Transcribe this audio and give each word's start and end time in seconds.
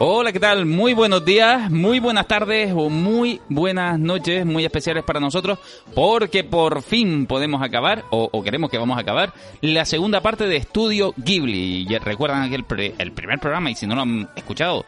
Hola, 0.00 0.30
¿qué 0.32 0.38
tal? 0.38 0.64
Muy 0.64 0.94
buenos 0.94 1.24
días, 1.24 1.72
muy 1.72 1.98
buenas 1.98 2.28
tardes 2.28 2.72
o 2.72 2.88
muy 2.88 3.40
buenas 3.48 3.98
noches, 3.98 4.46
muy 4.46 4.64
especiales 4.64 5.02
para 5.02 5.18
nosotros, 5.18 5.58
porque 5.92 6.44
por 6.44 6.82
fin 6.82 7.26
podemos 7.26 7.60
acabar, 7.62 8.04
o, 8.10 8.30
queremos 8.44 8.70
que 8.70 8.78
vamos 8.78 8.96
a 8.96 9.00
acabar, 9.00 9.34
la 9.60 9.84
segunda 9.84 10.20
parte 10.20 10.46
de 10.46 10.54
Estudio 10.54 11.14
Ghibli. 11.16 11.84
Y 11.88 11.98
recuerdan 11.98 12.42
aquel 12.42 12.64
el 12.96 13.10
primer 13.10 13.40
programa, 13.40 13.72
y 13.72 13.74
si 13.74 13.88
no 13.88 13.96
lo 13.96 14.02
han 14.02 14.28
escuchado, 14.36 14.84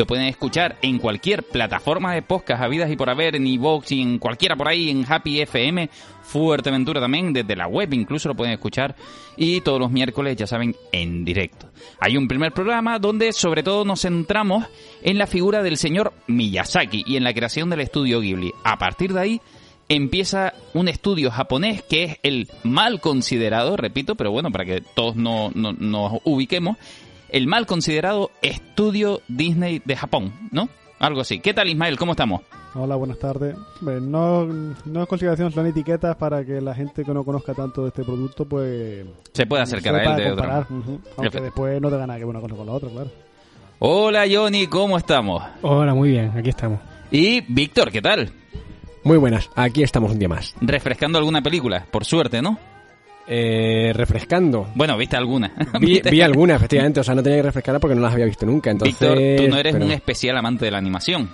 lo 0.00 0.06
pueden 0.06 0.24
escuchar 0.24 0.78
en 0.80 0.98
cualquier 0.98 1.42
plataforma 1.42 2.14
de 2.14 2.22
podcast 2.22 2.62
habidas 2.62 2.90
y 2.90 2.96
por 2.96 3.10
haber, 3.10 3.36
en 3.36 3.46
iVoox 3.46 3.92
en 3.92 4.18
cualquiera 4.18 4.56
por 4.56 4.66
ahí, 4.66 4.88
en 4.88 5.04
Happy 5.06 5.42
FM, 5.42 5.90
Fuerteventura 6.22 7.02
también, 7.02 7.34
desde 7.34 7.54
la 7.54 7.66
web 7.66 7.92
incluso 7.92 8.28
lo 8.30 8.34
pueden 8.34 8.54
escuchar. 8.54 8.96
Y 9.36 9.60
todos 9.60 9.78
los 9.78 9.90
miércoles, 9.90 10.38
ya 10.38 10.46
saben, 10.46 10.74
en 10.90 11.22
directo. 11.26 11.70
Hay 11.98 12.16
un 12.16 12.28
primer 12.28 12.52
programa 12.52 12.98
donde 12.98 13.34
sobre 13.34 13.62
todo 13.62 13.84
nos 13.84 14.00
centramos 14.00 14.64
en 15.02 15.18
la 15.18 15.26
figura 15.26 15.62
del 15.62 15.76
señor 15.76 16.14
Miyazaki 16.28 17.04
y 17.06 17.16
en 17.16 17.24
la 17.24 17.34
creación 17.34 17.68
del 17.68 17.80
estudio 17.80 18.20
Ghibli. 18.20 18.54
A 18.64 18.78
partir 18.78 19.12
de 19.12 19.20
ahí 19.20 19.40
empieza 19.90 20.54
un 20.72 20.88
estudio 20.88 21.30
japonés 21.30 21.82
que 21.82 22.04
es 22.04 22.18
el 22.22 22.48
mal 22.62 23.02
considerado, 23.02 23.76
repito, 23.76 24.14
pero 24.14 24.30
bueno, 24.30 24.50
para 24.50 24.64
que 24.64 24.80
todos 24.80 25.14
no, 25.14 25.50
nos 25.54 26.22
ubiquemos, 26.24 26.78
el 27.32 27.46
mal 27.46 27.66
considerado 27.66 28.30
estudio 28.42 29.20
Disney 29.28 29.82
de 29.84 29.96
Japón, 29.96 30.32
¿no? 30.50 30.68
Algo 30.98 31.22
así. 31.22 31.40
¿Qué 31.40 31.54
tal, 31.54 31.68
Ismael? 31.68 31.96
¿Cómo 31.96 32.12
estamos? 32.12 32.42
Hola, 32.74 32.94
buenas 32.94 33.18
tardes. 33.18 33.56
No, 33.80 34.44
no 34.46 35.06
consideración 35.06 35.50
son 35.50 35.66
etiquetas 35.66 36.14
para 36.16 36.44
que 36.44 36.60
la 36.60 36.74
gente 36.74 37.04
que 37.04 37.12
no 37.12 37.24
conozca 37.24 37.54
tanto 37.54 37.82
de 37.82 37.88
este 37.88 38.04
producto, 38.04 38.44
pues... 38.44 39.06
Se 39.32 39.46
pueda 39.46 39.62
acercar 39.62 39.94
a 39.94 40.04
él 40.04 40.16
de 40.16 40.28
comparar, 40.30 40.66
Aunque 41.16 41.40
después 41.40 41.80
no 41.80 41.90
te 41.90 41.96
gana 41.96 42.16
que 42.18 42.24
una 42.24 42.40
cosa 42.40 42.54
con 42.54 42.66
la 42.66 42.72
otra, 42.72 42.90
claro. 42.90 43.10
Hola, 43.80 44.24
Johnny, 44.30 44.66
¿cómo 44.66 44.98
estamos? 44.98 45.42
Hola, 45.62 45.94
muy 45.94 46.10
bien, 46.10 46.32
aquí 46.36 46.50
estamos. 46.50 46.80
Y 47.10 47.40
Víctor, 47.40 47.90
¿qué 47.90 48.02
tal? 48.02 48.30
Muy 49.02 49.16
buenas, 49.16 49.48
aquí 49.56 49.82
estamos 49.82 50.12
un 50.12 50.18
día 50.18 50.28
más. 50.28 50.54
Refrescando 50.60 51.18
alguna 51.18 51.40
película, 51.40 51.86
por 51.90 52.04
suerte, 52.04 52.42
¿no? 52.42 52.58
Eh, 53.32 53.92
refrescando. 53.94 54.66
Bueno, 54.74 54.96
¿viste 54.96 55.16
alguna? 55.16 55.52
Vi, 55.80 56.00
vi 56.10 56.20
alguna, 56.20 56.56
efectivamente. 56.56 56.98
O 56.98 57.04
sea, 57.04 57.14
no 57.14 57.22
tenía 57.22 57.38
que 57.38 57.44
refrescarla 57.44 57.78
porque 57.78 57.94
no 57.94 58.02
las 58.02 58.12
había 58.12 58.24
visto 58.26 58.44
nunca. 58.44 58.72
Entonces, 58.72 58.98
Víctor, 58.98 59.18
tú 59.36 59.48
no 59.48 59.56
eres 59.56 59.74
un 59.76 59.92
especial 59.92 60.36
amante 60.36 60.64
de 60.64 60.72
la 60.72 60.78
animación. 60.78 61.30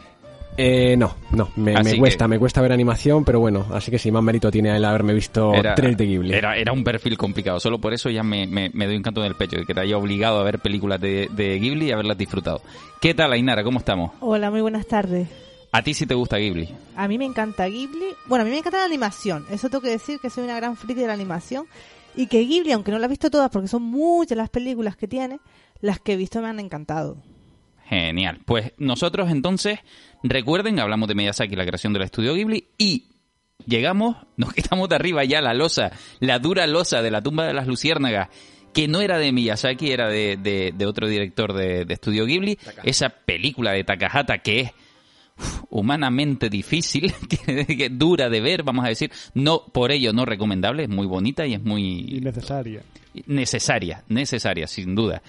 Eh, 0.58 0.96
no, 0.96 1.14
no, 1.32 1.50
me, 1.56 1.74
cuesta, 1.98 2.28
me 2.28 2.38
cuesta 2.38 2.62
ver 2.62 2.72
animación, 2.72 3.24
pero 3.24 3.40
bueno, 3.40 3.66
así 3.72 3.90
que 3.90 3.98
sí, 3.98 4.10
más 4.10 4.22
mérito 4.22 4.50
tiene 4.50 4.74
el 4.74 4.84
haberme 4.86 5.12
visto 5.12 5.52
tres 5.74 5.96
de 5.98 6.06
Ghibli. 6.06 6.32
Era, 6.32 6.56
era 6.56 6.72
un 6.72 6.82
perfil 6.82 7.18
complicado, 7.18 7.60
solo 7.60 7.78
por 7.78 7.92
eso 7.92 8.08
ya 8.08 8.22
me, 8.22 8.46
me, 8.46 8.86
doy 8.86 8.96
un 8.96 9.02
canto 9.02 9.20
en 9.20 9.26
el 9.26 9.34
pecho, 9.34 9.58
de 9.58 9.66
que 9.66 9.74
te 9.74 9.80
haya 9.80 9.98
obligado 9.98 10.40
a 10.40 10.44
ver 10.44 10.60
películas 10.60 10.98
de, 10.98 11.28
de 11.30 11.58
Ghibli 11.58 11.88
y 11.88 11.92
haberlas 11.92 12.16
disfrutado. 12.16 12.62
¿Qué 13.02 13.12
tal, 13.12 13.34
Ainara? 13.34 13.62
¿Cómo 13.64 13.80
estamos? 13.80 14.12
Hola, 14.20 14.50
muy 14.50 14.62
buenas 14.62 14.86
tardes. 14.86 15.28
¿A 15.72 15.82
ti 15.82 15.94
sí 15.94 16.06
te 16.06 16.14
gusta 16.14 16.38
Ghibli? 16.38 16.68
A 16.96 17.08
mí 17.08 17.18
me 17.18 17.24
encanta 17.24 17.66
Ghibli. 17.66 18.14
Bueno, 18.26 18.42
a 18.42 18.44
mí 18.44 18.50
me 18.50 18.58
encanta 18.58 18.78
la 18.78 18.84
animación. 18.84 19.44
Eso 19.50 19.68
tengo 19.68 19.82
que 19.82 19.90
decir 19.90 20.18
que 20.20 20.30
soy 20.30 20.44
una 20.44 20.56
gran 20.56 20.76
friki 20.76 21.00
de 21.00 21.06
la 21.06 21.12
animación 21.12 21.66
y 22.16 22.26
que 22.28 22.40
Ghibli, 22.40 22.72
aunque 22.72 22.90
no 22.90 22.98
la 22.98 23.06
he 23.06 23.10
visto 23.10 23.30
todas 23.30 23.50
porque 23.50 23.68
son 23.68 23.82
muchas 23.82 24.38
las 24.38 24.48
películas 24.48 24.96
que 24.96 25.06
tiene, 25.06 25.38
las 25.80 26.00
que 26.00 26.14
he 26.14 26.16
visto 26.16 26.40
me 26.40 26.48
han 26.48 26.60
encantado. 26.60 27.18
Genial. 27.84 28.40
Pues 28.44 28.72
nosotros 28.78 29.30
entonces, 29.30 29.78
recuerden, 30.22 30.80
hablamos 30.80 31.08
de 31.08 31.14
Miyazaki, 31.14 31.54
la 31.54 31.66
creación 31.66 31.92
del 31.92 32.02
estudio 32.02 32.34
Ghibli, 32.34 32.68
y 32.78 33.10
llegamos, 33.66 34.16
nos 34.36 34.52
quitamos 34.54 34.88
de 34.88 34.96
arriba 34.96 35.24
ya 35.24 35.40
la 35.40 35.54
losa, 35.54 35.92
la 36.20 36.38
dura 36.38 36.66
losa 36.66 37.02
de 37.02 37.10
la 37.10 37.22
tumba 37.22 37.46
de 37.46 37.54
las 37.54 37.66
luciérnagas, 37.66 38.28
que 38.72 38.88
no 38.88 39.00
era 39.00 39.18
de 39.18 39.32
Miyazaki, 39.32 39.90
era 39.90 40.08
de, 40.08 40.74
otro 40.86 41.08
director 41.08 41.52
de, 41.52 41.84
de 41.84 41.94
estudio 41.94 42.26
Ghibli, 42.26 42.58
esa 42.82 43.08
película 43.08 43.72
de 43.72 43.84
Takahata 43.84 44.38
que 44.38 44.60
es 44.60 44.72
humanamente 45.70 46.48
difícil, 46.48 47.12
que 47.28 47.88
dura 47.90 48.28
de 48.28 48.40
ver, 48.40 48.62
vamos 48.62 48.84
a 48.84 48.88
decir, 48.88 49.10
no 49.34 49.64
por 49.72 49.92
ello 49.92 50.12
no 50.12 50.24
recomendable, 50.24 50.84
es 50.84 50.88
muy 50.88 51.06
bonita 51.06 51.46
y 51.46 51.54
es 51.54 51.62
muy 51.62 52.20
necesaria. 52.22 52.82
Necesaria, 53.26 54.04
necesaria, 54.08 54.66
sin 54.66 54.94
duda. 54.94 55.22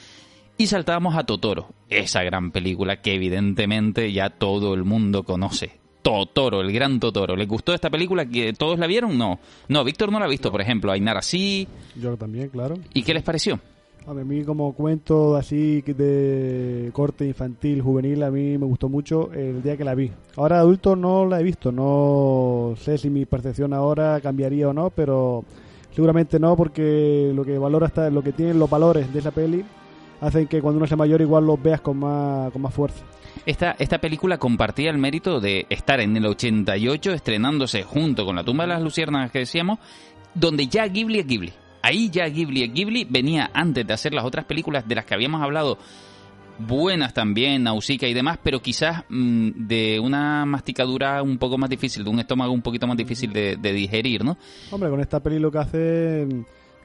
Y 0.58 0.68
saltábamos 0.68 1.16
a 1.16 1.24
Totoro, 1.24 1.70
esa 1.90 2.24
gran 2.24 2.52
película 2.52 3.02
que 3.02 3.14
evidentemente 3.14 4.12
ya 4.12 4.30
todo 4.30 4.74
el 4.74 4.84
mundo 4.84 5.24
conoce. 5.24 5.72
Totoro, 6.02 6.62
el 6.62 6.72
gran 6.72 7.00
Totoro. 7.00 7.36
¿Les 7.36 7.48
gustó 7.48 7.74
esta 7.74 7.90
película? 7.90 8.26
¿Que 8.26 8.54
¿Todos 8.54 8.80
la 8.80 8.88
vieron? 8.88 9.18
No. 9.18 9.40
No, 9.68 9.84
Víctor 9.84 10.12
no 10.12 10.20
la 10.20 10.26
ha 10.26 10.30
visto, 10.30 10.50
por 10.52 10.62
ejemplo. 10.62 10.92
Ainara 10.92 11.22
sí. 11.22 11.68
Yo 11.96 12.16
también, 12.18 12.48
claro. 12.50 12.76
¿Y 12.94 13.04
qué 13.04 13.14
les 13.14 13.24
pareció? 13.24 13.60
A 14.08 14.14
mí 14.14 14.46
como 14.46 14.72
cuento 14.72 15.36
así 15.36 15.82
de 15.82 16.92
corte 16.94 17.26
infantil, 17.26 17.82
juvenil, 17.82 18.24
a 18.24 18.32
mí 18.32 18.58
me 18.58 18.66
gustó 18.66 18.88
mucho 18.88 19.34
el 19.34 19.62
día 19.62 19.76
que 19.76 19.84
la 19.84 19.96
vi. 19.96 20.14
Ahora 20.38 20.60
adulto 20.60 20.96
no 20.96 21.26
la 21.26 21.42
he 21.42 21.44
visto, 21.44 21.74
no 21.74 22.76
sé 22.78 22.98
si 22.98 23.10
mi 23.10 23.26
percepción 23.26 23.74
ahora 23.74 24.22
cambiaría 24.22 24.70
o 24.70 24.74
no, 24.74 24.92
pero 24.92 25.44
seguramente 25.92 26.40
no 26.40 26.56
porque 26.56 27.34
lo 27.36 27.44
que 27.44 27.58
valora 27.58 27.88
está, 27.88 28.10
lo 28.10 28.24
que 28.24 28.32
tienen 28.32 28.60
los 28.60 28.70
valores 28.70 29.12
de 29.12 29.20
esa 29.20 29.32
peli 29.32 29.66
hacen 30.22 30.48
que 30.48 30.62
cuando 30.62 30.78
uno 30.78 30.88
sea 30.88 30.96
mayor 30.96 31.20
igual 31.20 31.46
los 31.46 31.62
veas 31.62 31.82
con 31.82 31.98
más, 31.98 32.50
con 32.54 32.62
más 32.62 32.74
fuerza. 32.74 33.04
Esta, 33.46 33.76
esta 33.78 34.00
película 34.00 34.38
compartía 34.38 34.90
el 34.90 34.98
mérito 34.98 35.42
de 35.42 35.66
estar 35.70 36.00
en 36.00 36.16
el 36.16 36.26
88 36.28 37.12
estrenándose 37.12 37.84
junto 37.84 38.26
con 38.26 38.38
La 38.38 38.46
tumba 38.46 38.64
de 38.64 38.70
las 38.70 38.82
luciérnagas 38.82 39.32
que 39.32 39.40
decíamos, 39.40 39.80
donde 40.34 40.68
ya 40.68 40.88
Ghibli 40.88 41.20
es 41.20 41.28
Ghibli 41.28 41.54
ahí 41.88 42.10
ya 42.10 42.28
Ghibli 42.28 42.68
Ghibli 42.68 43.06
venía 43.10 43.50
antes 43.54 43.88
de 43.88 43.94
hacer 43.94 44.14
las 44.14 44.26
otras 44.26 44.46
películas 44.46 44.88
de 44.88 44.96
las 44.96 45.06
que 45.06 45.14
habíamos 45.14 45.42
hablado 45.42 45.78
buenas 46.60 47.14
también, 47.14 47.64
Nausicaa 47.64 48.10
y 48.10 48.14
demás, 48.14 48.40
pero 48.42 48.62
quizás 48.62 49.04
mm, 49.10 49.68
de 49.68 50.00
una 50.00 50.46
masticadura 50.46 51.22
un 51.22 51.38
poco 51.38 51.58
más 51.58 51.70
difícil, 51.70 52.04
de 52.04 52.10
un 52.10 52.20
estómago 52.20 52.52
un 52.52 52.62
poquito 52.62 52.88
más 52.88 52.98
difícil 52.98 53.32
de, 53.32 53.58
digerir, 53.58 54.24
¿no? 54.24 54.38
Hombre, 54.72 54.90
con 54.90 55.00
esta 55.00 55.20
peli 55.22 55.40
lo 55.40 55.52
que 55.52 55.58
hace 55.60 56.28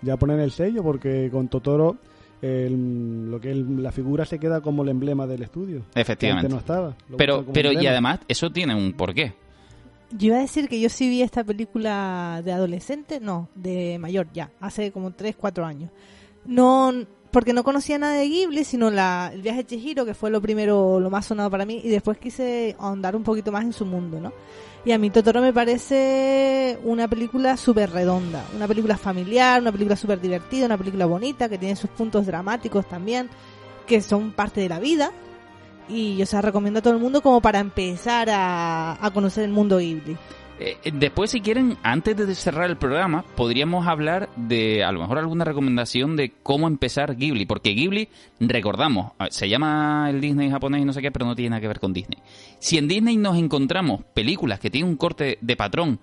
ya 0.03 0.17
poner 0.17 0.41
el 0.41 0.51
sello, 0.51 0.83
porque 0.83 1.31
con 1.31 1.49
Totoro 1.49 1.97
lo 2.43 3.41
que 3.41 3.55
la 3.55 3.93
figura 3.93 4.25
se 4.25 4.39
queda 4.39 4.61
como 4.61 4.83
el 4.83 4.89
emblema 4.89 5.27
del 5.27 5.43
estudio. 5.43 5.83
Efectivamente. 5.95 6.49
no 6.49 6.59
estaba. 6.59 6.97
Pero, 7.17 7.47
pero 7.53 7.73
y 7.73 7.87
además 7.87 8.21
eso 8.29 8.51
tiene 8.51 8.75
un 8.75 8.93
porqué. 8.93 9.33
Yo 10.17 10.29
iba 10.29 10.37
a 10.37 10.41
decir 10.41 10.69
que 10.69 10.81
yo 10.81 10.89
sí 10.89 11.09
vi 11.09 11.23
esta 11.23 11.43
película 11.43 12.43
de 12.45 12.53
adolescente, 12.53 13.19
no, 13.19 13.49
de 13.55 13.99
mayor 13.99 14.29
ya, 14.33 14.51
hace 14.61 14.93
como 14.93 15.13
3, 15.13 15.37
4 15.37 15.65
años. 15.65 15.91
No, 16.45 16.93
porque 17.31 17.55
no 17.55 17.65
conocía 17.65 17.99
nada 17.99 18.15
de 18.15 18.29
Ghibli, 18.29 18.63
sino 18.63 18.91
la, 18.91 19.31
el 19.33 19.41
viaje 19.41 19.61
de 19.61 19.67
Chihiro, 19.67 20.05
que 20.05 20.13
fue 20.13 20.31
lo 20.31 20.43
primero, 20.43 21.01
lo 21.01 21.09
más 21.09 21.27
sonado 21.27 21.51
para 21.51 21.65
mí, 21.65 21.81
y 21.83 21.89
después 21.89 22.19
quise 22.19 22.77
ahondar 22.79 23.17
un 23.17 23.23
poquito 23.23 23.51
más 23.51 23.65
en 23.65 23.73
su 23.73 23.87
mundo, 23.87 24.21
¿no? 24.21 24.33
Y 24.85 24.93
a 24.93 24.99
mí 24.99 25.09
Totoro 25.09 25.41
me 25.41 25.53
parece 25.53 26.79
una 26.85 27.09
película 27.09 27.57
súper 27.57 27.91
redonda, 27.91 28.45
una 28.55 28.69
película 28.69 28.99
familiar, 28.99 29.63
una 29.63 29.73
película 29.73 29.97
súper 29.97 30.21
divertida, 30.21 30.67
una 30.67 30.77
película 30.77 31.07
bonita, 31.07 31.49
que 31.49 31.57
tiene 31.57 31.75
sus 31.77 31.89
puntos 31.89 32.27
dramáticos 32.27 32.87
también, 32.87 33.31
que 33.87 34.03
son 34.03 34.33
parte 34.33 34.61
de 34.61 34.69
la 34.69 34.79
vida, 34.79 35.11
y 35.89 36.17
yo 36.17 36.27
se 36.27 36.37
la 36.37 36.43
recomiendo 36.43 36.79
a 36.79 36.83
todo 36.83 36.95
el 36.95 37.01
mundo 37.01 37.21
como 37.23 37.41
para 37.41 37.61
empezar 37.61 38.29
a, 38.31 39.11
conocer 39.13 39.45
el 39.45 39.51
mundo 39.51 39.79
Ghibli. 39.79 40.17
Eh, 40.59 40.77
eh, 40.85 40.93
después, 40.95 41.31
si 41.31 41.41
quieren, 41.41 41.77
antes 41.83 42.17
de 42.17 42.35
cerrar 42.35 42.71
el 42.71 42.77
programa, 42.77 43.25
podríamos 43.37 43.87
hablar 43.87 44.29
de 44.37 44.85
a 44.85 44.93
lo 44.93 45.01
mejor 45.01 45.19
alguna 45.19 45.45
recomendación 45.45 46.17
de 46.17 46.33
cómo 46.43 46.69
empezar 46.69 47.17
Ghibli, 47.17 47.47
porque 47.47 47.71
Ghibli, 47.71 48.09
recordamos, 48.39 49.13
se 49.31 49.49
llama 49.49 50.09
el 50.09 50.21
Disney 50.21 50.51
japonés 50.51 50.83
y 50.83 50.85
no 50.85 50.93
sé 50.93 51.03
qué, 51.03 51.11
pero 51.11 51.27
no 51.27 51.35
tiene 51.35 51.51
nada 51.51 51.61
que 51.61 51.69
ver 51.69 51.81
con 51.81 51.93
Disney. 51.93 52.19
Si 52.59 52.79
en 52.79 52.87
Disney 52.87 53.17
nos 53.17 53.37
encontramos 53.37 54.05
películas 54.15 54.61
que 54.61 54.71
tienen 54.71 54.91
un 54.91 54.97
corte 54.97 55.39
de 55.41 55.57
patrón 55.57 55.99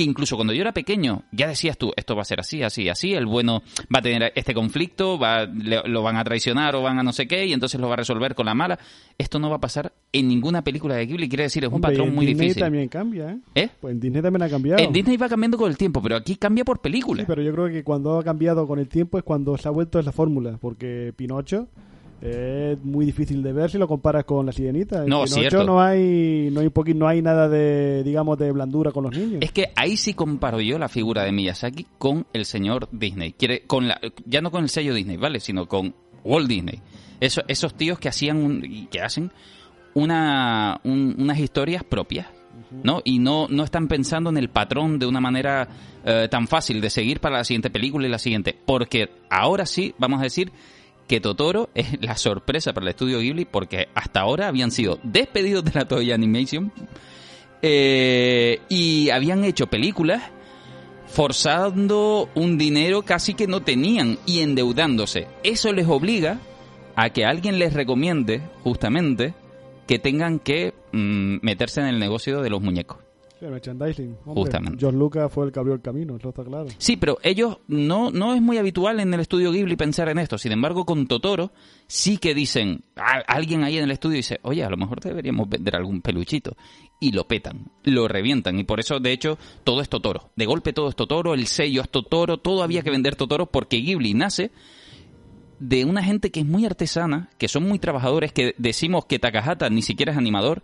que 0.00 0.04
incluso 0.04 0.36
cuando 0.36 0.54
yo 0.54 0.62
era 0.62 0.72
pequeño 0.72 1.24
ya 1.30 1.46
decías 1.46 1.76
tú, 1.76 1.92
esto 1.94 2.16
va 2.16 2.22
a 2.22 2.24
ser 2.24 2.40
así, 2.40 2.62
así, 2.62 2.88
así, 2.88 3.12
el 3.12 3.26
bueno 3.26 3.62
va 3.94 3.98
a 3.98 4.02
tener 4.02 4.32
este 4.34 4.54
conflicto, 4.54 5.18
va, 5.18 5.44
lo 5.44 6.02
van 6.02 6.16
a 6.16 6.24
traicionar 6.24 6.74
o 6.74 6.80
van 6.80 6.98
a 6.98 7.02
no 7.02 7.12
sé 7.12 7.28
qué 7.28 7.44
y 7.44 7.52
entonces 7.52 7.78
lo 7.78 7.86
va 7.86 7.94
a 7.94 7.96
resolver 7.98 8.34
con 8.34 8.46
la 8.46 8.54
mala. 8.54 8.78
Esto 9.18 9.38
no 9.38 9.50
va 9.50 9.56
a 9.56 9.60
pasar 9.60 9.92
en 10.10 10.26
ninguna 10.26 10.64
película 10.64 10.94
de 10.94 11.04
Ghibli, 11.04 11.28
quiere 11.28 11.44
decir, 11.44 11.64
es 11.64 11.70
un 11.70 11.82
patrón 11.82 12.14
muy 12.14 12.24
Disney 12.24 12.46
difícil. 12.46 12.62
también 12.62 12.88
cambia, 12.88 13.30
¿eh? 13.30 13.38
¿eh? 13.56 13.68
Pues 13.78 13.92
en 13.92 14.00
Disney 14.00 14.22
también 14.22 14.42
ha 14.42 14.48
cambiado. 14.48 14.82
En 14.82 14.90
Disney 14.90 15.18
va 15.18 15.28
cambiando 15.28 15.58
con 15.58 15.70
el 15.70 15.76
tiempo, 15.76 16.00
pero 16.00 16.16
aquí 16.16 16.36
cambia 16.36 16.64
por 16.64 16.80
película. 16.80 17.22
Sí, 17.22 17.26
pero 17.28 17.42
yo 17.42 17.52
creo 17.52 17.68
que 17.68 17.84
cuando 17.84 18.18
ha 18.18 18.24
cambiado 18.24 18.66
con 18.66 18.78
el 18.78 18.88
tiempo 18.88 19.18
es 19.18 19.24
cuando 19.24 19.58
se 19.58 19.68
ha 19.68 19.70
vuelto 19.70 19.98
esa 19.98 20.12
fórmula, 20.12 20.56
porque 20.62 21.12
Pinocho 21.14 21.68
es 22.20 22.84
muy 22.84 23.06
difícil 23.06 23.42
de 23.42 23.52
ver 23.52 23.70
si 23.70 23.78
lo 23.78 23.88
comparas 23.88 24.24
con 24.24 24.44
la 24.44 24.52
sirenita. 24.52 25.04
no, 25.06 25.26
cierto. 25.26 25.64
no 25.64 25.80
hay 25.80 26.50
no 26.52 26.60
hay 26.60 26.70
no 26.94 27.08
hay 27.08 27.22
nada 27.22 27.48
de 27.48 28.02
digamos 28.04 28.38
de 28.38 28.52
blandura 28.52 28.92
con 28.92 29.04
los 29.04 29.16
niños. 29.16 29.38
Es 29.40 29.52
que 29.52 29.70
ahí 29.76 29.96
sí 29.96 30.12
comparo 30.14 30.60
yo 30.60 30.78
la 30.78 30.88
figura 30.88 31.24
de 31.24 31.32
Miyazaki 31.32 31.86
con 31.98 32.26
el 32.32 32.44
señor 32.44 32.88
Disney. 32.92 33.32
Quiere 33.32 33.62
con 33.62 33.88
la, 33.88 34.00
ya 34.26 34.42
no 34.42 34.50
con 34.50 34.62
el 34.62 34.68
sello 34.68 34.94
Disney, 34.94 35.16
¿vale? 35.16 35.40
Sino 35.40 35.66
con 35.66 35.94
Walt 36.24 36.48
Disney. 36.48 36.80
Eso, 37.20 37.42
esos 37.48 37.74
tíos 37.74 37.98
que 37.98 38.08
hacían 38.08 38.62
y 38.64 38.86
que 38.86 39.00
hacen 39.00 39.32
una, 39.94 40.80
unas 40.84 41.38
historias 41.38 41.84
propias. 41.84 42.26
¿no? 42.82 43.00
Y 43.04 43.18
no, 43.18 43.46
no 43.48 43.64
están 43.64 43.88
pensando 43.88 44.30
en 44.30 44.36
el 44.36 44.48
patrón 44.48 44.98
de 44.98 45.06
una 45.06 45.20
manera 45.20 45.68
eh, 46.04 46.28
tan 46.30 46.46
fácil 46.46 46.80
de 46.80 46.90
seguir 46.90 47.20
para 47.20 47.38
la 47.38 47.44
siguiente 47.44 47.70
película 47.70 48.06
y 48.06 48.10
la 48.10 48.18
siguiente. 48.18 48.56
Porque 48.64 49.10
ahora 49.28 49.66
sí, 49.66 49.94
vamos 49.98 50.20
a 50.20 50.24
decir, 50.24 50.52
que 51.10 51.20
Totoro 51.20 51.70
es 51.74 52.00
la 52.00 52.16
sorpresa 52.16 52.72
para 52.72 52.84
el 52.84 52.90
estudio 52.90 53.18
Ghibli 53.18 53.44
porque 53.44 53.88
hasta 53.96 54.20
ahora 54.20 54.46
habían 54.46 54.70
sido 54.70 55.00
despedidos 55.02 55.64
de 55.64 55.72
la 55.74 55.88
Toei 55.88 56.12
Animation 56.12 56.72
eh, 57.62 58.60
y 58.68 59.10
habían 59.10 59.42
hecho 59.42 59.66
películas 59.66 60.22
forzando 61.08 62.30
un 62.36 62.56
dinero 62.56 63.02
casi 63.02 63.34
que 63.34 63.48
no 63.48 63.60
tenían 63.60 64.20
y 64.24 64.38
endeudándose. 64.38 65.26
Eso 65.42 65.72
les 65.72 65.88
obliga 65.88 66.38
a 66.94 67.10
que 67.10 67.24
alguien 67.24 67.58
les 67.58 67.74
recomiende 67.74 68.42
justamente 68.62 69.34
que 69.88 69.98
tengan 69.98 70.38
que 70.38 70.74
mm, 70.92 71.38
meterse 71.42 71.80
en 71.80 71.88
el 71.88 71.98
negocio 71.98 72.40
de 72.40 72.50
los 72.50 72.62
muñecos. 72.62 72.98
Sí, 73.40 73.46
merchandising. 73.46 74.16
Justamente. 74.26 74.78
John 74.78 74.98
Lucas 74.98 75.32
fue 75.32 75.46
el 75.46 75.52
que 75.52 75.58
abrió 75.58 75.74
el 75.74 75.80
camino, 75.80 76.14
eso 76.16 76.28
está 76.28 76.44
claro. 76.44 76.66
Sí, 76.76 76.98
pero 76.98 77.18
ellos 77.22 77.56
no, 77.68 78.10
no 78.10 78.34
es 78.34 78.42
muy 78.42 78.58
habitual 78.58 79.00
en 79.00 79.14
el 79.14 79.20
estudio 79.20 79.50
Ghibli 79.50 79.76
pensar 79.76 80.10
en 80.10 80.18
esto. 80.18 80.36
Sin 80.36 80.52
embargo, 80.52 80.84
con 80.84 81.06
Totoro 81.06 81.50
sí 81.86 82.18
que 82.18 82.34
dicen, 82.34 82.84
alguien 83.26 83.64
ahí 83.64 83.78
en 83.78 83.84
el 83.84 83.92
estudio 83.92 84.16
dice, 84.16 84.40
oye, 84.42 84.62
a 84.62 84.68
lo 84.68 84.76
mejor 84.76 85.00
deberíamos 85.00 85.48
vender 85.48 85.74
algún 85.74 86.02
peluchito. 86.02 86.54
Y 87.00 87.12
lo 87.12 87.26
petan, 87.26 87.70
lo 87.84 88.08
revientan. 88.08 88.58
Y 88.58 88.64
por 88.64 88.78
eso, 88.78 89.00
de 89.00 89.12
hecho, 89.12 89.38
todo 89.64 89.80
es 89.80 89.88
Totoro. 89.88 90.32
De 90.36 90.44
golpe 90.44 90.74
todo 90.74 90.90
es 90.90 90.96
Totoro, 90.96 91.32
el 91.32 91.46
sello 91.46 91.80
es 91.80 91.88
Totoro, 91.88 92.36
todo 92.36 92.62
había 92.62 92.82
que 92.82 92.90
vender 92.90 93.16
Totoro 93.16 93.46
porque 93.46 93.78
Ghibli 93.78 94.12
nace 94.12 94.50
de 95.60 95.86
una 95.86 96.02
gente 96.02 96.30
que 96.30 96.40
es 96.40 96.46
muy 96.46 96.66
artesana, 96.66 97.30
que 97.38 97.48
son 97.48 97.66
muy 97.66 97.78
trabajadores, 97.78 98.34
que 98.34 98.54
decimos 98.58 99.06
que 99.06 99.18
Takahata 99.18 99.70
ni 99.70 99.80
siquiera 99.80 100.12
es 100.12 100.18
animador, 100.18 100.62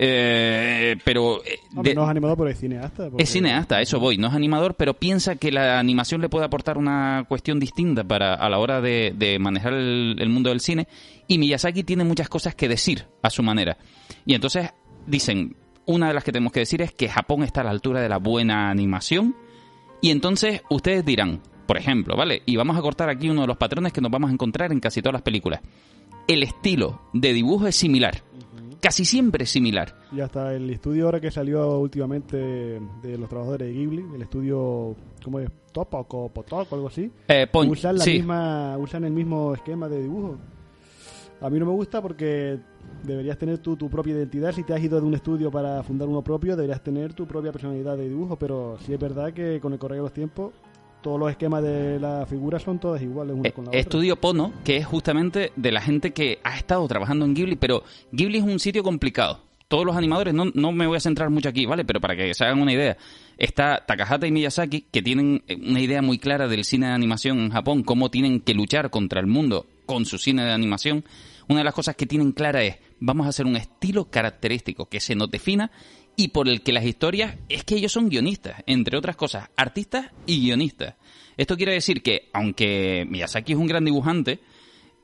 eh, 0.00 0.96
pero 1.04 1.44
eh, 1.44 1.58
no, 1.72 1.82
es 1.82 2.08
animador, 2.08 2.38
pero 2.38 2.50
es 2.50 2.60
cineasta. 2.60 3.10
Es 3.18 3.30
cineasta, 3.30 3.80
eso 3.80 3.98
voy. 3.98 4.16
No 4.16 4.28
es 4.28 4.34
animador, 4.34 4.74
pero 4.74 4.94
piensa 4.94 5.34
que 5.34 5.50
la 5.50 5.80
animación 5.80 6.20
le 6.20 6.28
puede 6.28 6.44
aportar 6.44 6.78
una 6.78 7.24
cuestión 7.28 7.58
distinta 7.58 8.04
para 8.04 8.34
a 8.34 8.48
la 8.48 8.58
hora 8.58 8.80
de, 8.80 9.38
manejar 9.40 9.74
el, 9.74 10.28
mundo 10.28 10.50
del 10.50 10.60
cine. 10.60 10.86
Y 11.26 11.38
Miyazaki 11.38 11.82
tiene 11.82 12.04
muchas 12.04 12.28
cosas 12.28 12.54
que 12.54 12.68
decir 12.68 13.06
a 13.22 13.30
su 13.30 13.42
manera. 13.42 13.76
Y 14.24 14.34
entonces 14.34 14.70
dicen, 15.04 15.56
una 15.84 16.08
de 16.08 16.14
las 16.14 16.22
que 16.22 16.30
tenemos 16.30 16.52
que 16.52 16.60
decir 16.60 16.80
es 16.80 16.92
que 16.92 17.08
Japón 17.08 17.42
está 17.42 17.62
a 17.62 17.64
la 17.64 17.70
altura 17.70 18.00
de 18.00 18.08
la 18.08 18.18
buena 18.18 18.70
animación. 18.70 19.34
Y 20.00 20.10
entonces 20.10 20.62
ustedes 20.70 21.04
dirán, 21.04 21.40
por 21.66 21.76
ejemplo, 21.76 22.16
¿vale? 22.16 22.42
Y 22.46 22.54
vamos 22.54 22.76
a 22.76 22.82
cortar 22.82 23.10
aquí 23.10 23.28
uno 23.30 23.40
de 23.40 23.48
los 23.48 23.56
patrones 23.56 23.92
que 23.92 24.00
nos 24.00 24.12
vamos 24.12 24.30
a 24.30 24.32
encontrar 24.32 24.70
en 24.70 24.78
casi 24.78 25.02
todas 25.02 25.14
las 25.14 25.22
películas. 25.22 25.60
El 26.28 26.44
estilo 26.44 27.02
de 27.12 27.32
dibujo 27.32 27.66
es 27.66 27.74
similar 27.74 28.22
casi 28.80 29.04
siempre 29.04 29.44
es 29.44 29.50
similar. 29.50 29.94
Y 30.12 30.20
hasta 30.20 30.54
el 30.54 30.68
estudio 30.70 31.06
ahora 31.06 31.20
que 31.20 31.30
salió 31.30 31.78
últimamente 31.78 32.36
de 32.36 33.18
los 33.18 33.28
trabajadores 33.28 33.68
de 33.68 33.74
Ghibli, 33.74 34.04
el 34.14 34.22
estudio, 34.22 34.96
¿cómo 35.22 35.40
es? 35.40 35.50
Topak 35.72 36.12
o 36.14 36.28
Potok 36.28 36.72
o 36.72 36.74
algo 36.74 36.88
así. 36.88 37.10
Eh, 37.28 37.46
usan, 37.52 37.98
la 37.98 38.04
misma, 38.04 38.78
usan 38.78 39.04
el 39.04 39.12
mismo 39.12 39.54
esquema 39.54 39.88
de 39.88 40.02
dibujo. 40.02 40.38
A 41.40 41.50
mí 41.50 41.58
no 41.58 41.66
me 41.66 41.72
gusta 41.72 42.02
porque 42.02 42.58
deberías 43.04 43.38
tener 43.38 43.58
tu, 43.58 43.76
tu 43.76 43.88
propia 43.88 44.14
identidad. 44.14 44.52
Si 44.52 44.64
te 44.64 44.74
has 44.74 44.82
ido 44.82 45.00
de 45.00 45.06
un 45.06 45.14
estudio 45.14 45.50
para 45.50 45.82
fundar 45.84 46.08
uno 46.08 46.22
propio, 46.22 46.56
deberías 46.56 46.82
tener 46.82 47.12
tu 47.14 47.26
propia 47.26 47.52
personalidad 47.52 47.96
de 47.96 48.08
dibujo. 48.08 48.36
Pero 48.36 48.76
sí 48.80 48.92
es 48.92 48.98
verdad 48.98 49.32
que 49.32 49.60
con 49.60 49.72
el 49.72 49.78
correr 49.78 49.98
de 49.98 50.02
los 50.02 50.12
tiempos 50.12 50.52
todos 51.00 51.18
los 51.18 51.30
esquemas 51.30 51.62
de 51.62 51.98
las 52.00 52.28
figuras 52.28 52.62
son 52.62 52.78
todas 52.78 53.00
iguales 53.02 53.36
una 53.36 53.48
eh, 53.48 53.52
con 53.52 53.66
la 53.66 53.70
Estudio 53.72 54.16
Pono, 54.16 54.52
que 54.64 54.76
es 54.76 54.86
justamente 54.86 55.52
de 55.56 55.72
la 55.72 55.80
gente 55.80 56.12
que 56.12 56.38
ha 56.42 56.56
estado 56.56 56.86
trabajando 56.88 57.24
en 57.24 57.34
Ghibli, 57.34 57.56
pero 57.56 57.82
Ghibli 58.12 58.38
es 58.38 58.44
un 58.44 58.58
sitio 58.58 58.82
complicado. 58.82 59.40
Todos 59.68 59.84
los 59.84 59.96
animadores, 59.96 60.32
no, 60.32 60.46
no 60.54 60.72
me 60.72 60.86
voy 60.86 60.96
a 60.96 61.00
centrar 61.00 61.28
mucho 61.28 61.50
aquí, 61.50 61.66
¿vale? 61.66 61.84
Pero 61.84 62.00
para 62.00 62.16
que 62.16 62.32
se 62.32 62.44
hagan 62.44 62.62
una 62.62 62.72
idea, 62.72 62.96
está 63.36 63.84
Takahata 63.86 64.26
y 64.26 64.32
Miyazaki, 64.32 64.86
que 64.90 65.02
tienen 65.02 65.42
eh, 65.46 65.56
una 65.56 65.80
idea 65.80 66.00
muy 66.00 66.18
clara 66.18 66.48
del 66.48 66.64
cine 66.64 66.86
de 66.86 66.92
animación 66.92 67.38
en 67.38 67.50
Japón, 67.50 67.82
cómo 67.82 68.10
tienen 68.10 68.40
que 68.40 68.54
luchar 68.54 68.88
contra 68.90 69.20
el 69.20 69.26
mundo 69.26 69.66
con 69.84 70.06
su 70.06 70.18
cine 70.18 70.44
de 70.44 70.52
animación. 70.52 71.04
Una 71.48 71.60
de 71.60 71.64
las 71.64 71.74
cosas 71.74 71.96
que 71.96 72.06
tienen 72.06 72.32
clara 72.32 72.62
es, 72.62 72.76
vamos 73.00 73.26
a 73.26 73.30
hacer 73.30 73.46
un 73.46 73.56
estilo 73.56 74.06
característico 74.06 74.86
que 74.86 75.00
se 75.00 75.14
nos 75.14 75.30
defina 75.30 75.70
y 76.20 76.28
por 76.28 76.48
el 76.48 76.62
que 76.62 76.72
las 76.72 76.84
historias 76.84 77.36
es 77.48 77.62
que 77.62 77.76
ellos 77.76 77.92
son 77.92 78.08
guionistas, 78.08 78.64
entre 78.66 78.98
otras 78.98 79.14
cosas, 79.14 79.50
artistas 79.56 80.10
y 80.26 80.40
guionistas. 80.40 80.96
Esto 81.36 81.56
quiere 81.56 81.74
decir 81.74 82.02
que, 82.02 82.28
aunque 82.32 83.06
Miyazaki 83.08 83.52
es 83.52 83.58
un 83.58 83.68
gran 83.68 83.84
dibujante 83.84 84.40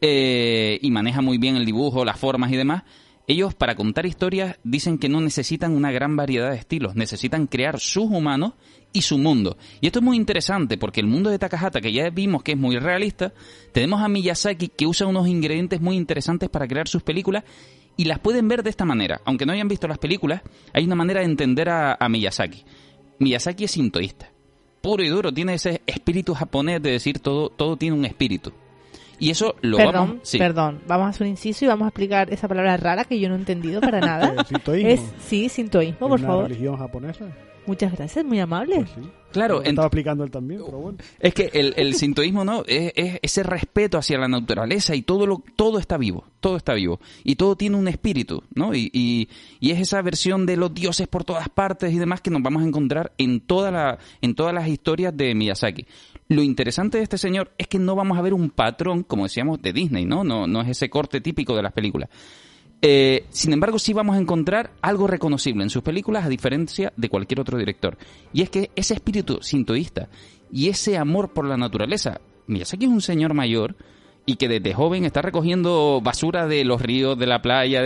eh, 0.01 0.77
y 0.83 0.91
maneja 0.91 1.23
muy 1.23 1.39
bien 1.39 1.55
el 1.55 1.65
dibujo, 1.65 2.05
las 2.05 2.19
formas 2.19 2.51
y 2.51 2.57
demás, 2.57 2.83
ellos 3.29 3.55
para 3.55 3.77
contar 3.77 4.07
historias 4.07 4.59
dicen 4.65 4.99
que 4.99 5.09
no 5.09 5.21
necesitan 5.21 5.71
una 5.71 5.93
gran 5.93 6.17
variedad 6.17 6.51
de 6.51 6.57
estilos, 6.57 6.97
necesitan 6.97 7.47
crear 7.47 7.79
sus 7.79 8.11
humanos 8.11 8.55
y 8.93 9.03
su 9.03 9.17
mundo. 9.17 9.57
Y 9.81 9.87
esto 9.87 10.01
es 10.01 10.05
muy 10.05 10.17
interesante 10.17 10.79
porque 10.79 10.99
el 10.99 11.07
mundo 11.07 11.31
de 11.31 11.39
Takahata, 11.39 11.81
que 11.81 11.93
ya 11.93 12.11
vimos 12.11 12.43
que 12.43 12.53
es 12.53 12.59
muy 12.59 12.77
realista, 12.77 13.33
tenemos 13.71 14.03
a 14.03 14.09
Miyazaki 14.09 14.67
que 14.67 14.89
usa 14.89 15.07
unos 15.07 15.29
ingredientes 15.29 15.81
muy 15.81 15.97
interesantes 15.97 16.49
para 16.49 16.67
crear 16.67 16.89
sus 16.89 17.05
películas 17.05 17.45
y 17.97 18.05
las 18.05 18.19
pueden 18.19 18.49
ver 18.49 18.63
de 18.63 18.71
esta 18.71 18.85
manera. 18.85 19.21
Aunque 19.25 19.47
no 19.47 19.53
hayan 19.53 19.69
visto 19.69 19.89
las 19.89 19.99
películas, 19.99 20.43
hay 20.73 20.85
una 20.85 20.95
manera 20.95 21.21
de 21.21 21.27
entender 21.27 21.69
a, 21.69 21.97
Miyazaki. 22.09 22.65
Miyazaki 23.19 23.65
es 23.65 23.71
sintoísta. 23.73 24.31
Puro 24.81 25.03
y 25.03 25.09
duro, 25.09 25.33
tiene 25.33 25.55
ese 25.55 25.81
espíritu 25.87 26.35
japonés 26.35 26.83
de 26.83 26.91
decir 26.91 27.19
todo, 27.19 27.49
todo 27.49 27.77
tiene 27.77 27.97
un 27.97 28.05
espíritu. 28.05 28.53
Y 29.19 29.31
eso 29.31 29.55
lo 29.63 29.77
perdón, 29.77 29.93
vamos... 29.95 30.37
Perdón, 30.37 30.81
vamos 30.87 31.07
a 31.07 31.09
hacer 31.11 31.23
un 31.23 31.31
inciso 31.31 31.65
y 31.65 31.69
vamos 31.69 31.87
a 31.87 31.89
explicar 31.89 32.33
esa 32.33 32.49
palabra 32.49 32.77
rara 32.77 33.05
que 33.05 33.19
yo 33.19 33.29
no 33.29 33.37
he 33.37 33.39
entendido 33.39 33.81
para 33.81 34.01
nada. 34.01 34.45
¿Sintoísmo? 34.45 34.91
Es, 34.91 35.01
sí, 35.27 35.49
sintoísmo, 35.49 36.09
por 36.09 36.21
favor. 36.21 36.49
religión 36.49 36.77
japonesa? 36.77 37.27
Muchas 37.67 37.93
gracias, 37.93 38.25
muy 38.25 38.39
amable. 38.41 38.77
Pues 38.77 39.07
claro, 39.33 39.63
estaba 39.63 39.87
explicando 39.87 40.23
él 40.23 40.31
también, 40.31 40.61
pero 40.65 40.79
bueno. 40.79 40.99
Es 41.19 41.33
que 41.33 41.51
el, 41.55 41.73
el 41.77 41.95
sintoísmo 41.95 42.45
no 42.45 42.63
es, 42.67 42.93
ese 42.95 43.43
respeto 43.43 43.97
hacia 43.97 44.19
la 44.19 44.29
naturaleza 44.29 44.95
y 44.95 45.03
todo 45.03 45.27
lo 45.27 45.43
todo 45.57 45.79
está 45.79 45.97
vivo, 45.97 46.25
todo 46.41 46.57
está 46.57 46.75
vivo 46.75 47.01
y 47.23 47.37
todo 47.37 47.57
tiene 47.57 47.77
un 47.77 47.89
espíritu, 47.89 48.43
¿no? 48.55 48.75
Y, 48.75 48.91
y, 48.93 49.29
y, 49.61 49.71
es 49.71 49.81
esa 49.81 50.03
versión 50.03 50.45
de 50.47 50.57
los 50.57 50.75
dioses 50.75 51.09
por 51.09 51.25
todas 51.25 51.49
partes 51.49 51.93
y 51.93 51.99
demás 51.99 52.21
que 52.21 52.31
nos 52.31 52.43
vamos 52.43 52.63
a 52.63 52.67
encontrar 52.67 53.13
en 53.17 53.41
toda 53.41 53.71
la 53.71 53.99
en 54.21 54.35
todas 54.35 54.53
las 54.53 54.69
historias 54.69 55.17
de 55.17 55.35
Miyazaki. 55.35 55.87
Lo 56.29 56.43
interesante 56.43 56.99
de 56.99 57.05
este 57.05 57.19
señor 57.19 57.51
es 57.59 57.67
que 57.67 57.79
no 57.79 57.95
vamos 57.95 58.19
a 58.19 58.23
ver 58.23 58.35
un 58.35 58.51
patrón, 58.51 59.03
como 59.03 59.25
decíamos, 59.25 59.61
de 59.61 59.73
Disney, 59.73 60.05
¿no? 60.05 60.25
No, 60.25 60.47
no 60.47 60.61
es 60.63 60.69
ese 60.69 60.89
corte 60.91 61.21
típico 61.21 61.57
de 61.57 61.63
las 61.63 61.73
películas 61.73 62.11
eh, 62.83 63.25
sin 63.31 63.53
embargo, 63.53 63.79
sí 63.79 63.93
vamos 63.93 64.17
a 64.17 64.21
encontrar 64.21 64.73
algo 64.83 65.07
reconocible 65.07 65.63
en 65.63 65.71
sus 65.71 65.83
películas 65.83 66.25
a 66.25 66.29
diferencia 66.29 66.93
de 66.97 67.09
cualquier 67.09 67.41
otro 67.41 67.59
director. 67.59 67.97
Y 68.33 68.43
es 68.43 68.51
que 68.51 68.71
ese 68.77 68.95
espíritu 68.95 69.39
sintoísta 69.41 70.09
y 70.53 70.69
ese 70.69 70.99
amor 70.99 71.33
por 71.33 71.47
la 71.47 71.57
naturaleza. 71.57 72.21
Miyazaki 72.47 72.85
es 72.85 72.91
un 72.91 73.01
señor 73.01 73.33
mayor 73.33 73.75
y 74.27 74.37
que 74.37 74.49
desde 74.49 74.75
joven 74.75 75.05
está 75.05 75.23
recogiendo 75.23 76.01
basura 76.03 76.47
de 76.47 76.65
los 76.65 76.81
ríos, 76.81 77.19
de 77.19 77.27
la 77.27 77.41
playa. 77.41 77.83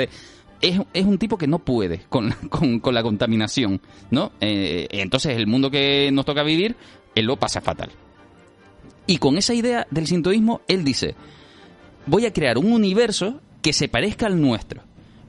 Es, 0.61 0.79
un 1.05 1.19
tipo 1.19 1.39
que 1.39 1.47
no 1.47 1.61
puede 1.61 2.01
con, 2.09 2.33
con, 2.51 2.95
la 2.95 3.03
contaminación, 3.03 3.81
¿no? 4.11 4.33
Eh, 4.41 4.89
entonces 4.91 5.37
el 5.37 5.47
mundo 5.47 5.71
que 5.71 6.11
nos 6.11 6.25
toca 6.25 6.43
vivir, 6.43 6.77
él 7.15 7.27
lo 7.27 7.37
pasa 7.37 7.61
fatal. 7.61 7.91
Y 9.07 9.19
con 9.19 9.39
esa 9.39 9.55
idea 9.55 9.87
del 9.91 10.07
sintoísmo, 10.07 10.61
él 10.69 10.85
dice, 10.85 11.15
voy 12.07 12.27
a 12.27 12.33
crear 12.33 12.59
un 12.59 12.73
universo 12.73 13.41
que 13.63 13.73
se 13.73 13.89
parezca 13.89 14.27
al 14.27 14.41
nuestro 14.41 14.83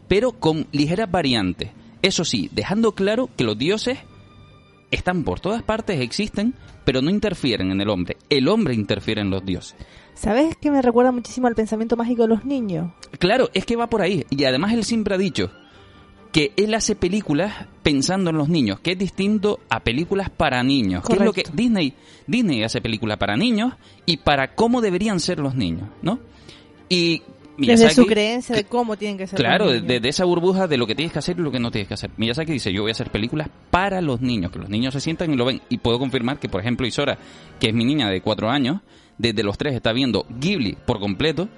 pero 0.10 0.34
con 0.34 0.68
ligeras 0.74 1.10
variantes. 1.10 1.70
Eso 2.02 2.26
sí, 2.26 2.50
dejando 2.52 2.94
claro 2.94 3.30
que 3.38 3.46
los 3.46 3.58
dioses 3.58 4.00
están 4.92 5.24
por 5.24 5.40
todas 5.40 5.62
partes, 5.64 6.02
existen, 6.02 6.56
pero 6.84 7.02
no 7.02 7.12
interfieren 7.12 7.72
en 7.72 7.80
el 7.80 7.90
hombre. 7.90 8.18
El 8.30 8.50
hombre 8.50 8.74
interfiere 8.74 9.22
en 9.22 9.30
los 9.30 9.46
dioses. 9.46 9.78
¿Sabes 10.16 10.58
que 10.58 10.72
me 10.72 10.82
recuerda 10.82 11.12
muchísimo 11.12 11.48
al 11.48 11.56
pensamiento 11.56 11.96
mágico 11.96 12.24
de 12.24 12.30
los 12.30 12.44
niños? 12.44 12.92
Claro, 13.20 13.50
es 13.54 13.66
que 13.66 13.76
va 13.76 13.88
por 13.88 14.02
ahí. 14.02 14.26
Y 14.32 14.44
además 14.44 14.74
él 14.74 14.84
siempre 14.84 15.16
ha 15.16 15.18
dicho 15.20 15.52
que 16.32 16.54
él 16.58 16.74
hace 16.74 16.96
películas 16.96 17.68
pensando 17.84 18.32
en 18.32 18.38
los 18.38 18.50
niños, 18.50 18.80
que 18.80 18.94
es 18.94 18.98
distinto 18.98 19.60
a 19.70 19.82
películas 19.82 20.30
para 20.32 20.64
niños. 20.64 21.04
Que 21.04 21.14
es 21.14 21.22
lo 21.22 21.34
que 21.34 21.44
Disney, 21.54 21.94
Disney 22.26 22.64
hace 22.64 22.82
películas 22.82 23.18
para 23.18 23.38
niños 23.38 23.74
y 24.06 24.18
para 24.18 24.56
cómo 24.56 24.82
deberían 24.82 25.20
ser 25.20 25.40
los 25.40 25.56
niños, 25.56 25.90
¿no? 26.02 26.20
Y 26.90 27.22
desde 27.60 27.90
su 27.92 28.06
creencia 28.06 28.56
de 28.56 28.64
cómo 28.64 28.98
tienen 28.98 29.18
que 29.18 29.28
ser. 29.28 29.38
Claro, 29.38 29.70
desde 29.72 30.00
de 30.00 30.10
esa 30.10 30.26
burbuja 30.26 30.68
de 30.68 30.78
lo 30.78 30.88
que 30.88 30.96
tienes 30.96 31.14
que 31.14 31.20
hacer 31.20 31.38
y 31.38 31.42
lo 31.42 31.52
que 31.52 31.60
no 31.60 31.72
tienes 31.72 31.88
que 31.88 31.94
hacer. 31.94 32.12
Miyazaki 32.18 32.52
dice, 32.52 32.72
yo 32.72 32.82
voy 32.82 32.92
a 32.92 32.94
hacer 32.94 33.12
películas 33.12 33.50
para 33.70 34.02
los 34.02 34.22
niños, 34.22 34.52
que 34.52 34.60
los 34.60 34.70
niños 34.70 34.94
se 34.94 35.02
sientan 35.02 35.34
y 35.34 35.36
lo 35.36 35.46
ven. 35.46 35.62
Y 35.70 35.78
puedo 35.78 36.00
confirmar 36.00 36.40
que, 36.40 36.50
por 36.50 36.62
ejemplo, 36.62 36.88
Isora, 36.88 37.18
que 37.60 37.70
es 37.70 37.74
mi 37.74 37.86
niña 37.86 38.10
de 38.10 38.22
cuatro 38.22 38.50
años, 38.50 38.82
desde 39.18 39.44
los 39.44 39.58
tres 39.58 39.76
está 39.76 39.94
viendo 39.94 40.26
Ghibli 40.30 40.78
por 40.86 41.00
completo, 41.00 41.50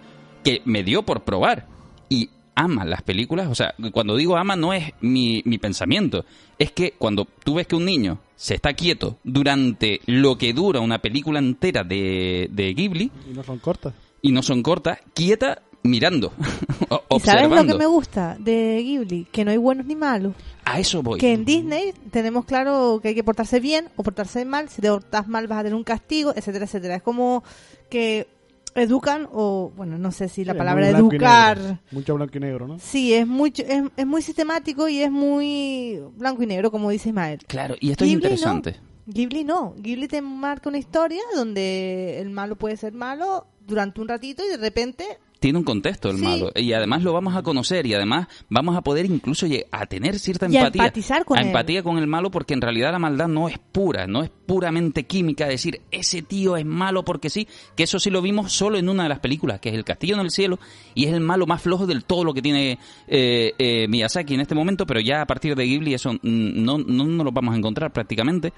que 0.44 0.62
me 0.66 0.84
dio 0.84 1.04
por 1.04 1.24
probar. 1.24 1.68
Y 2.10 2.30
ama 2.56 2.86
las 2.86 3.02
películas. 3.02 3.48
O 3.48 3.56
sea, 3.56 3.74
cuando 3.92 4.16
digo 4.16 4.38
ama 4.38 4.56
no 4.56 4.74
es 4.74 4.94
mi, 5.02 5.42
mi 5.46 5.58
pensamiento. 5.58 6.26
Es 6.58 6.72
que 6.72 6.92
cuando 6.98 7.28
tú 7.44 7.56
ves 7.56 7.68
que 7.68 7.76
un 7.76 7.86
niño 7.86 8.20
se 8.36 8.56
está 8.56 8.74
quieto 8.74 9.18
durante 9.24 10.02
lo 10.06 10.38
que 10.38 10.54
dura 10.54 10.80
una 10.80 11.00
película 11.00 11.40
entera 11.40 11.84
de, 11.84 12.50
de 12.52 12.74
Ghibli. 12.74 13.12
Y 13.30 13.34
no 13.34 13.44
son 13.44 13.60
cortas. 13.60 13.94
Y 14.22 14.32
no 14.32 14.44
son 14.44 14.62
cortas, 14.62 15.00
quieta 15.14 15.62
mirando, 15.84 16.32
¿Y 17.10 17.20
¿Sabes 17.20 17.50
lo 17.50 17.66
que 17.66 17.74
me 17.74 17.86
gusta 17.86 18.38
de 18.40 18.82
Ghibli? 18.84 19.26
Que 19.32 19.46
no 19.46 19.52
hay 19.52 19.58
buenos 19.58 19.86
ni 19.86 19.96
malos. 19.96 20.34
A 20.66 20.80
eso 20.80 21.02
voy. 21.02 21.20
Que 21.20 21.34
en 21.34 21.46
Disney 21.46 21.94
tenemos 22.12 22.46
claro 22.46 23.00
que 23.02 23.10
hay 23.10 23.16
que 23.16 23.24
portarse 23.24 23.60
bien 23.60 23.90
o 23.96 24.04
portarse 24.04 24.46
mal. 24.46 24.70
Si 24.70 24.82
te 24.82 24.90
portas 24.90 25.28
mal 25.28 25.48
vas 25.48 25.60
a 25.60 25.64
tener 25.64 25.76
un 25.76 25.84
castigo, 25.84 26.34
etcétera, 26.36 26.66
etcétera. 26.66 26.96
Es 26.96 27.02
como 27.02 27.44
que 27.90 28.28
educan 28.74 29.28
o 29.34 29.72
bueno 29.76 29.98
no 29.98 30.14
sé 30.14 30.30
si 30.30 30.46
la 30.46 30.54
palabra 30.54 30.88
educar 30.88 31.82
mucho 31.92 32.16
blanco 32.16 32.38
y 32.38 32.40
negro 32.40 32.70
no 32.70 32.80
sí 32.80 33.14
es 33.14 33.28
muy 33.28 33.52
es, 33.58 34.06
muy 34.06 34.22
sistemático 34.22 34.88
y 34.88 35.02
es 35.02 35.12
muy 35.12 36.02
blanco 36.16 36.44
y 36.44 36.46
negro 36.46 36.72
como 36.72 36.90
dice 36.90 37.10
Ismael 37.10 37.40
claro 37.48 37.76
y 37.82 37.92
esto 37.92 38.06
es 38.06 38.12
interesante 38.12 38.78
Ghibli 39.08 39.44
no 39.44 39.76
Ghibli 39.78 40.08
te 40.08 40.22
marca 40.22 40.70
una 40.70 40.78
historia 40.78 41.22
donde 41.36 42.22
el 42.22 42.30
malo 42.30 42.56
puede 42.56 42.78
ser 42.78 42.94
malo 42.94 43.46
durante 43.68 44.00
un 44.00 44.08
ratito 44.08 44.42
y 44.42 44.48
de 44.48 44.56
repente 44.56 45.20
tiene 45.42 45.58
un 45.58 45.66
contexto 45.66 46.12
el 46.12 46.20
malo 46.20 46.52
y 46.56 46.72
además 46.74 47.02
lo 47.02 47.14
vamos 47.14 47.36
a 47.36 47.42
conocer 47.42 47.88
y 47.88 47.96
además 47.96 48.28
vamos 48.48 48.78
a 48.78 48.82
poder 48.82 49.08
incluso 49.08 49.48
a 49.72 49.86
tener 49.88 50.20
cierta 50.20 50.46
empatía 50.46 51.24
con 51.26 51.40
empatía 51.40 51.82
con 51.82 51.98
el 51.98 52.06
malo 52.06 52.30
porque 52.30 52.54
en 52.54 52.62
realidad 52.62 52.92
la 52.92 53.00
maldad 53.00 53.28
no 53.28 53.50
es 53.50 53.58
pura 53.58 54.06
no 54.06 54.22
es 54.22 54.30
puramente 54.30 55.08
química 55.08 55.48
decir 55.48 55.82
ese 55.90 56.22
tío 56.22 56.58
es 56.58 56.66
malo 56.66 57.04
porque 57.04 57.32
sí 57.32 57.48
que 57.76 57.84
eso 57.84 58.00
sí 58.00 58.12
lo 58.12 58.22
vimos 58.22 58.54
solo 58.54 58.78
en 58.78 58.88
una 58.88 59.02
de 59.02 59.10
las 59.10 59.20
películas 59.20 59.60
que 59.60 59.70
es 59.70 59.76
el 59.76 59.84
castillo 59.84 60.14
en 60.14 60.22
el 60.22 60.30
cielo 60.30 60.60
y 60.94 61.06
es 61.06 61.14
el 61.14 61.22
malo 61.22 61.48
más 61.48 61.60
flojo 61.60 61.88
del 61.88 62.04
todo 62.04 62.24
lo 62.24 62.36
que 62.36 62.44
tiene 62.44 62.78
eh, 63.08 63.54
eh, 63.58 63.88
Miyazaki 63.88 64.36
en 64.36 64.42
este 64.42 64.54
momento 64.54 64.86
pero 64.86 65.00
ya 65.00 65.24
a 65.24 65.26
partir 65.26 65.56
de 65.56 65.66
Ghibli 65.66 65.96
eso 65.96 66.14
no, 66.22 66.78
no, 66.78 67.04
no 67.06 67.24
lo 67.24 67.32
vamos 67.32 67.56
a 67.56 67.58
encontrar 67.58 67.92
prácticamente. 67.92 68.54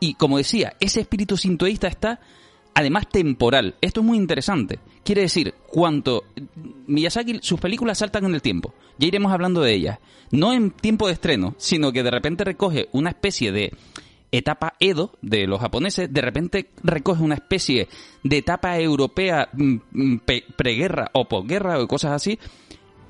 Y 0.00 0.14
como 0.14 0.38
decía 0.38 0.74
ese 0.80 1.00
espíritu 1.00 1.36
sintoísta 1.36 1.88
está 1.88 2.20
además 2.74 3.08
temporal. 3.08 3.74
Esto 3.80 4.00
es 4.00 4.06
muy 4.06 4.16
interesante. 4.16 4.78
Quiere 5.04 5.22
decir, 5.22 5.54
cuanto 5.68 6.24
Miyazaki, 6.86 7.40
sus 7.42 7.60
películas 7.60 7.98
saltan 7.98 8.24
en 8.24 8.34
el 8.34 8.42
tiempo. 8.42 8.74
Ya 8.98 9.08
iremos 9.08 9.32
hablando 9.32 9.60
de 9.60 9.74
ellas. 9.74 9.98
No 10.30 10.52
en 10.52 10.70
tiempo 10.70 11.06
de 11.06 11.14
estreno, 11.14 11.54
sino 11.58 11.92
que 11.92 12.02
de 12.02 12.10
repente 12.10 12.44
recoge 12.44 12.88
una 12.92 13.10
especie 13.10 13.52
de 13.52 13.72
etapa 14.30 14.74
Edo 14.80 15.12
de 15.20 15.46
los 15.46 15.60
japoneses, 15.60 16.12
de 16.12 16.20
repente 16.22 16.70
recoge 16.82 17.22
una 17.22 17.34
especie 17.34 17.88
de 18.24 18.38
etapa 18.38 18.78
europea 18.80 19.50
mm, 19.52 19.74
mm, 19.92 20.20
preguerra 20.56 21.10
o 21.12 21.28
posguerra 21.28 21.78
o 21.78 21.86
cosas 21.86 22.12
así, 22.12 22.38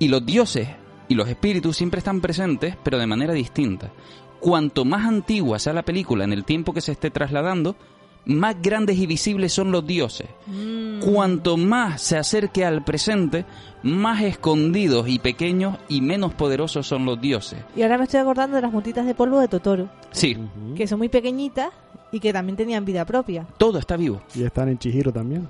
y 0.00 0.09
los 0.09 0.26
dioses 0.26 0.69
y 1.09 1.14
los 1.14 1.28
espíritus 1.28 1.76
siempre 1.76 1.99
están 1.99 2.21
presentes, 2.21 2.76
pero 2.83 2.99
de 2.99 3.07
manera 3.07 3.33
distinta. 3.33 3.92
Cuanto 4.40 4.85
más 4.85 5.07
antigua 5.07 5.61
sea 5.61 5.73
la 5.73 5.85
película 5.85 6.25
en 6.25 6.33
el 6.33 6.45
tiempo 6.45 6.73
que 6.73 6.81
se 6.81 6.92
esté 6.92 7.11
trasladando, 7.11 7.76
más 8.25 8.61
grandes 8.62 8.99
y 8.99 9.07
visibles 9.07 9.52
son 9.52 9.73
los 9.73 9.87
dioses. 9.87 10.29
Mm. 10.47 11.00
Cuanto 11.00 11.57
más 11.57 12.00
se 12.02 12.17
acerque 12.17 12.64
al 12.64 12.85
presente, 12.85 13.45
más 13.83 14.23
escondidos 14.23 15.09
y 15.09 15.19
pequeños 15.19 15.79
y 15.88 16.00
menos 16.00 16.35
poderosos 16.35 16.87
son 16.87 17.05
los 17.05 17.21
dioses. 17.21 17.59
Y 17.75 17.83
ahora 17.83 17.99
me 17.99 18.05
estoy 18.05 18.21
acordando 18.21 18.57
de 18.57 18.62
las 18.62 18.73
montitas 18.73 19.07
de 19.07 19.14
polvo 19.14 19.41
de 19.41 19.49
Totoro. 19.49 19.88
Sí. 20.12 20.37
Que 20.76 20.87
son 20.87 20.99
muy 20.99 21.09
pequeñitas 21.09 21.71
y 22.12 22.21
que 22.21 22.33
también 22.33 22.57
tenían 22.57 22.85
vida 22.85 23.05
propia. 23.05 23.47
Todo 23.59 23.79
está 23.79 23.97
vivo. 23.97 24.23
Y 24.35 24.45
están 24.45 24.69
en 24.69 24.79
Chihiro 24.79 25.12
también. 25.12 25.49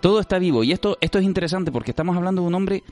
Todo 0.00 0.20
está 0.20 0.38
vivo. 0.38 0.62
Y 0.62 0.72
esto, 0.72 0.98
esto 1.00 1.18
es 1.18 1.24
interesante 1.24 1.72
porque 1.72 1.90
estamos 1.90 2.16
hablando 2.16 2.42
de 2.42 2.48
un 2.48 2.54
hombre 2.54 2.84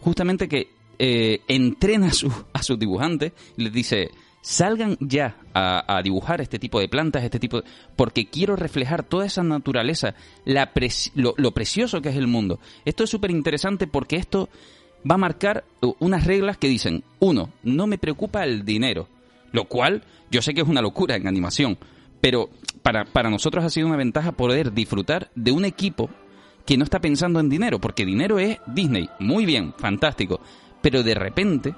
justamente 0.00 0.48
que 0.48 0.70
eh, 0.98 1.40
entrena 1.48 2.08
a, 2.08 2.12
su, 2.12 2.32
a 2.52 2.62
sus 2.62 2.78
dibujantes 2.78 3.32
y 3.56 3.64
les 3.64 3.72
dice 3.72 4.10
salgan 4.42 4.96
ya 5.00 5.36
a, 5.54 6.00
dibujar 6.02 6.40
este 6.40 6.58
tipo 6.58 6.80
de 6.80 6.88
plantas, 6.88 7.24
este 7.24 7.38
tipo 7.38 7.62
porque 7.96 8.26
quiero 8.26 8.56
reflejar 8.56 9.02
toda 9.02 9.26
esa 9.26 9.42
naturaleza, 9.42 10.14
la 10.44 10.70
lo, 11.14 11.50
precioso 11.52 12.00
que 12.00 12.08
es 12.08 12.16
el 12.16 12.26
mundo. 12.26 12.58
Esto 12.84 13.04
es 13.04 13.10
súper 13.10 13.30
interesante 13.30 13.86
porque 13.86 14.16
esto 14.16 14.48
va 15.08 15.16
a 15.16 15.18
marcar 15.18 15.64
unas 15.98 16.24
reglas 16.24 16.56
que 16.56 16.68
dicen, 16.68 17.04
uno, 17.18 17.50
no 17.62 17.86
me 17.86 17.98
preocupa 17.98 18.44
el 18.44 18.64
dinero, 18.64 19.08
lo 19.52 19.64
cual 19.64 20.04
yo 20.30 20.42
sé 20.42 20.54
que 20.54 20.60
es 20.62 20.68
una 20.68 20.82
locura 20.82 21.16
en 21.16 21.26
animación, 21.26 21.78
pero 22.20 22.50
para, 22.82 23.04
para 23.04 23.30
nosotros 23.30 23.64
ha 23.64 23.70
sido 23.70 23.88
una 23.88 23.96
ventaja 23.96 24.32
poder 24.32 24.72
disfrutar 24.72 25.30
de 25.34 25.52
un 25.52 25.64
equipo 25.64 26.10
que 26.66 26.76
no 26.76 26.84
está 26.84 27.00
pensando 27.00 27.40
en 27.40 27.48
dinero, 27.48 27.80
porque 27.80 28.06
dinero 28.06 28.38
es 28.38 28.58
Disney, 28.66 29.08
muy 29.18 29.44
bien, 29.44 29.74
fantástico, 29.76 30.40
pero 30.82 31.02
de 31.02 31.14
repente 31.14 31.74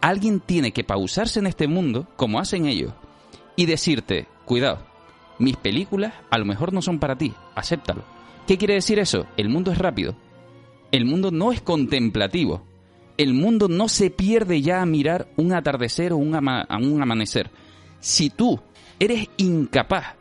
alguien 0.00 0.40
tiene 0.40 0.72
que 0.72 0.84
pausarse 0.84 1.40
en 1.40 1.46
este 1.46 1.66
mundo, 1.68 2.06
como 2.16 2.40
hacen 2.40 2.66
ellos, 2.66 2.92
y 3.56 3.66
decirte, 3.66 4.26
cuidado, 4.44 4.86
mis 5.38 5.56
películas 5.56 6.14
a 6.30 6.38
lo 6.38 6.44
mejor 6.44 6.72
no 6.72 6.82
son 6.82 6.98
para 6.98 7.16
ti, 7.16 7.32
acéptalo. 7.54 8.04
¿Qué 8.46 8.58
quiere 8.58 8.74
decir 8.74 8.98
eso? 8.98 9.26
El 9.36 9.48
mundo 9.48 9.70
es 9.70 9.78
rápido. 9.78 10.14
El 10.92 11.04
mundo 11.04 11.30
no 11.30 11.52
es 11.52 11.60
contemplativo. 11.60 12.62
El 13.16 13.34
mundo 13.34 13.68
no 13.68 13.88
se 13.88 14.10
pierde 14.10 14.60
ya 14.62 14.80
a 14.80 14.86
mirar 14.86 15.28
un 15.36 15.52
atardecer 15.52 16.12
o 16.12 16.16
un, 16.16 16.34
un 16.34 17.02
amanecer. 17.02 17.50
Si 18.00 18.30
tú 18.30 18.60
eres 18.98 19.28
incapaz 19.36 20.16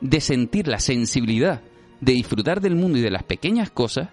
de 0.00 0.20
sentir 0.20 0.68
la 0.68 0.78
sensibilidad, 0.78 1.62
de 2.00 2.12
disfrutar 2.12 2.60
del 2.60 2.76
mundo 2.76 2.98
y 2.98 3.02
de 3.02 3.10
las 3.10 3.22
pequeñas 3.22 3.70
cosas, 3.70 4.10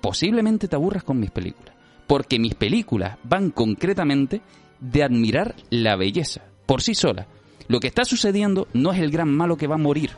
posiblemente 0.00 0.68
te 0.68 0.76
aburras 0.76 1.04
con 1.04 1.20
mis 1.20 1.30
películas 1.30 1.77
porque 2.08 2.40
mis 2.40 2.56
películas 2.56 3.18
van 3.22 3.50
concretamente 3.50 4.40
de 4.80 5.04
admirar 5.04 5.54
la 5.70 5.94
belleza, 5.94 6.42
por 6.66 6.82
sí 6.82 6.94
sola. 6.94 7.28
Lo 7.68 7.78
que 7.78 7.86
está 7.86 8.04
sucediendo 8.04 8.66
no 8.72 8.92
es 8.92 8.98
el 8.98 9.12
gran 9.12 9.28
malo 9.28 9.56
que 9.56 9.68
va 9.68 9.76
a 9.76 9.78
morir. 9.78 10.10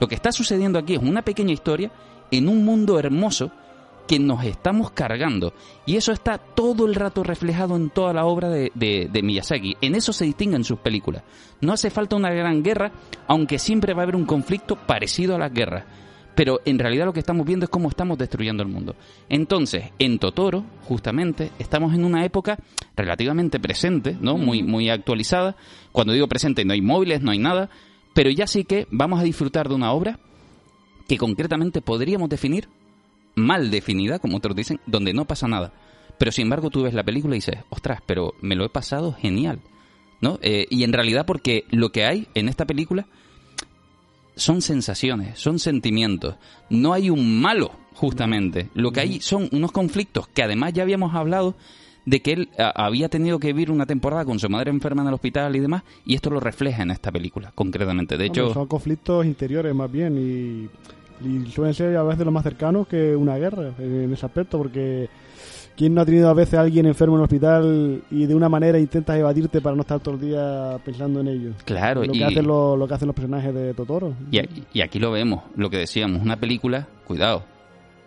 Lo 0.00 0.08
que 0.08 0.16
está 0.16 0.32
sucediendo 0.32 0.78
aquí 0.78 0.94
es 0.94 1.02
una 1.02 1.22
pequeña 1.22 1.52
historia 1.52 1.90
en 2.30 2.48
un 2.48 2.64
mundo 2.64 2.98
hermoso 2.98 3.52
que 4.08 4.18
nos 4.18 4.42
estamos 4.42 4.90
cargando. 4.90 5.52
Y 5.86 5.96
eso 5.96 6.12
está 6.12 6.38
todo 6.38 6.86
el 6.86 6.96
rato 6.96 7.22
reflejado 7.22 7.76
en 7.76 7.90
toda 7.90 8.12
la 8.12 8.24
obra 8.24 8.48
de, 8.48 8.72
de, 8.74 9.22
Miyazaki. 9.22 9.76
En 9.80 9.94
eso 9.94 10.12
se 10.12 10.24
distinguen 10.24 10.64
sus 10.64 10.80
películas. 10.80 11.22
No 11.60 11.72
hace 11.72 11.90
falta 11.90 12.16
una 12.16 12.30
gran 12.30 12.62
guerra, 12.64 12.90
aunque 13.28 13.58
siempre 13.58 13.94
va 13.94 14.00
a 14.00 14.02
haber 14.04 14.16
un 14.16 14.24
conflicto 14.24 14.76
parecido 14.76 15.36
a 15.36 15.38
las 15.38 15.52
guerras 15.52 15.84
pero 16.38 16.60
en 16.64 16.78
realidad 16.78 17.04
lo 17.04 17.12
que 17.12 17.18
estamos 17.18 17.44
viendo 17.44 17.64
es 17.64 17.68
cómo 17.68 17.88
estamos 17.88 18.16
destruyendo 18.16 18.62
el 18.62 18.68
mundo. 18.68 18.94
Entonces, 19.28 19.86
en 19.98 20.20
Totoro, 20.20 20.64
justamente, 20.84 21.50
estamos 21.58 21.92
en 21.94 22.04
una 22.04 22.24
época 22.24 22.60
relativamente 22.94 23.58
presente, 23.58 24.16
¿no? 24.20 24.38
Muy, 24.38 24.62
muy 24.62 24.88
actualizada. 24.88 25.56
Cuando 25.90 26.12
digo 26.12 26.28
presente, 26.28 26.64
no 26.64 26.74
hay 26.74 26.80
móviles, 26.80 27.22
no 27.22 27.32
hay 27.32 27.40
nada, 27.40 27.70
pero 28.14 28.30
ya 28.30 28.46
sí 28.46 28.62
que 28.62 28.86
vamos 28.92 29.18
a 29.18 29.24
disfrutar 29.24 29.68
de 29.68 29.74
una 29.74 29.90
obra 29.90 30.20
que 31.08 31.18
concretamente 31.18 31.80
podríamos 31.82 32.28
definir 32.28 32.68
mal 33.34 33.72
definida, 33.72 34.20
como 34.20 34.36
otros 34.36 34.54
dicen, 34.54 34.78
donde 34.86 35.12
no 35.12 35.24
pasa 35.24 35.48
nada. 35.48 35.72
Pero 36.18 36.30
sin 36.30 36.42
embargo 36.42 36.70
tú 36.70 36.82
ves 36.82 36.94
la 36.94 37.02
película 37.02 37.34
y 37.34 37.38
dices, 37.38 37.56
ostras, 37.68 38.00
pero 38.06 38.34
me 38.42 38.54
lo 38.54 38.64
he 38.64 38.68
pasado 38.68 39.12
genial. 39.12 39.58
¿No? 40.20 40.38
Eh, 40.40 40.68
y 40.70 40.84
en 40.84 40.92
realidad 40.92 41.26
porque 41.26 41.64
lo 41.70 41.90
que 41.90 42.04
hay 42.04 42.28
en 42.34 42.48
esta 42.48 42.64
película 42.64 43.08
son 44.38 44.62
sensaciones, 44.62 45.38
son 45.38 45.58
sentimientos. 45.58 46.36
No 46.70 46.92
hay 46.92 47.10
un 47.10 47.40
malo, 47.40 47.72
justamente. 47.94 48.70
Lo 48.74 48.92
que 48.92 49.00
hay 49.00 49.20
son 49.20 49.48
unos 49.52 49.72
conflictos 49.72 50.28
que 50.28 50.42
además 50.42 50.72
ya 50.72 50.82
habíamos 50.82 51.14
hablado 51.14 51.54
de 52.06 52.22
que 52.22 52.32
él 52.32 52.48
había 52.56 53.10
tenido 53.10 53.38
que 53.38 53.48
vivir 53.48 53.70
una 53.70 53.84
temporada 53.84 54.24
con 54.24 54.38
su 54.38 54.48
madre 54.48 54.70
enferma 54.70 55.02
en 55.02 55.08
el 55.08 55.14
hospital 55.14 55.54
y 55.56 55.60
demás, 55.60 55.82
y 56.06 56.14
esto 56.14 56.30
lo 56.30 56.40
refleja 56.40 56.82
en 56.82 56.90
esta 56.90 57.12
película, 57.12 57.52
concretamente. 57.54 58.16
De 58.16 58.26
hecho, 58.26 58.54
son 58.54 58.66
conflictos 58.66 59.26
interiores 59.26 59.74
más 59.74 59.92
bien 59.92 60.16
y, 60.16 61.26
y 61.26 61.50
suelen 61.50 61.74
ser 61.74 61.94
a 61.96 62.02
veces 62.04 62.24
lo 62.24 62.32
más 62.32 62.44
cercanos 62.44 62.88
que 62.88 63.14
una 63.14 63.36
guerra 63.36 63.72
en 63.78 64.10
ese 64.10 64.24
aspecto, 64.24 64.56
porque 64.56 65.10
¿Quién 65.78 65.94
no 65.94 66.00
ha 66.00 66.04
tenido 66.04 66.28
a 66.28 66.34
veces 66.34 66.54
a 66.54 66.62
alguien 66.62 66.86
enfermo 66.86 67.14
en 67.14 67.20
el 67.20 67.24
hospital 67.24 68.02
y 68.10 68.26
de 68.26 68.34
una 68.34 68.48
manera 68.48 68.80
intentas 68.80 69.16
evadirte 69.16 69.60
para 69.60 69.76
no 69.76 69.82
estar 69.82 70.00
todo 70.00 70.16
el 70.16 70.20
día 70.20 70.76
pensando 70.84 71.20
en 71.20 71.28
ello? 71.28 71.52
Claro, 71.64 72.02
lo 72.02 72.12
que, 72.12 72.24
hacen, 72.24 72.44
lo, 72.48 72.84
que 72.88 72.94
hacen 72.94 73.06
los 73.06 73.14
personajes 73.14 73.54
de 73.54 73.74
Totoro. 73.74 74.12
Y, 74.32 74.80
aquí 74.80 74.98
lo 74.98 75.12
vemos, 75.12 75.44
lo 75.54 75.70
que 75.70 75.76
decíamos, 75.76 76.20
una 76.20 76.34
película, 76.36 76.88
cuidado, 77.06 77.44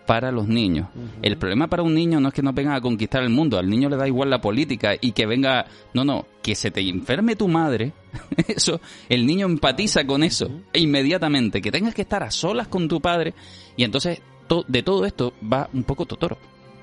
para 0.05 0.33
los 0.33 0.49
niños. 0.49 0.89
El 1.21 1.37
problema 1.37 1.67
para 1.67 1.81
un 1.81 1.93
niño 1.93 2.19
no 2.19 2.27
es 2.27 2.33
que 2.33 2.41
no 2.41 2.51
venga 2.51 2.75
a 2.75 2.81
conquistar 2.81 3.23
el 3.23 3.29
mundo, 3.29 3.57
al 3.57 3.69
niño 3.69 3.87
le 3.87 3.95
da 3.95 4.05
igual 4.05 4.29
la 4.29 4.41
política 4.41 4.95
y 4.99 5.13
que 5.13 5.25
venga, 5.25 5.65
no, 5.93 6.03
no, 6.03 6.25
que 6.41 6.55
se 6.55 6.71
te 6.71 6.81
enferme 6.81 7.37
tu 7.37 7.47
madre, 7.47 7.93
eso, 8.49 8.81
el 9.07 9.25
niño 9.25 9.45
empatiza 9.45 10.05
con 10.05 10.23
eso 10.23 10.51
inmediatamente, 10.73 11.61
que 11.61 11.71
tengas 11.71 11.95
que 11.95 12.01
estar 12.01 12.21
a 12.21 12.31
solas 12.31 12.67
con 12.67 12.89
tu 12.89 12.99
padre 12.99 13.33
y 13.77 13.85
entonces 13.85 14.21
de 14.67 14.83
todo 14.83 15.05
esto 15.05 15.31
va 15.41 15.69
un 15.71 15.83
poco 15.83 16.05
Totoro 16.05 16.37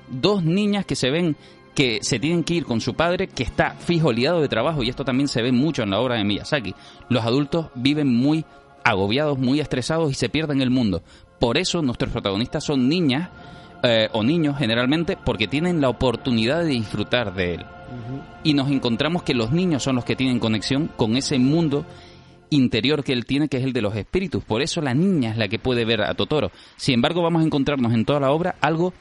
dos 0.09 0.43
niñas 0.43 0.85
que 0.85 0.95
se 0.95 1.09
ven 1.09 1.35
que 1.75 1.99
se 2.01 2.19
tienen 2.19 2.43
que 2.43 2.55
ir 2.55 2.65
con 2.65 2.81
su 2.81 2.93
padre 2.93 3.27
que 3.27 3.43
está 3.43 3.71
fijo 3.71 4.11
liado 4.11 4.41
de 4.41 4.49
trabajo 4.49 4.83
y 4.83 4.89
esto 4.89 5.05
también 5.05 5.27
se 5.29 5.41
ve 5.41 5.51
mucho 5.51 5.83
en 5.83 5.91
la 5.91 5.99
obra 5.99 6.15
de 6.15 6.25
Miyazaki. 6.25 6.75
Los 7.07 7.23
adultos 7.23 7.67
viven 7.75 8.13
muy 8.13 8.43
agobiados, 8.83 9.37
muy 9.37 9.59
estresados 9.59 10.11
y 10.11 10.15
se 10.15 10.29
pierden 10.29 10.61
el 10.61 10.71
mundo. 10.71 11.01
Por 11.39 11.57
eso 11.57 11.81
nuestros 11.81 12.11
protagonistas 12.11 12.65
son 12.65 12.89
niñas 12.89 13.29
eh, 13.81 14.09
o 14.11 14.23
niños 14.23 14.57
generalmente 14.57 15.17
porque 15.23 15.47
tienen 15.47 15.79
la 15.79 15.87
oportunidad 15.89 16.63
de 16.63 16.71
disfrutar 16.71 17.33
de 17.33 17.55
él. 17.55 17.65
Y 18.43 18.53
nos 18.53 18.69
encontramos 18.69 19.23
que 19.23 19.33
los 19.33 19.51
niños 19.51 19.83
son 19.83 19.95
los 19.95 20.05
que 20.05 20.15
tienen 20.15 20.39
conexión 20.39 20.89
con 20.95 21.15
ese 21.15 21.39
mundo 21.39 21.85
interior 22.49 23.03
que 23.03 23.13
él 23.13 23.25
tiene, 23.25 23.47
que 23.47 23.57
es 23.57 23.63
el 23.63 23.73
de 23.73 23.81
los 23.81 23.95
espíritus. 23.95 24.43
Por 24.43 24.61
eso 24.61 24.81
la 24.81 24.93
niña 24.93 25.31
es 25.31 25.37
la 25.37 25.47
que 25.47 25.59
puede 25.59 25.85
ver 25.85 26.01
a 26.01 26.13
Totoro. 26.13 26.51
Sin 26.75 26.95
embargo, 26.95 27.21
vamos 27.21 27.41
a 27.41 27.45
encontrarnos 27.45 27.93
en 27.93 28.05
toda 28.05 28.19
la 28.19 28.31
obra 28.31 28.55
algo 28.61 28.93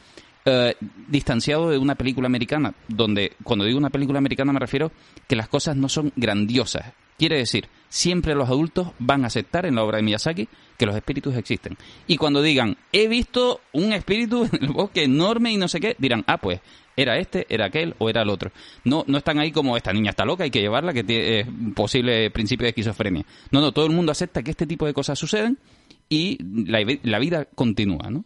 eh, 0.48 0.76
distanciado 1.08 1.70
de 1.70 1.78
una 1.78 1.94
película 1.94 2.26
americana, 2.26 2.74
donde 2.88 3.32
cuando 3.42 3.64
digo 3.64 3.78
una 3.78 3.90
película 3.90 4.18
americana 4.18 4.52
me 4.52 4.60
refiero 4.60 4.92
que 5.26 5.36
las 5.36 5.48
cosas 5.48 5.76
no 5.76 5.88
son 5.88 6.12
grandiosas 6.16 6.94
Quiere 7.18 7.38
decir, 7.38 7.68
siempre 7.88 8.36
los 8.36 8.48
adultos 8.48 8.92
van 9.00 9.24
a 9.24 9.26
aceptar 9.26 9.66
en 9.66 9.74
la 9.74 9.82
obra 9.82 9.96
de 9.96 10.04
Miyazaki 10.04 10.48
que 10.76 10.86
los 10.86 10.94
espíritus 10.94 11.34
existen. 11.36 11.76
Y 12.06 12.16
cuando 12.16 12.40
digan, 12.40 12.76
he 12.92 13.08
visto 13.08 13.60
un 13.72 13.92
espíritu 13.92 14.44
en 14.52 14.64
el 14.66 14.72
bosque 14.72 15.02
enorme 15.02 15.50
y 15.50 15.56
no 15.56 15.66
sé 15.66 15.80
qué, 15.80 15.96
dirán, 15.98 16.22
ah, 16.28 16.38
pues 16.38 16.60
era 16.96 17.18
este, 17.18 17.44
era 17.48 17.66
aquel 17.66 17.96
o 17.98 18.08
era 18.08 18.22
el 18.22 18.28
otro. 18.28 18.52
No, 18.84 19.02
no 19.08 19.18
están 19.18 19.40
ahí 19.40 19.50
como 19.50 19.76
esta 19.76 19.92
niña 19.92 20.10
está 20.10 20.24
loca, 20.24 20.44
hay 20.44 20.50
que 20.50 20.60
llevarla, 20.60 20.92
que 20.92 21.02
tiene 21.02 21.44
posible 21.74 22.30
principio 22.30 22.64
de 22.64 22.70
esquizofrenia. 22.70 23.24
No, 23.50 23.60
no, 23.60 23.72
todo 23.72 23.86
el 23.86 23.92
mundo 23.92 24.12
acepta 24.12 24.44
que 24.44 24.52
este 24.52 24.66
tipo 24.66 24.86
de 24.86 24.94
cosas 24.94 25.18
suceden 25.18 25.58
y 26.08 26.38
la 26.40 27.18
vida 27.18 27.46
continúa, 27.46 28.10
¿no? 28.10 28.24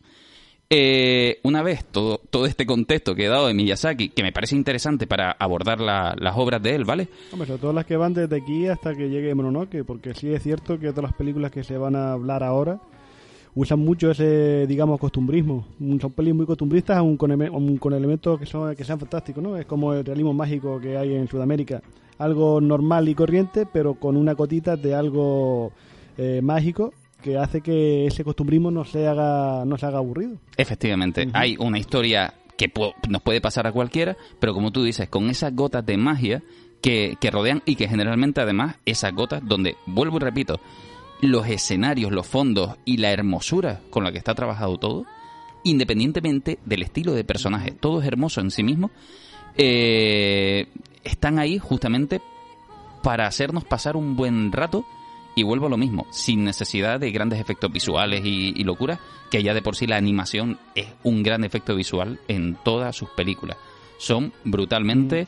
Eh, 0.75 1.39
una 1.43 1.63
vez 1.63 1.85
todo, 1.85 2.19
todo 2.31 2.47
este 2.47 2.65
contexto 2.65 3.15
que 3.15 3.27
he 3.27 3.29
dado 3.29 3.47
de 3.47 3.53
Miyazaki, 3.53 4.09
que 4.09 4.23
me 4.23 4.33
parece 4.33 4.57
interesante 4.57 5.07
para 5.07 5.31
abordar 5.33 5.83
las 5.83 6.35
obras 6.35 6.63
de 6.63 6.75
él, 6.75 6.87
¿vale? 6.87 7.09
Hombre, 7.31 7.47
sobre 7.47 7.61
todo 7.61 7.73
las 7.75 7.85
que 7.85 7.99
van 7.99 8.15
desde 8.15 8.35
aquí 8.35 8.67
hasta 8.69 8.95
que 8.95 9.11
llegue 9.11 9.35
Mononoke, 9.35 9.85
porque 9.85 10.15
sí 10.15 10.33
es 10.33 10.43
cierto 10.43 10.79
que 10.79 10.89
todas 10.89 11.11
las 11.11 11.13
películas 11.13 11.51
que 11.51 11.63
se 11.63 11.77
van 11.77 11.95
a 11.95 12.13
hablar 12.13 12.43
ahora 12.43 12.81
usan 13.55 13.81
mucho 13.81 14.13
ese, 14.13 14.67
digamos, 14.67 14.99
costumbrismo. 14.99 15.67
Son 15.79 16.11
películas 16.13 16.37
muy 16.39 16.47
costumbristas, 16.47 17.03
con, 17.19 17.77
con 17.77 17.93
elementos 17.93 18.41
que, 18.41 18.47
son, 18.47 18.75
que 18.75 18.83
sean 18.83 18.99
fantásticos, 18.99 19.45
¿no? 19.45 19.59
Es 19.59 19.67
como 19.67 19.93
el 19.93 20.07
realismo 20.07 20.33
mágico 20.33 20.81
que 20.81 20.97
hay 20.97 21.13
en 21.13 21.29
Sudamérica. 21.29 21.83
Algo 22.17 22.63
normal 22.63 23.11
y 23.11 23.15
corriente, 23.15 23.67
pero 23.71 23.97
con 23.97 24.17
una 24.17 24.35
cotita 24.35 24.79
de 24.79 24.95
algo 24.95 25.71
eh, 26.17 26.41
mágico 26.43 26.95
que 27.23 27.39
hace 27.39 27.63
que 27.63 28.07
ese 28.07 28.25
costumbrismo 28.25 28.71
no 28.71 28.85
se 28.85 29.07
haga, 29.07 29.65
no 29.65 29.79
se 29.79 29.87
haga 29.87 29.99
aburrido. 29.99 30.37
Efectivamente, 30.57 31.29
hay 31.33 31.57
una 31.59 31.79
historia 31.79 32.35
que 32.57 32.71
nos 33.09 33.23
puede 33.23 33.41
pasar 33.41 33.67
a 33.67 33.73
cualquiera, 33.73 34.17
pero 34.39 34.53
como 34.53 34.71
tú 34.71 34.83
dices, 34.83 35.09
con 35.09 35.31
esas 35.31 35.55
gotas 35.55 35.87
de 35.87 35.97
magia 35.97 36.43
que, 36.83 37.17
que 37.21 37.31
rodean 37.31 37.63
y 37.65 37.77
que 37.77 37.89
generalmente 37.89 38.41
además 38.41 38.77
esas 38.85 39.15
gotas 39.15 39.41
donde, 39.45 39.77
vuelvo 39.87 40.19
y 40.19 40.21
repito, 40.21 40.61
los 41.23 41.49
escenarios, 41.49 42.13
los 42.13 42.27
fondos 42.27 42.77
y 42.85 42.99
la 42.99 43.13
hermosura 43.13 43.81
con 43.91 44.05
la 44.05 44.13
que 44.13 44.19
está 44.19 44.35
trabajado 44.35 44.77
todo, 44.77 45.07
independientemente 45.65 46.59
del 46.67 46.83
estilo 46.83 47.13
de 47.13 47.25
personaje, 47.25 47.71
todo 47.71 48.01
es 48.01 48.07
hermoso 48.07 48.41
en 48.41 48.51
sí 48.51 48.63
mismo, 48.63 48.91
eh, 49.57 50.67
están 51.05 51.39
ahí 51.39 51.59
justamente 51.59 52.21
para 53.03 53.27
hacernos 53.27 53.65
pasar 53.65 53.97
un 53.97 54.17
buen 54.17 54.53
rato 54.53 54.85
y 55.35 55.43
vuelvo 55.43 55.67
a 55.67 55.71
lo 55.71 55.77
mismo, 55.77 56.07
sin 56.11 56.45
necesidad 56.45 57.01
de 57.01 57.11
grandes 57.11 57.41
efectos 57.41 57.73
visuales 57.73 58.23
y, 58.25 58.53
y 58.57 58.65
locuras, 58.65 58.99
que 59.31 59.43
ya 59.43 59.55
de 59.55 59.63
por 59.63 59.77
sí 59.77 59.87
la 59.87 59.97
animación 59.97 60.59
es 60.75 60.89
un 61.03 61.23
gran 61.23 61.45
efecto 61.45 61.75
visual 61.75 62.19
en 62.29 62.57
todas 62.63 62.95
sus 62.95 63.11
películas. 63.11 63.57
Son 63.99 64.33
brutalmente 64.45 65.27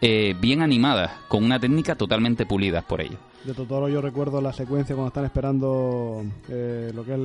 eh, 0.00 0.34
bien 0.38 0.60
animadas, 0.60 1.12
con 1.28 1.44
una 1.44 1.58
técnica 1.58 1.94
totalmente 1.94 2.44
pulida 2.46 2.82
por 2.82 3.00
ellos. 3.00 3.18
De 3.44 3.54
Totoro 3.54 3.88
yo 3.88 4.00
recuerdo 4.00 4.40
la 4.40 4.52
secuencia 4.52 4.94
cuando 4.94 5.08
están 5.08 5.24
esperando 5.24 6.22
eh, 6.48 6.92
lo 6.94 7.04
que 7.04 7.14
es 7.14 7.18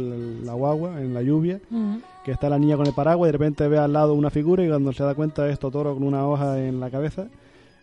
la 0.46 0.54
guagua 0.54 1.02
en 1.02 1.14
la 1.14 1.22
lluvia, 1.22 1.60
que 2.24 2.32
está 2.32 2.50
la 2.50 2.60
niña 2.60 2.78
con 2.78 2.88
el 2.88 2.94
paraguas 2.94 3.28
y 3.28 3.32
de 3.32 3.38
repente 3.38 3.68
ve 3.68 3.78
al 3.78 3.94
lado 3.94 4.14
una 4.14 4.30
figura 4.30 4.64
y 4.64 4.68
cuando 4.68 4.94
se 4.94 5.04
da 5.04 5.16
cuenta 5.16 5.50
es 5.50 5.60
Totoro 5.60 5.94
con 5.94 6.04
una 6.04 6.26
hoja 6.26 6.60
en 6.60 6.80
la 6.80 6.90
cabeza 6.90 7.28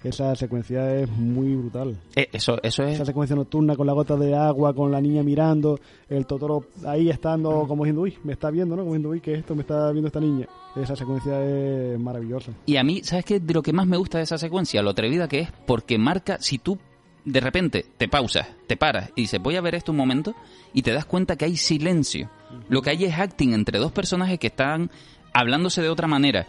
esa 0.08 0.34
secuencia 0.36 0.94
es 0.96 1.08
muy 1.10 1.54
brutal. 1.54 1.96
Eh, 2.14 2.28
eso, 2.32 2.58
eso 2.62 2.84
es... 2.84 2.94
Esa 2.94 3.04
secuencia 3.04 3.36
nocturna 3.36 3.76
con 3.76 3.86
la 3.86 3.92
gota 3.92 4.16
de 4.16 4.34
agua, 4.34 4.74
con 4.74 4.90
la 4.90 5.00
niña 5.00 5.22
mirando, 5.22 5.78
el 6.08 6.26
Totoro 6.26 6.66
ahí 6.84 7.10
estando 7.10 7.66
como 7.66 7.84
diciendo, 7.84 8.02
uy, 8.02 8.16
me 8.24 8.32
está 8.32 8.50
viendo, 8.50 8.76
¿no? 8.76 8.82
Como 8.82 8.94
diciendo, 8.94 9.10
uy, 9.10 9.20
que 9.20 9.34
esto 9.34 9.54
me 9.54 9.62
está 9.62 9.90
viendo 9.90 10.08
esta 10.08 10.20
niña. 10.20 10.46
Esa 10.74 10.96
secuencia 10.96 11.42
es 11.42 11.98
maravillosa. 11.98 12.52
Y 12.66 12.76
a 12.76 12.84
mí, 12.84 13.02
¿sabes 13.02 13.24
qué? 13.24 13.40
De 13.40 13.54
lo 13.54 13.62
que 13.62 13.72
más 13.72 13.86
me 13.86 13.96
gusta 13.96 14.18
de 14.18 14.24
esa 14.24 14.38
secuencia, 14.38 14.82
lo 14.82 14.90
atrevida 14.90 15.28
que 15.28 15.40
es, 15.40 15.52
porque 15.66 15.98
marca, 15.98 16.38
si 16.40 16.58
tú 16.58 16.78
de 17.24 17.40
repente 17.40 17.84
te 17.96 18.08
pausas, 18.08 18.46
te 18.66 18.76
paras 18.76 19.10
y 19.16 19.22
dices, 19.22 19.42
voy 19.42 19.56
a 19.56 19.60
ver 19.60 19.74
esto 19.74 19.92
un 19.92 19.98
momento, 19.98 20.34
y 20.72 20.82
te 20.82 20.92
das 20.92 21.06
cuenta 21.06 21.36
que 21.36 21.44
hay 21.44 21.56
silencio. 21.56 22.30
Lo 22.68 22.82
que 22.82 22.90
hay 22.90 23.04
es 23.04 23.18
acting 23.18 23.52
entre 23.52 23.78
dos 23.78 23.92
personajes 23.92 24.38
que 24.38 24.46
están 24.46 24.90
hablándose 25.32 25.82
de 25.82 25.90
otra 25.90 26.06
manera 26.06 26.46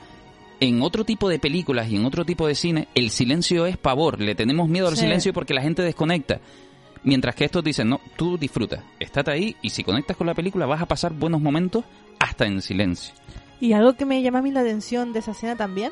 en 0.59 0.81
otro 0.81 1.03
tipo 1.03 1.29
de 1.29 1.39
películas 1.39 1.89
y 1.89 1.95
en 1.95 2.05
otro 2.05 2.25
tipo 2.25 2.47
de 2.47 2.55
cine, 2.55 2.87
el 2.95 3.09
silencio 3.09 3.65
es 3.65 3.77
pavor. 3.77 4.19
Le 4.19 4.35
tenemos 4.35 4.67
miedo 4.69 4.87
al 4.87 4.97
silencio 4.97 5.33
porque 5.33 5.53
la 5.53 5.61
gente 5.61 5.81
desconecta. 5.81 6.39
Mientras 7.03 7.35
que 7.35 7.45
estos 7.45 7.63
dicen, 7.63 7.89
no, 7.89 8.01
tú 8.15 8.37
disfruta, 8.37 8.83
estate 8.99 9.31
ahí 9.31 9.55
y 9.61 9.69
si 9.69 9.83
conectas 9.83 10.17
con 10.17 10.27
la 10.27 10.33
película 10.33 10.65
vas 10.65 10.81
a 10.81 10.87
pasar 10.87 11.13
buenos 11.13 11.41
momentos 11.41 11.85
hasta 12.19 12.45
en 12.45 12.61
silencio. 12.61 13.13
Y 13.59 13.73
algo 13.73 13.93
que 13.93 14.05
me 14.05 14.21
llama 14.21 14.39
a 14.39 14.41
mí 14.41 14.51
la 14.51 14.61
atención 14.61 15.13
de 15.13 15.19
esa 15.19 15.31
escena 15.31 15.55
también 15.55 15.91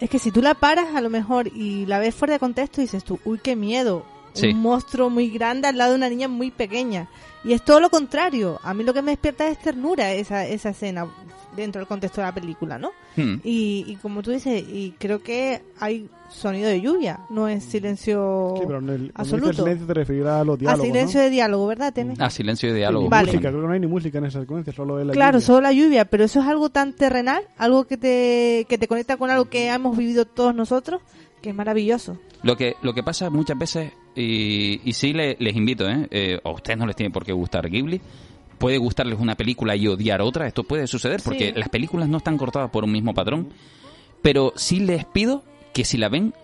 es 0.00 0.10
que 0.10 0.18
si 0.18 0.30
tú 0.30 0.42
la 0.42 0.54
paras 0.54 0.94
a 0.94 1.00
lo 1.00 1.10
mejor 1.10 1.48
y 1.48 1.86
la 1.86 1.98
ves 1.98 2.14
fuera 2.14 2.34
de 2.34 2.40
contexto 2.40 2.80
dices 2.80 3.04
tú, 3.04 3.18
uy, 3.24 3.38
qué 3.42 3.56
miedo, 3.56 4.04
un 4.42 4.60
monstruo 4.60 5.10
muy 5.10 5.30
grande 5.30 5.68
al 5.68 5.76
lado 5.78 5.92
de 5.92 5.96
una 5.96 6.08
niña 6.08 6.28
muy 6.28 6.50
pequeña. 6.50 7.08
Y 7.44 7.52
es 7.52 7.62
todo 7.64 7.80
lo 7.80 7.90
contrario. 7.90 8.60
A 8.62 8.72
mí 8.72 8.84
lo 8.84 8.94
que 8.94 9.02
me 9.02 9.12
despierta 9.12 9.48
es 9.48 9.58
ternura 9.58 10.12
esa, 10.12 10.46
esa 10.46 10.70
escena 10.70 11.08
dentro 11.56 11.80
del 11.80 11.88
contexto 11.88 12.20
de 12.20 12.26
la 12.26 12.34
película, 12.34 12.78
¿no? 12.78 12.92
Hmm. 13.16 13.36
Y, 13.44 13.84
y, 13.86 13.96
como 13.96 14.22
tú 14.22 14.30
dices, 14.30 14.64
y 14.66 14.94
creo 14.98 15.22
que 15.22 15.60
hay 15.78 16.08
sonido 16.30 16.68
de 16.68 16.80
lluvia, 16.80 17.20
no 17.28 17.46
es 17.46 17.64
silencio 17.64 18.54
sí, 18.56 18.62
pero 18.66 18.78
en 18.78 18.88
el, 18.88 19.12
absoluto. 19.14 19.52
silencio 19.52 19.86
te 19.86 19.94
referirás 19.94 20.40
a 20.40 20.44
los 20.44 20.58
diálogos, 20.58 20.84
A 20.84 20.86
silencio 20.86 21.20
de 21.20 21.30
diálogo, 21.30 21.66
¿verdad, 21.66 21.92
Tene? 21.92 22.14
A 22.18 22.30
silencio 22.30 22.70
de 22.70 22.76
diálogo. 22.76 23.08
vale. 23.10 23.26
música, 23.26 23.50
creo 23.50 23.60
que 23.60 23.66
no 23.66 23.72
hay 23.72 23.80
ni 23.80 23.86
música 23.86 24.18
en 24.18 24.26
esa 24.26 24.40
secuencia, 24.40 24.72
solo 24.72 24.98
es 24.98 25.06
la 25.06 25.12
Claro, 25.12 25.40
solo 25.40 25.60
la 25.60 25.72
lluvia, 25.72 26.06
pero 26.06 26.24
eso 26.24 26.40
es 26.40 26.46
algo 26.46 26.70
tan 26.70 26.94
terrenal, 26.94 27.44
algo 27.58 27.84
que 27.84 27.98
te, 27.98 28.66
que 28.68 28.78
te 28.78 28.88
conecta 28.88 29.16
con 29.16 29.30
algo 29.30 29.46
que 29.46 29.68
hemos 29.68 29.96
vivido 29.96 30.24
todos 30.24 30.54
nosotros, 30.54 31.02
que 31.42 31.50
es 31.50 31.54
maravilloso. 31.54 32.16
Lo 32.42 32.56
que, 32.56 32.76
lo 32.82 32.94
que 32.94 33.02
pasa 33.02 33.28
muchas 33.28 33.58
veces, 33.58 33.92
y, 34.14 34.80
y 34.88 34.92
sí 34.92 35.12
les 35.12 35.56
invito, 35.56 35.88
¿eh? 35.88 36.06
¿eh? 36.10 36.40
a 36.42 36.50
ustedes 36.50 36.78
no 36.78 36.86
les 36.86 36.96
tiene 36.96 37.10
por 37.10 37.24
qué 37.24 37.32
gustar 37.32 37.68
Ghibli, 37.68 38.00
puede 38.58 38.78
gustarles 38.78 39.18
una 39.18 39.36
película 39.36 39.74
y 39.76 39.88
odiar 39.88 40.22
otra, 40.22 40.46
esto 40.46 40.64
puede 40.64 40.86
suceder 40.86 41.20
porque 41.24 41.52
las 41.56 41.68
películas 41.68 42.08
no 42.08 42.18
están 42.18 42.38
cortadas 42.38 42.70
por 42.70 42.84
un 42.84 42.92
mismo 42.92 43.14
patrón, 43.14 43.48
pero 44.22 44.52
sí 44.56 44.80
les 44.80 45.04
pido 45.04 45.42
que 45.72 45.84
si 45.84 45.98
la 45.98 46.08
ven, 46.08 46.34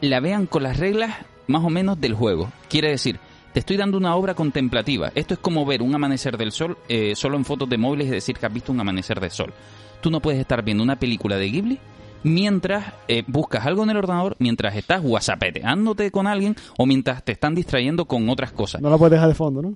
la 0.00 0.20
vean 0.20 0.46
con 0.46 0.62
las 0.62 0.76
reglas 0.76 1.16
más 1.46 1.64
o 1.64 1.70
menos 1.70 2.00
del 2.00 2.14
juego. 2.14 2.52
Quiere 2.68 2.90
decir, 2.90 3.18
te 3.52 3.60
estoy 3.60 3.76
dando 3.76 3.96
una 3.96 4.14
obra 4.14 4.34
contemplativa. 4.34 5.10
Esto 5.14 5.34
es 5.34 5.40
como 5.40 5.64
ver 5.64 5.82
un 5.82 5.94
amanecer 5.94 6.36
del 6.36 6.52
sol 6.52 6.76
eh, 6.88 7.16
solo 7.16 7.36
en 7.36 7.44
fotos 7.44 7.68
de 7.68 7.78
móviles 7.78 8.06
y 8.08 8.10
decir 8.10 8.36
que 8.36 8.46
has 8.46 8.52
visto 8.52 8.70
un 8.70 8.80
amanecer 8.80 9.18
del 9.18 9.30
sol. 9.30 9.52
Tú 10.00 10.10
no 10.10 10.20
puedes 10.20 10.40
estar 10.40 10.62
viendo 10.62 10.84
una 10.84 10.96
película 10.96 11.36
de 11.36 11.50
Ghibli 11.50 11.80
mientras 12.22 12.94
eh, 13.08 13.22
buscas 13.26 13.66
algo 13.66 13.82
en 13.84 13.90
el 13.90 13.96
ordenador, 13.96 14.36
mientras 14.38 14.76
estás 14.76 15.00
whatsappeteándote 15.02 16.10
con 16.10 16.26
alguien 16.26 16.56
o 16.76 16.86
mientras 16.86 17.24
te 17.24 17.32
están 17.32 17.54
distrayendo 17.54 18.06
con 18.06 18.28
otras 18.28 18.52
cosas. 18.52 18.80
No 18.80 18.90
la 18.90 18.98
puedes 18.98 19.12
dejar 19.12 19.28
de 19.28 19.34
fondo, 19.34 19.62
¿no? 19.62 19.74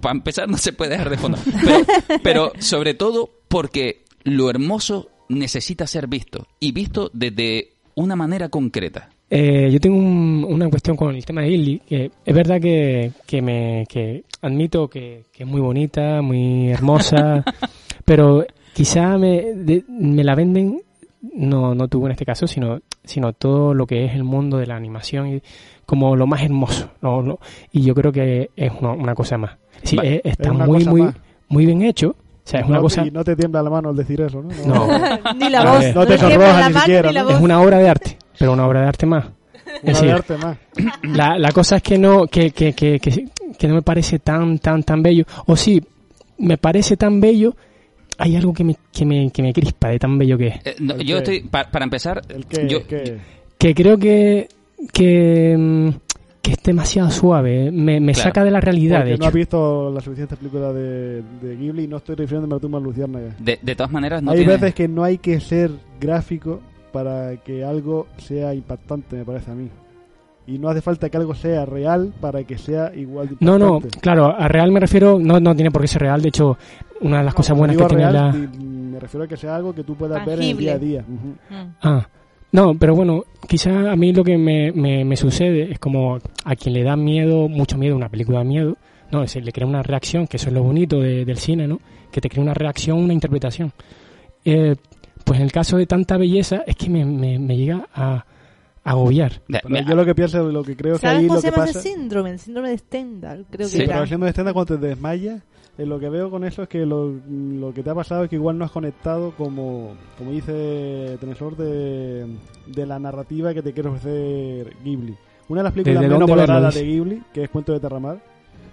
para 0.00 0.12
empezar, 0.14 0.48
no 0.48 0.58
se 0.58 0.72
puede 0.72 0.92
dejar 0.92 1.10
de 1.10 1.18
fondo. 1.18 1.38
Pero, 2.22 2.52
sobre 2.58 2.94
todo 2.94 3.30
porque 3.48 4.04
lo 4.24 4.50
hermoso 4.50 5.08
necesita 5.28 5.86
ser 5.86 6.06
visto 6.06 6.46
y 6.60 6.72
visto 6.72 7.10
desde 7.12 7.72
una 7.94 8.16
manera 8.16 8.48
concreta. 8.48 9.10
Eh, 9.28 9.70
yo 9.72 9.80
tengo 9.80 9.96
una 9.96 10.68
cuestión 10.68 10.96
con 10.96 11.14
el 11.14 11.24
tema 11.24 11.42
de 11.42 11.48
Illy, 11.48 11.80
que 11.80 12.10
es 12.24 12.34
verdad 12.34 12.60
que, 12.60 13.10
que 13.26 13.42
me 13.42 13.84
que 13.88 14.22
admito 14.40 14.88
que, 14.88 15.24
que, 15.32 15.42
es 15.42 15.48
muy 15.48 15.60
bonita, 15.60 16.22
muy 16.22 16.70
hermosa, 16.70 17.44
pero 18.04 18.46
quizá 18.72 19.18
me, 19.18 19.82
me 19.88 20.22
la 20.22 20.36
venden 20.36 20.80
no, 21.34 21.74
no 21.74 21.88
tuvo 21.88 22.06
en 22.06 22.12
este 22.12 22.24
caso, 22.24 22.46
sino, 22.46 22.80
sino 23.04 23.32
todo 23.32 23.74
lo 23.74 23.86
que 23.86 24.04
es 24.04 24.14
el 24.14 24.24
mundo 24.24 24.58
de 24.58 24.66
la 24.66 24.76
animación 24.76 25.28
y 25.28 25.42
como 25.84 26.16
lo 26.16 26.26
más 26.26 26.42
hermoso. 26.42 26.90
¿no? 27.00 27.38
y 27.72 27.82
yo 27.82 27.94
creo 27.94 28.12
que 28.12 28.50
es 28.56 28.72
una, 28.80 29.14
cosa 29.14 29.38
más. 29.38 29.56
Sí, 29.82 29.98
está 30.24 30.52
muy, 30.52 30.84
muy, 30.84 31.08
muy 31.48 31.66
bien 31.66 31.82
hecho. 31.82 32.10
O 32.10 32.48
sea, 32.48 32.60
es 32.60 32.68
una 32.68 32.80
cosa... 32.80 33.04
Y 33.04 33.10
no 33.10 33.24
te 33.24 33.34
tiembla 33.34 33.60
la 33.62 33.70
mano 33.70 33.88
al 33.88 33.96
decir 33.96 34.20
eso, 34.20 34.40
¿no? 34.40 34.50
ni 35.36 35.50
la 35.50 35.64
voz. 35.64 35.94
no 35.94 36.06
te 36.06 36.16
sonroja 36.16 36.68
ni 36.68 36.74
siquiera. 36.74 37.10
Es 37.10 37.40
una 37.40 37.60
obra 37.60 37.78
de 37.78 37.88
arte, 37.88 38.18
pero 38.38 38.52
una 38.52 38.66
obra 38.66 38.82
de 38.82 38.86
arte 38.86 39.06
más. 39.06 39.26
Una 39.82 39.98
obra 39.98 40.02
de 40.02 40.12
arte 40.12 40.36
más. 40.36 40.56
La, 41.02 41.38
la 41.38 41.52
cosa 41.52 41.76
es 41.76 41.82
que 41.82 41.98
no, 41.98 42.26
que, 42.26 42.52
que, 42.52 42.72
que, 42.72 43.00
que, 43.00 43.68
no 43.68 43.74
me 43.74 43.82
parece 43.82 44.20
tan, 44.20 44.58
tan, 44.58 44.84
tan 44.84 45.02
bello. 45.02 45.24
O 45.46 45.56
sí, 45.56 45.82
me 46.38 46.56
parece 46.56 46.96
tan 46.96 47.20
bello 47.20 47.56
hay 48.18 48.36
algo 48.36 48.52
que 48.52 48.64
me, 48.64 48.76
que 48.92 49.04
me, 49.04 49.30
que 49.30 49.42
me 49.42 49.52
crispa 49.52 49.88
de 49.88 49.98
tan 49.98 50.18
bello 50.18 50.38
que 50.38 50.48
es. 50.48 50.60
Eh, 50.64 50.76
yo 51.04 51.18
estoy, 51.18 51.40
para 51.40 51.84
empezar, 51.84 52.22
yo, 52.68 52.80
que 52.86 53.74
creo 53.74 53.98
que, 53.98 54.48
que, 54.92 55.56
mm, 55.56 55.88
que 56.42 56.52
es 56.52 56.62
demasiado 56.62 57.10
suave, 57.10 57.70
me, 57.70 58.00
me 58.00 58.14
saca 58.14 58.44
de 58.44 58.50
la 58.50 58.60
realidad. 58.60 59.04
de 59.04 59.18
no 59.18 59.26
has 59.26 59.32
visto 59.32 59.90
la 59.90 60.00
suficiente 60.00 60.36
película 60.36 60.72
de, 60.72 61.22
de 61.42 61.56
Ghibli 61.56 61.84
y 61.84 61.88
no 61.88 61.98
estoy 61.98 62.16
refiriéndome 62.16 62.56
a 62.56 62.58
Tumba 62.58 62.80
Luciérnaga. 62.80 63.34
De, 63.38 63.58
de 63.60 63.74
todas 63.74 63.92
maneras, 63.92 64.22
no 64.22 64.32
Hay 64.32 64.44
veces 64.44 64.74
que 64.74 64.88
no 64.88 65.04
hay 65.04 65.18
que 65.18 65.40
ser 65.40 65.70
gráfico 66.00 66.60
para 66.92 67.36
que 67.38 67.64
algo 67.64 68.06
sea 68.18 68.54
impactante, 68.54 69.16
me 69.16 69.24
parece 69.24 69.50
a 69.50 69.54
mí 69.54 69.68
y 70.46 70.58
no 70.58 70.68
hace 70.68 70.80
falta 70.80 71.08
que 71.10 71.16
algo 71.16 71.34
sea 71.34 71.66
real 71.66 72.12
para 72.20 72.44
que 72.44 72.56
sea 72.56 72.92
igual 72.94 73.28
de 73.28 73.36
No, 73.40 73.58
no, 73.58 73.80
claro, 74.00 74.34
a 74.36 74.48
real 74.48 74.70
me 74.70 74.80
refiero, 74.80 75.18
no, 75.18 75.40
no 75.40 75.54
tiene 75.54 75.70
por 75.70 75.82
qué 75.82 75.88
ser 75.88 76.02
real, 76.02 76.22
de 76.22 76.28
hecho, 76.28 76.56
una 77.00 77.18
de 77.18 77.24
las 77.24 77.34
cosas 77.34 77.56
buenas 77.56 77.76
que 77.76 77.84
tiene 77.84 78.10
la... 78.10 78.32
Me 78.32 79.00
refiero 79.00 79.24
a 79.24 79.28
que 79.28 79.36
sea 79.36 79.56
algo 79.56 79.74
que 79.74 79.84
tú 79.84 79.94
puedas 79.94 80.24
ver 80.24 80.40
en 80.40 80.50
el 80.50 80.56
día 80.56 80.74
a 80.74 80.78
día. 80.78 81.04
Ah, 81.82 82.06
No, 82.52 82.74
pero 82.74 82.94
bueno, 82.94 83.24
quizá 83.48 83.90
a 83.90 83.96
mí 83.96 84.12
lo 84.12 84.24
que 84.24 84.38
me, 84.38 84.72
me, 84.72 85.16
sucede 85.16 85.72
es 85.72 85.78
como 85.78 86.18
a 86.44 86.56
quien 86.56 86.74
le 86.74 86.82
da 86.82 86.96
miedo, 86.96 87.48
mucho 87.48 87.76
miedo, 87.76 87.96
una 87.96 88.08
película 88.08 88.38
de 88.38 88.44
miedo, 88.44 88.76
no, 89.10 89.22
es, 89.22 89.36
le 89.36 89.52
crea 89.52 89.66
una 89.66 89.82
reacción, 89.82 90.26
que 90.26 90.36
eso 90.36 90.48
es 90.48 90.54
lo 90.54 90.62
bonito 90.62 91.00
del 91.00 91.38
cine, 91.38 91.66
¿no? 91.66 91.80
Que 92.10 92.20
te 92.20 92.28
crea 92.28 92.42
una 92.42 92.54
reacción, 92.54 92.98
una 92.98 93.12
interpretación. 93.12 93.72
Eh, 94.44 94.76
pues 95.24 95.40
en 95.40 95.44
el 95.44 95.52
caso 95.52 95.76
de 95.76 95.86
tanta 95.86 96.16
belleza 96.16 96.62
es 96.66 96.76
que 96.76 96.88
me, 96.88 97.04
me, 97.04 97.56
llega 97.56 97.88
a, 97.92 98.24
agobiar. 98.86 99.42
yo 99.48 99.94
lo 99.94 100.04
que 100.04 100.14
pienso, 100.14 100.50
lo 100.50 100.62
que 100.62 100.76
creo 100.76 100.98
que 100.98 101.06
ahí 101.06 101.26
lo 101.26 101.42
que 101.42 101.52
pasa... 101.52 101.80
síndrome? 101.80 102.30
El 102.30 102.38
síndrome 102.38 102.70
de 102.70 102.78
Stendhal, 102.78 103.46
creo 103.50 103.68
sí, 103.68 103.78
que 103.78 103.86
pero 103.86 104.02
el 104.02 104.08
síndrome 104.08 104.26
de 104.26 104.32
Stendhal 104.32 104.54
cuando 104.54 104.78
te 104.78 104.86
desmayas 104.86 105.42
eh, 105.78 105.84
lo 105.84 105.98
que 105.98 106.08
veo 106.08 106.30
con 106.30 106.44
eso 106.44 106.62
es 106.62 106.68
que 106.68 106.86
lo, 106.86 107.12
que 107.74 107.82
te 107.82 107.90
ha 107.90 107.94
pasado 107.94 108.24
es 108.24 108.30
que 108.30 108.36
igual 108.36 108.56
no 108.56 108.64
has 108.64 108.70
conectado 108.70 109.32
como, 109.36 109.94
como 110.16 110.30
dice 110.30 111.18
Tenesor 111.20 111.56
de, 111.56 112.26
de 112.66 112.86
la 112.86 112.98
narrativa 112.98 113.52
que 113.52 113.62
te 113.62 113.72
quiere 113.72 113.90
ofrecer 113.90 114.74
Ghibli. 114.82 115.16
Una 115.48 115.60
de 115.60 115.64
las 115.64 115.72
películas 115.72 116.02
menos 116.02 116.30
valoradas 116.30 116.74
de 116.74 116.84
Ghibli, 116.84 117.22
que 117.32 117.44
es 117.44 117.50
Cuento 117.50 117.72
de 117.72 117.80
Terramar, 117.80 118.22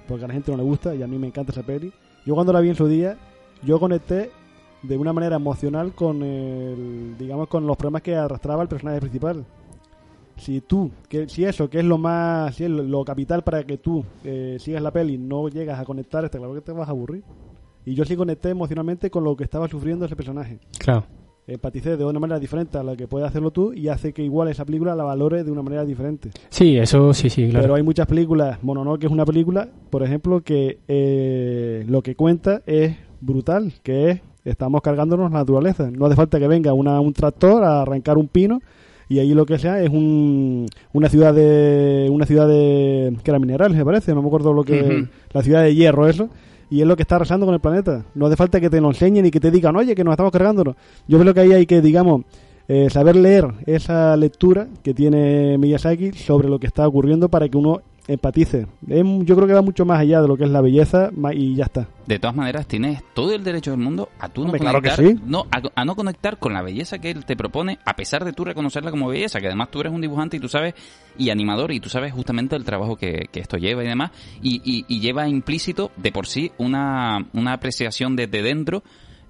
porque 0.07 0.23
a 0.23 0.27
la 0.27 0.33
gente 0.33 0.51
no 0.51 0.57
le 0.57 0.63
gusta 0.63 0.95
y 0.95 1.03
a 1.03 1.07
mí 1.07 1.17
me 1.17 1.27
encanta 1.27 1.51
esa 1.51 1.63
peli. 1.63 1.91
Yo 2.25 2.35
cuando 2.35 2.53
la 2.53 2.61
vi 2.61 2.69
en 2.69 2.75
su 2.75 2.87
día, 2.87 3.17
yo 3.63 3.79
conecté 3.79 4.31
de 4.81 4.97
una 4.97 5.11
manera 5.11 5.35
emocional 5.35 5.93
con 5.93 6.23
el, 6.23 7.17
digamos, 7.17 7.47
con 7.47 7.67
los 7.67 7.75
problemas 7.75 8.01
que 8.01 8.15
arrastraba 8.15 8.61
el 8.61 8.69
personaje 8.69 8.99
principal 9.01 9.45
si 10.43 10.61
tú, 10.61 10.91
que, 11.07 11.27
si 11.29 11.45
eso, 11.45 11.69
que 11.69 11.79
es 11.79 11.85
lo 11.85 11.97
más, 11.97 12.55
si 12.55 12.65
es 12.65 12.69
lo, 12.69 13.03
capital 13.03 13.43
para 13.43 13.63
que 13.63 13.77
tú 13.77 14.03
eh, 14.23 14.57
sigas 14.59 14.81
la 14.81 14.91
peli, 14.91 15.17
no 15.17 15.47
llegas 15.47 15.79
a 15.79 15.85
conectar, 15.85 16.23
está 16.25 16.37
claro 16.37 16.53
que 16.53 16.61
te 16.61 16.71
vas 16.71 16.87
a 16.87 16.91
aburrir. 16.91 17.23
Y 17.85 17.95
yo 17.95 18.05
sí 18.05 18.15
conecté 18.15 18.49
emocionalmente 18.49 19.09
con 19.09 19.23
lo 19.23 19.35
que 19.35 19.43
estaba 19.43 19.67
sufriendo 19.67 20.05
ese 20.05 20.15
personaje. 20.15 20.59
Claro. 20.77 21.05
Empaticé 21.47 21.97
de 21.97 22.05
una 22.05 22.19
manera 22.19 22.39
diferente 22.39 22.77
a 22.77 22.83
la 22.83 22.95
que 22.95 23.07
puedes 23.07 23.27
hacerlo 23.27 23.51
tú 23.51 23.73
y 23.73 23.89
hace 23.89 24.13
que 24.13 24.23
igual 24.23 24.47
esa 24.47 24.63
película 24.63 24.95
la 24.95 25.03
valore 25.03 25.43
de 25.43 25.51
una 25.51 25.61
manera 25.61 25.83
diferente. 25.83 26.31
Sí, 26.49 26.77
eso 26.77 27.13
sí, 27.13 27.29
sí, 27.29 27.49
claro. 27.49 27.63
Pero 27.63 27.75
hay 27.75 27.83
muchas 27.83 28.07
películas, 28.07 28.59
que 28.99 29.05
es 29.05 29.11
una 29.11 29.25
película, 29.25 29.67
por 29.89 30.03
ejemplo, 30.03 30.41
que 30.41 30.79
eh, 30.87 31.83
lo 31.87 32.01
que 32.01 32.15
cuenta 32.15 32.61
es 32.65 32.95
brutal, 33.19 33.73
que 33.83 34.11
es 34.11 34.21
estamos 34.45 34.81
cargándonos 34.81 35.31
la 35.31 35.39
naturaleza. 35.39 35.89
No 35.91 36.05
hace 36.05 36.15
falta 36.15 36.39
que 36.39 36.47
venga 36.47 36.73
una, 36.73 36.99
un 36.99 37.13
tractor 37.13 37.63
a 37.63 37.81
arrancar 37.81 38.17
un 38.17 38.27
pino 38.27 38.61
y 39.13 39.19
allí 39.19 39.35
lo 39.35 39.45
que 39.45 39.59
sea 39.59 39.79
es 39.81 39.89
un, 39.89 40.65
una 40.91 41.07
ciudad 41.07 41.35
de 41.35 42.07
una 42.09 42.25
ciudad 42.25 42.47
de 42.47 43.15
que 43.23 43.29
era 43.29 43.37
minerales 43.37 43.77
me 43.77 43.85
parece 43.85 44.13
no 44.15 44.23
me 44.23 44.27
acuerdo 44.27 44.53
lo 44.53 44.63
que 44.63 45.07
la 45.31 45.43
ciudad 45.43 45.61
de 45.61 45.75
hierro 45.75 46.07
eso. 46.07 46.29
Y 46.71 46.81
es 46.81 46.87
lo 46.87 46.95
que 46.95 47.03
está 47.03 47.17
arrasando 47.17 47.45
con 47.45 47.53
el 47.53 47.61
planeta. 47.61 48.03
No 48.15 48.25
hace 48.25 48.35
falta 48.35 48.59
que 48.59 48.67
te 48.67 48.81
lo 48.81 48.87
enseñen 48.87 49.27
y 49.27 49.29
que 49.29 49.39
te 49.39 49.51
digan 49.51 49.75
oye 49.75 49.93
que 49.93 50.03
nos 50.03 50.13
estamos 50.13 50.31
cargándonos 50.31 50.75
yo 51.07 51.19
creo 51.19 51.31
que 51.31 51.41
ahí 51.41 51.51
hay 51.53 51.65
que 51.67 51.81
digamos 51.81 52.23
eh, 52.67 52.89
saber 52.89 53.15
leer 53.15 53.45
esa 53.67 54.17
lectura 54.17 54.67
que 54.81 54.95
tiene 54.95 55.59
Miyazaki 55.59 56.13
sobre 56.13 56.47
lo 56.47 56.57
que 56.57 56.65
está 56.65 56.87
ocurriendo 56.87 57.29
para 57.29 57.47
que 57.49 57.57
uno 57.57 57.81
empatice. 58.07 58.67
yo 58.81 59.35
creo 59.35 59.47
que 59.47 59.53
va 59.53 59.61
mucho 59.61 59.85
más 59.85 59.99
allá 59.99 60.21
de 60.21 60.27
lo 60.27 60.35
que 60.35 60.43
es 60.43 60.49
la 60.49 60.61
belleza 60.61 61.11
y 61.33 61.55
ya 61.55 61.65
está. 61.65 61.87
De 62.05 62.19
todas 62.19 62.35
maneras, 62.35 62.67
tienes 62.67 63.01
todo 63.13 63.33
el 63.33 63.43
derecho 63.43 63.71
del 63.71 63.79
mundo 63.79 64.09
a 64.19 64.27
tú 64.27 64.45
no 64.45 64.51
conectar, 64.51 64.99
no, 65.25 65.45
a, 65.51 65.85
no 65.85 65.95
conectar 65.95 66.37
con 66.37 66.53
la 66.53 66.61
belleza 66.61 66.99
que 66.99 67.11
él 67.11 67.25
te 67.25 67.37
propone, 67.37 67.79
a 67.85 67.95
pesar 67.95 68.25
de 68.25 68.33
tú 68.33 68.43
reconocerla 68.43 68.91
como 68.91 69.07
belleza, 69.07 69.39
que 69.39 69.47
además 69.47 69.71
tú 69.71 69.79
eres 69.79 69.93
un 69.93 70.01
dibujante 70.01 70.37
y 70.37 70.39
tú 70.39 70.49
sabes, 70.49 70.73
y 71.17 71.29
animador, 71.29 71.71
y 71.71 71.79
tú 71.79 71.89
sabes 71.89 72.11
justamente 72.11 72.55
el 72.55 72.65
trabajo 72.65 72.97
que, 72.97 73.29
esto 73.33 73.57
lleva 73.57 73.83
y 73.83 73.87
demás, 73.87 74.11
y, 74.41 74.99
lleva 74.99 75.27
implícito 75.27 75.91
de 75.97 76.11
por 76.11 76.27
sí 76.27 76.51
una, 76.57 77.27
una 77.33 77.53
apreciación 77.53 78.15
desde 78.15 78.41
dentro 78.41 78.83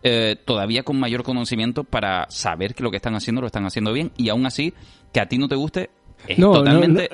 eh, 0.06 0.36
todavía 0.44 0.84
con 0.84 1.00
mayor 1.00 1.24
conocimiento 1.24 1.86
para 1.86 2.26
saber 2.30 2.76
que 2.76 2.84
lo 2.84 2.92
que 2.92 2.98
están 2.98 3.16
haciendo 3.16 3.40
lo 3.40 3.48
están 3.48 3.66
haciendo 3.66 3.94
bien 3.94 4.12
y 4.18 4.28
aún 4.28 4.46
así 4.46 4.74
que 5.14 5.22
a 5.22 5.28
ti 5.28 5.38
no 5.38 5.48
te 5.48 5.56
guste 5.56 5.92
es, 6.28 6.38
totalmente, 6.38 7.10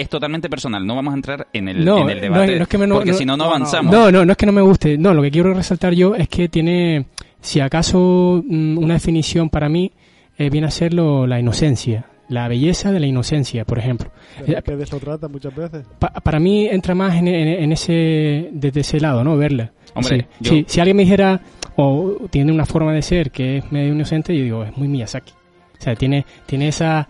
es 0.00 0.08
totalmente 0.08 0.48
personal. 0.48 0.86
No 0.86 0.96
vamos 0.96 1.12
a 1.12 1.16
entrar 1.16 1.48
en 1.52 1.68
el, 1.68 1.86
en 1.86 2.10
el 2.10 2.20
debate 2.20 2.66
porque 2.92 3.14
si 3.14 3.24
no, 3.24 3.36
no 3.36 3.44
avanzamos. 3.44 3.92
No, 3.92 4.10
no, 4.10 4.24
no 4.24 4.32
es 4.32 4.36
que 4.36 4.46
no 4.46 4.52
me 4.52 4.60
guste. 4.60 4.98
No, 4.98 5.14
lo 5.14 5.22
que 5.22 5.30
quiero 5.30 5.54
resaltar 5.54 5.94
yo 5.94 6.14
es 6.14 6.28
que 6.28 6.48
tiene, 6.48 7.06
si 7.40 7.60
acaso 7.60 8.42
mm, 8.46 8.78
una 8.78 8.94
definición 8.94 9.48
para 9.48 9.68
mí 9.68 9.92
eh, 10.36 10.50
viene 10.50 10.66
a 10.66 10.70
ser 10.70 10.94
la 10.94 11.38
inocencia. 11.38 12.06
La 12.28 12.46
belleza 12.46 12.92
de 12.92 13.00
la 13.00 13.06
inocencia, 13.06 13.64
por 13.64 13.78
ejemplo. 13.78 14.12
Eh, 14.46 14.56
que 14.64 14.76
de 14.76 14.84
eso 14.84 14.98
trata 14.98 15.26
muchas 15.26 15.54
veces. 15.54 15.84
para 15.98 16.38
mí 16.38 16.66
entra 16.66 16.94
más 16.94 17.16
en, 17.16 17.26
ese, 17.72 18.50
desde 18.52 18.80
ese 18.80 19.00
lado, 19.00 19.24
¿no? 19.24 19.36
Verla. 19.36 19.72
Hombre, 19.94 20.28
si 20.40 20.80
alguien 20.80 20.96
me 20.96 21.02
dijera, 21.02 21.40
o 21.74 22.16
tiene 22.30 22.52
una 22.52 22.66
forma 22.66 22.92
de 22.92 23.02
ser 23.02 23.32
que 23.32 23.58
es 23.58 23.72
medio 23.72 23.92
inocente, 23.92 24.36
yo 24.36 24.44
digo, 24.44 24.64
es 24.64 24.76
muy 24.76 24.86
Miyazaki. 24.86 25.32
O 25.32 25.82
sea, 25.82 25.96
tiene, 25.96 26.24
tiene 26.46 26.68
esa 26.68 27.08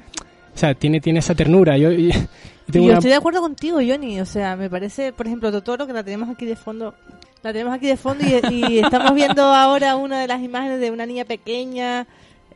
sea, 0.61 0.75
tiene, 0.75 1.01
tiene 1.01 1.18
esa 1.18 1.35
ternura. 1.35 1.77
Yo, 1.77 1.90
yo, 2.68 2.92
estoy 2.92 3.11
de 3.11 3.14
acuerdo 3.14 3.40
contigo, 3.40 3.79
Johnny. 3.79 4.20
O 4.20 4.27
sea, 4.27 4.57
me 4.57 4.70
parece, 4.70 5.12
por 5.12 5.27
ejemplo, 5.27 5.51
Totoro, 5.51 5.87
que 5.87 5.92
la 5.92 6.05
tenemos 6.05 6.29
aquí 6.29 6.46
de 6.46 6.57
fondo. 6.57 6.94
La 7.42 7.53
tenemos 7.53 7.75
aquí 7.75 7.87
de 7.87 7.96
fondo 7.96 8.25
y 8.51 8.79
estamos 8.79 9.14
viendo 9.14 9.42
ahora 9.42 9.96
una 9.96 10.20
de 10.20 10.27
las 10.27 10.42
imágenes 10.42 10.79
de 10.79 10.90
una 10.90 11.07
niña 11.07 11.25
pequeña 11.25 12.07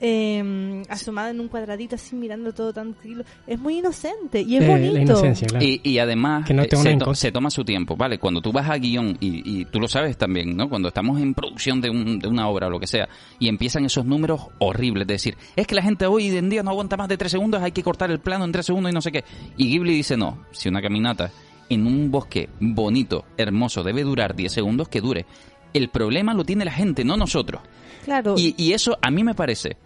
eh, 0.07 0.83
asomada 0.90 1.31
en 1.31 1.40
un 1.40 1.49
cuadradito 1.49 1.95
así 1.95 2.14
mirando 2.14 2.53
todo 2.53 2.75
tranquilo. 2.75 3.25
Es 3.47 3.59
muy 3.59 3.79
inocente 3.79 4.43
y 4.43 4.59
es 4.59 4.67
bonito. 4.67 5.23
y, 5.61 5.99
además 5.99 6.51
eh, 6.51 6.99
se, 7.14 7.33
toma 7.33 7.49
su 7.49 7.64
tiempo, 7.64 7.97
¿vale? 7.97 8.19
Cuando 8.19 8.43
tú 8.43 8.53
vas 8.53 8.69
a 8.69 8.77
guion, 8.77 9.17
y, 9.21 9.64
tú 9.67 9.81
lo 9.81 9.88
sabes 9.88 10.19
también, 10.19 10.55
¿no? 10.55 10.69
Cuando 10.69 10.88
estamos 10.88 11.19
en 11.23 11.33
producción 11.33 11.81
de, 11.81 11.88
de 12.21 12.29
una 12.29 12.49
obra 12.49 12.67
o 12.67 12.71
lo 12.71 12.79
que 12.79 12.87
sea, 12.87 13.09
y 13.38 13.49
empiezan 13.49 13.87
esos 13.87 14.05
números 14.05 14.43
horribles, 14.59 15.07
de 15.07 15.14
decir, 15.14 15.38
es 15.57 15.67
que 15.67 15.75
la 15.75 15.83
gente 15.83 16.05
hoy 16.05 16.37
en 16.37 16.51
día 16.51 16.62
no 16.62 16.71
aguanta 16.71 16.99
más 16.99 17.09
de 17.09 17.17
tres 17.17 17.33
segundos, 17.33 17.62
hay 17.62 17.73
que 17.73 17.83
cortar 17.83 18.11
el 18.11 18.19
plano 18.19 18.45
en 18.45 18.53
tres 18.53 18.67
segundos 18.67 18.93
y 18.93 18.95
no 18.95 19.01
sé 19.01 19.11
qué. 19.11 19.25
Y 19.57 19.71
Ghibli 19.71 19.95
dice, 19.95 20.19
no, 20.19 20.45
si 20.51 20.69
una 20.69 20.83
caminata 20.83 21.31
en 21.71 21.87
un 21.87 22.11
bosque 22.11 22.51
bonito, 22.61 23.25
hermoso, 23.38 23.83
debe 23.83 24.03
durar 24.03 24.35
10 24.35 24.53
segundos, 24.53 24.88
que 24.88 25.01
dure. 25.01 25.25
El 25.73 25.88
problema 25.88 26.35
lo 26.35 26.45
tiene 26.45 26.67
la 26.67 26.73
gente, 26.73 27.05
no 27.05 27.17
nosotros. 27.17 27.62
Claro. 28.05 28.35
Y, 28.37 28.73
eso 28.73 28.99
a 29.01 29.11
mí 29.11 29.25
me 29.25 29.35
parece 29.35 29.77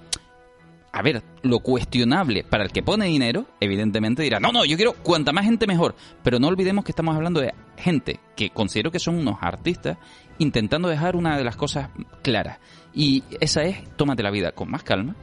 a 0.92 1.02
ver, 1.02 1.22
lo 1.42 1.60
cuestionable 1.60 2.44
para 2.44 2.64
el 2.64 2.70
que 2.70 2.82
pone 2.82 3.06
dinero, 3.06 3.46
evidentemente 3.60 4.22
dirá, 4.22 4.40
no, 4.40 4.52
no, 4.52 4.64
yo 4.64 4.76
quiero 4.76 4.94
cuanta 4.94 5.32
más 5.32 5.44
gente 5.44 5.66
mejor. 5.66 5.94
Pero 6.22 6.38
no 6.38 6.48
olvidemos 6.48 6.84
que 6.84 6.92
estamos 6.92 7.14
hablando 7.14 7.40
de 7.40 7.54
gente 7.76 8.20
que 8.36 8.50
considero 8.50 8.90
que 8.90 8.98
son 8.98 9.16
unos 9.16 9.36
artistas 9.40 9.98
intentando 10.38 10.88
dejar 10.88 11.16
una 11.16 11.36
de 11.36 11.44
las 11.44 11.56
cosas 11.56 11.90
claras. 12.22 12.58
Y 12.94 13.22
esa 13.40 13.62
es, 13.62 13.84
tómate 13.96 14.22
la 14.22 14.30
vida 14.30 14.52
con 14.52 14.70
más 14.70 14.82
calma, 14.82 15.14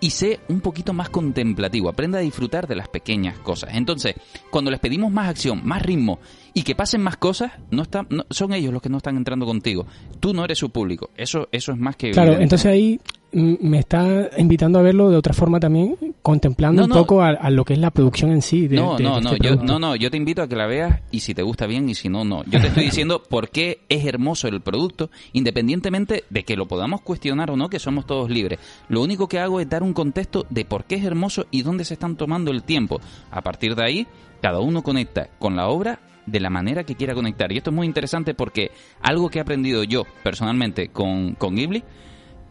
y 0.00 0.10
sé 0.10 0.40
un 0.48 0.60
poquito 0.60 0.92
más 0.92 1.08
contemplativo, 1.08 1.88
aprenda 1.88 2.18
a 2.18 2.22
disfrutar 2.22 2.66
de 2.66 2.76
las 2.76 2.88
pequeñas 2.88 3.38
cosas. 3.38 3.70
Entonces, 3.74 4.14
cuando 4.50 4.70
les 4.70 4.80
pedimos 4.80 5.10
más 5.10 5.28
acción, 5.28 5.62
más 5.64 5.82
ritmo 5.82 6.18
y 6.52 6.62
que 6.62 6.74
pasen 6.74 7.02
más 7.02 7.16
cosas, 7.16 7.52
no 7.70 7.82
están, 7.82 8.06
son 8.30 8.52
ellos 8.52 8.72
los 8.72 8.82
que 8.82 8.88
no 8.88 8.98
están 8.98 9.16
entrando 9.16 9.46
contigo. 9.46 9.86
Tú 10.20 10.34
no 10.34 10.44
eres 10.44 10.58
su 10.58 10.70
público. 10.70 11.10
Eso, 11.16 11.48
eso 11.50 11.72
es 11.72 11.78
más 11.78 11.96
que. 11.96 12.10
Claro, 12.10 12.34
entonces 12.34 12.66
ahí 12.66 13.00
me 13.36 13.78
está 13.78 14.30
invitando 14.38 14.78
a 14.78 14.82
verlo 14.82 15.10
de 15.10 15.16
otra 15.16 15.34
forma 15.34 15.60
también, 15.60 15.94
contemplando 16.22 16.84
un 16.84 16.90
poco 16.90 17.22
a, 17.22 17.50
lo 17.50 17.66
que 17.66 17.74
es 17.74 17.78
la 17.78 17.90
producción 17.90 18.30
en 18.30 18.40
sí. 18.40 18.66
De, 18.66 18.76
no, 18.76 18.98
no, 18.98 19.18
este 19.18 19.20
no, 19.20 19.36
yo, 19.36 19.56
no, 19.56 19.78
no, 19.78 19.94
yo 19.94 20.10
te 20.10 20.16
invito 20.16 20.40
a 20.40 20.48
que 20.48 20.56
la 20.56 20.66
veas 20.66 21.00
y 21.10 21.20
si 21.20 21.34
te 21.34 21.42
gusta 21.42 21.66
bien 21.66 21.86
y 21.90 21.94
si 21.94 22.08
no, 22.08 22.24
no. 22.24 22.44
Yo 22.44 22.60
te 22.62 22.68
estoy 22.68 22.84
diciendo 22.86 23.22
por 23.22 23.50
qué 23.50 23.80
es 23.90 24.06
hermoso 24.06 24.48
el 24.48 24.62
producto, 24.62 25.10
independientemente 25.34 26.24
de 26.30 26.44
que 26.44 26.56
lo 26.56 26.66
podamos 26.66 27.02
cuestionar 27.02 27.50
o 27.50 27.56
no, 27.56 27.68
que 27.68 27.78
somos 27.78 28.06
todos 28.06 28.30
libres. 28.30 28.58
Lo 28.88 29.02
único 29.02 29.28
que 29.28 29.38
hago 29.38 29.60
es 29.60 29.68
dar 29.68 29.82
un 29.82 29.92
contexto 29.92 30.46
de 30.48 30.64
por 30.64 30.84
qué 30.84 30.94
es 30.94 31.04
hermoso 31.04 31.46
y 31.50 31.60
dónde 31.60 31.84
se 31.84 31.92
están 31.92 32.16
tomando 32.16 32.50
el 32.50 32.62
tiempo. 32.62 33.00
A 33.30 33.42
partir 33.42 33.74
de 33.74 33.84
ahí, 33.84 34.06
cada 34.40 34.60
uno 34.60 34.82
conecta 34.82 35.28
con 35.38 35.56
la 35.56 35.68
obra 35.68 36.00
de 36.24 36.40
la 36.40 36.48
manera 36.48 36.84
que 36.84 36.94
quiera 36.94 37.12
conectar. 37.12 37.52
Y 37.52 37.58
esto 37.58 37.68
es 37.68 37.76
muy 37.76 37.86
interesante 37.86 38.32
porque 38.32 38.70
algo 39.02 39.28
que 39.28 39.40
he 39.40 39.42
aprendido 39.42 39.84
yo 39.84 40.04
personalmente 40.22 40.88
con, 40.88 41.34
con 41.34 41.54
Ghibli 41.54 41.84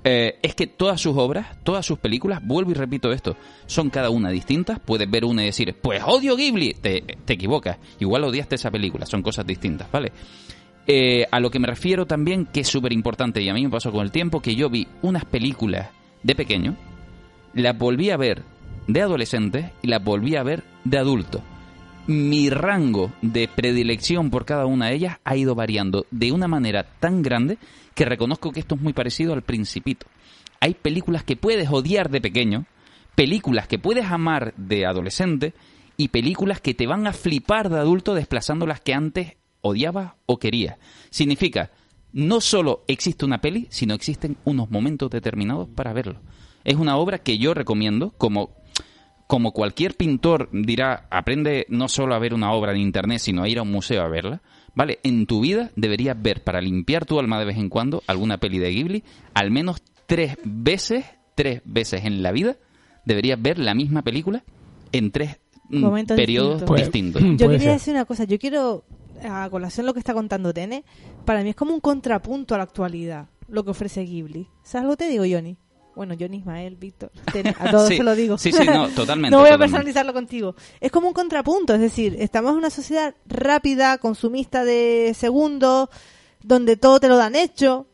eh, 0.08 0.38
es 0.44 0.54
que 0.54 0.68
todas 0.68 1.02
sus 1.02 1.18
obras, 1.18 1.48
todas 1.64 1.84
sus 1.84 1.98
películas, 1.98 2.40
vuelvo 2.46 2.70
y 2.70 2.76
repito 2.76 3.12
esto, 3.12 3.36
son 3.66 3.90
cada 3.90 4.12
una 4.12 4.30
distintas. 4.30 4.80
Puedes 4.80 5.10
ver 5.10 5.26
una 5.26 5.42
y 5.42 5.48
decir, 5.48 5.76
pues 5.82 6.04
odio 6.06 6.36
Ghibli. 6.36 6.76
Te, 6.76 7.02
te 7.02 7.34
equivocas. 7.34 7.80
Igual 8.00 8.24
odiaste 8.24 8.54
esa 8.54 8.70
película. 8.70 9.08
Son 9.08 9.24
cosas 9.24 9.48
distintas, 9.48 9.92
¿vale? 9.92 10.12
Eh, 10.86 11.26
a 11.32 11.40
lo 11.40 11.50
que 11.50 11.58
me 11.58 11.66
refiero 11.66 12.06
también, 12.06 12.46
que 12.46 12.60
es 12.60 12.68
súper 12.68 12.94
importante, 12.94 13.42
y 13.42 13.50
a 13.50 13.54
mí 13.56 13.64
me 13.64 13.72
pasó 13.72 13.92
con 13.92 14.04
el 14.04 14.12
tiempo, 14.12 14.42
que 14.42 14.56
yo 14.56 14.70
vi 14.70 14.88
unas 15.02 15.26
películas 15.26 15.90
de 16.22 16.36
pequeño, 16.36 16.76
las 17.56 17.76
volví 17.76 18.12
a 18.12 18.18
ver 18.18 18.44
de 18.86 19.02
adolescente 19.02 19.72
y 19.82 19.88
las 19.88 20.04
volví 20.04 20.36
a 20.36 20.44
ver 20.44 20.64
de 20.84 21.00
adulto. 21.00 21.42
Mi 22.06 22.52
rango 22.52 23.12
de 23.24 23.48
predilección 23.48 24.30
por 24.30 24.46
cada 24.46 24.68
una 24.68 24.90
de 24.90 24.96
ellas 24.96 25.18
ha 25.24 25.36
ido 25.36 25.56
variando 25.56 26.06
de 26.12 26.32
una 26.32 26.48
manera 26.48 26.84
tan 27.00 27.24
grande 27.24 27.58
que 27.96 28.06
reconozco 28.06 28.52
que 28.52 28.60
esto 28.60 28.76
es 28.76 28.82
muy 28.82 28.94
parecido 28.94 29.34
al 29.34 29.42
principito. 29.42 30.06
Hay 30.60 30.76
películas 30.76 31.24
que 31.24 31.36
puedes 31.36 31.70
odiar 31.70 32.10
de 32.12 32.22
pequeño, 32.22 32.66
películas 33.16 33.68
que 33.68 33.80
puedes 33.80 34.06
amar 34.06 34.54
de 34.58 34.86
adolescente 34.86 35.54
y 35.98 36.10
películas 36.10 36.62
que 36.62 36.74
te 36.74 36.88
van 36.88 37.08
a 37.08 37.14
flipar 37.14 37.70
de 37.70 37.80
adulto 37.80 38.14
desplazando 38.14 38.68
las 38.68 38.82
que 38.82 38.94
antes 38.94 39.38
odiaba 39.62 40.18
o 40.26 40.38
quería. 40.38 40.78
Significa, 41.10 41.72
no 42.12 42.42
solo 42.42 42.84
existe 42.88 43.26
una 43.26 43.42
peli, 43.42 43.68
sino 43.70 43.94
existen 43.94 44.38
unos 44.44 44.70
momentos 44.70 45.10
determinados 45.10 45.70
para 45.70 45.94
verlo. 45.94 46.20
Es 46.64 46.76
una 46.76 46.98
obra 46.98 47.20
que 47.20 47.38
yo 47.38 47.54
recomiendo 47.54 48.12
como 48.18 48.56
como 49.28 49.54
cualquier 49.54 49.96
pintor 49.96 50.50
dirá, 50.52 51.08
aprende 51.10 51.66
no 51.70 51.90
solo 51.90 52.14
a 52.14 52.20
ver 52.20 52.36
una 52.36 52.52
obra 52.52 52.74
en 52.74 52.78
internet, 52.78 53.20
sino 53.20 53.42
a 53.42 53.50
ir 53.50 53.58
a 53.58 53.64
un 53.64 53.72
museo 53.72 54.04
a 54.04 54.08
verla, 54.08 54.42
¿vale? 54.76 55.00
En 55.04 55.26
tu 55.26 55.42
vida 55.42 55.72
deberías 55.76 56.22
ver, 56.22 56.44
para 56.44 56.62
limpiar 56.62 57.06
tu 57.06 57.20
alma 57.20 57.40
de 57.40 57.46
vez 57.46 57.58
en 57.58 57.70
cuando, 57.70 58.04
alguna 58.08 58.38
peli 58.38 58.60
de 58.60 58.70
Ghibli, 58.70 59.04
al 59.34 59.52
menos 59.52 59.82
tres 60.06 60.38
veces, 60.44 61.06
tres 61.34 61.62
veces 61.66 62.06
en 62.06 62.22
la 62.22 62.32
vida, 62.32 62.58
deberías 63.06 63.42
ver 63.42 63.58
la 63.58 63.74
misma 63.74 64.04
película 64.04 64.44
en 64.92 65.12
tres 65.12 65.40
mm, 65.70 66.06
periodos 66.16 66.64
distintos. 66.76 67.22
Yo 67.38 67.50
quería 67.50 67.72
decir 67.72 67.94
una 67.94 68.06
cosa, 68.06 68.26
yo 68.26 68.38
quiero, 68.38 68.84
a 69.24 69.50
colación 69.50 69.86
lo 69.86 69.94
que 69.94 70.00
está 70.00 70.14
contando 70.14 70.54
Tene, 70.54 70.84
para 71.26 71.42
mí 71.42 71.50
es 71.50 71.56
como 71.56 71.74
un 71.74 71.80
contrapunto 71.80 72.54
a 72.54 72.58
la 72.58 72.66
actualidad, 72.66 73.28
lo 73.48 73.64
que 73.64 73.72
ofrece 73.72 74.04
Ghibli. 74.04 74.48
¿Sabes 74.64 74.86
lo 74.86 74.92
que 74.92 75.06
te 75.06 75.10
digo, 75.10 75.24
Johnny? 75.30 75.58
Bueno, 75.96 76.16
Johnny 76.20 76.38
Ismael, 76.38 76.76
Víctor, 76.76 77.12
a 77.60 77.72
todos 77.72 77.88
se 77.88 78.04
lo 78.04 78.16
digo. 78.16 78.38
Sí, 78.38 78.52
sí, 78.52 78.66
no, 78.66 78.90
totalmente. 78.96 79.36
no 79.36 79.42
voy 79.42 79.52
a 79.52 79.58
personalizarlo 79.58 80.14
contigo. 80.14 80.56
Es 80.80 80.92
como 80.92 81.08
un 81.08 81.14
contrapunto, 81.14 81.74
es 81.74 81.80
decir, 81.80 82.16
estamos 82.20 82.52
en 82.52 82.58
una 82.58 82.70
sociedad 82.70 83.16
rápida, 83.26 83.98
consumista 83.98 84.66
de 84.66 85.14
segundos, 85.18 85.90
donde 86.44 86.76
todo 86.76 87.00
te 87.00 87.08
lo 87.08 87.18
dan 87.18 87.36
hecho. 87.36 87.88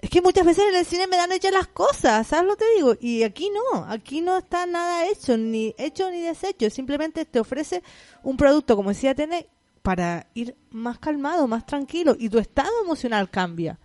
Es 0.00 0.10
que 0.10 0.20
muchas 0.20 0.44
veces 0.44 0.64
en 0.68 0.74
el 0.74 0.84
cine 0.84 1.06
me 1.06 1.16
dan 1.16 1.32
hechas 1.32 1.52
las 1.52 1.68
cosas, 1.68 2.26
¿sabes 2.26 2.46
lo 2.46 2.56
que 2.56 2.64
te 2.64 2.74
digo? 2.76 2.94
Y 3.00 3.22
aquí 3.22 3.50
no, 3.50 3.84
aquí 3.84 4.20
no 4.20 4.36
está 4.36 4.66
nada 4.66 5.06
hecho, 5.06 5.38
ni 5.38 5.74
hecho 5.78 6.10
ni 6.10 6.20
deshecho, 6.20 6.68
simplemente 6.68 7.24
te 7.24 7.40
ofrece 7.40 7.82
un 8.22 8.36
producto, 8.36 8.76
como 8.76 8.90
decía 8.90 9.14
Tene, 9.14 9.46
para 9.80 10.28
ir 10.34 10.56
más 10.70 10.98
calmado, 10.98 11.46
más 11.46 11.64
tranquilo, 11.64 12.16
y 12.18 12.28
tu 12.28 12.38
estado 12.38 12.72
emocional 12.82 13.30
cambia. 13.30 13.78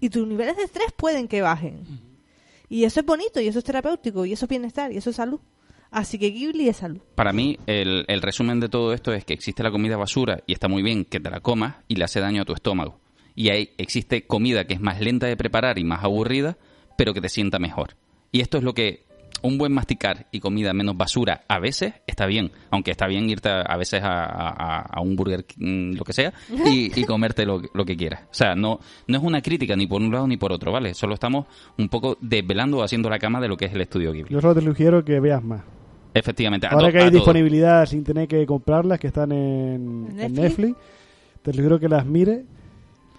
Y 0.00 0.10
tus 0.10 0.26
niveles 0.26 0.56
de 0.56 0.64
estrés 0.64 0.92
pueden 0.94 1.28
que 1.28 1.40
bajen. 1.40 2.13
Y 2.68 2.84
eso 2.84 3.00
es 3.00 3.06
bonito, 3.06 3.40
y 3.40 3.48
eso 3.48 3.58
es 3.58 3.64
terapéutico, 3.64 4.24
y 4.26 4.32
eso 4.32 4.46
es 4.46 4.48
bienestar, 4.48 4.92
y 4.92 4.96
eso 4.96 5.10
es 5.10 5.16
salud. 5.16 5.40
Así 5.90 6.18
que 6.18 6.30
Ghibli 6.30 6.68
es 6.68 6.78
salud. 6.78 7.00
Para 7.14 7.32
mí, 7.32 7.56
el, 7.66 8.04
el 8.08 8.20
resumen 8.20 8.58
de 8.58 8.68
todo 8.68 8.92
esto 8.92 9.12
es 9.12 9.24
que 9.24 9.32
existe 9.32 9.62
la 9.62 9.70
comida 9.70 9.96
basura 9.96 10.42
y 10.44 10.52
está 10.52 10.66
muy 10.66 10.82
bien 10.82 11.04
que 11.04 11.20
te 11.20 11.30
la 11.30 11.38
comas 11.38 11.76
y 11.86 11.94
le 11.94 12.04
hace 12.04 12.18
daño 12.18 12.42
a 12.42 12.44
tu 12.44 12.52
estómago. 12.52 12.98
Y 13.36 13.50
ahí 13.50 13.70
existe 13.78 14.26
comida 14.26 14.64
que 14.64 14.74
es 14.74 14.80
más 14.80 15.00
lenta 15.00 15.26
de 15.26 15.36
preparar 15.36 15.78
y 15.78 15.84
más 15.84 16.02
aburrida, 16.02 16.56
pero 16.98 17.14
que 17.14 17.20
te 17.20 17.28
sienta 17.28 17.60
mejor. 17.60 17.96
Y 18.32 18.40
esto 18.40 18.58
es 18.58 18.64
lo 18.64 18.74
que 18.74 19.04
un 19.44 19.58
buen 19.58 19.72
masticar 19.72 20.26
y 20.32 20.40
comida 20.40 20.72
menos 20.72 20.96
basura 20.96 21.42
a 21.48 21.58
veces 21.58 21.92
está 22.06 22.24
bien, 22.26 22.50
aunque 22.70 22.90
está 22.90 23.06
bien 23.06 23.28
irte 23.28 23.50
a, 23.50 23.76
veces 23.76 24.00
a, 24.02 25.00
un 25.02 25.14
burger, 25.16 25.44
mm, 25.56 25.96
lo 25.96 26.04
que 26.04 26.14
sea, 26.14 26.32
y, 26.66 27.04
comerte 27.04 27.44
lo, 27.44 27.60
que 27.60 27.96
quieras. 27.96 28.22
O 28.22 28.34
sea, 28.34 28.54
no, 28.54 28.80
no 29.06 29.18
es 29.18 29.22
una 29.22 29.42
crítica 29.42 29.76
ni 29.76 29.86
por 29.86 30.00
un 30.00 30.10
lado 30.10 30.26
ni 30.26 30.38
por 30.38 30.50
otro, 30.50 30.72
¿vale? 30.72 30.94
Solo 30.94 31.14
estamos 31.14 31.46
un 31.78 31.90
poco 31.90 32.16
desvelando 32.20 32.78
o 32.78 32.82
haciendo 32.82 33.10
la 33.10 33.18
cama 33.18 33.38
de 33.40 33.48
lo 33.48 33.56
que 33.56 33.66
es 33.66 33.74
el 33.74 33.82
estudio 33.82 34.12
Ghibli. 34.12 34.32
Yo 34.32 34.40
solo 34.40 34.54
te 34.54 34.62
sugiero 34.62 35.04
que 35.04 35.20
veas 35.20 35.44
más. 35.44 35.62
Efectivamente. 36.14 36.66
Ahora 36.70 36.90
que 36.90 37.00
hay 37.00 37.10
disponibilidad 37.10 37.84
sin 37.84 38.02
tener 38.02 38.26
que 38.26 38.46
comprarlas, 38.46 38.98
que 38.98 39.08
están 39.08 39.30
en, 39.32 40.04
¿Netflix? 40.04 40.24
en 40.24 40.34
Netflix, 40.34 40.76
te 41.42 41.52
sugiero 41.52 41.78
que 41.78 41.88
las 41.88 42.06
mires 42.06 42.44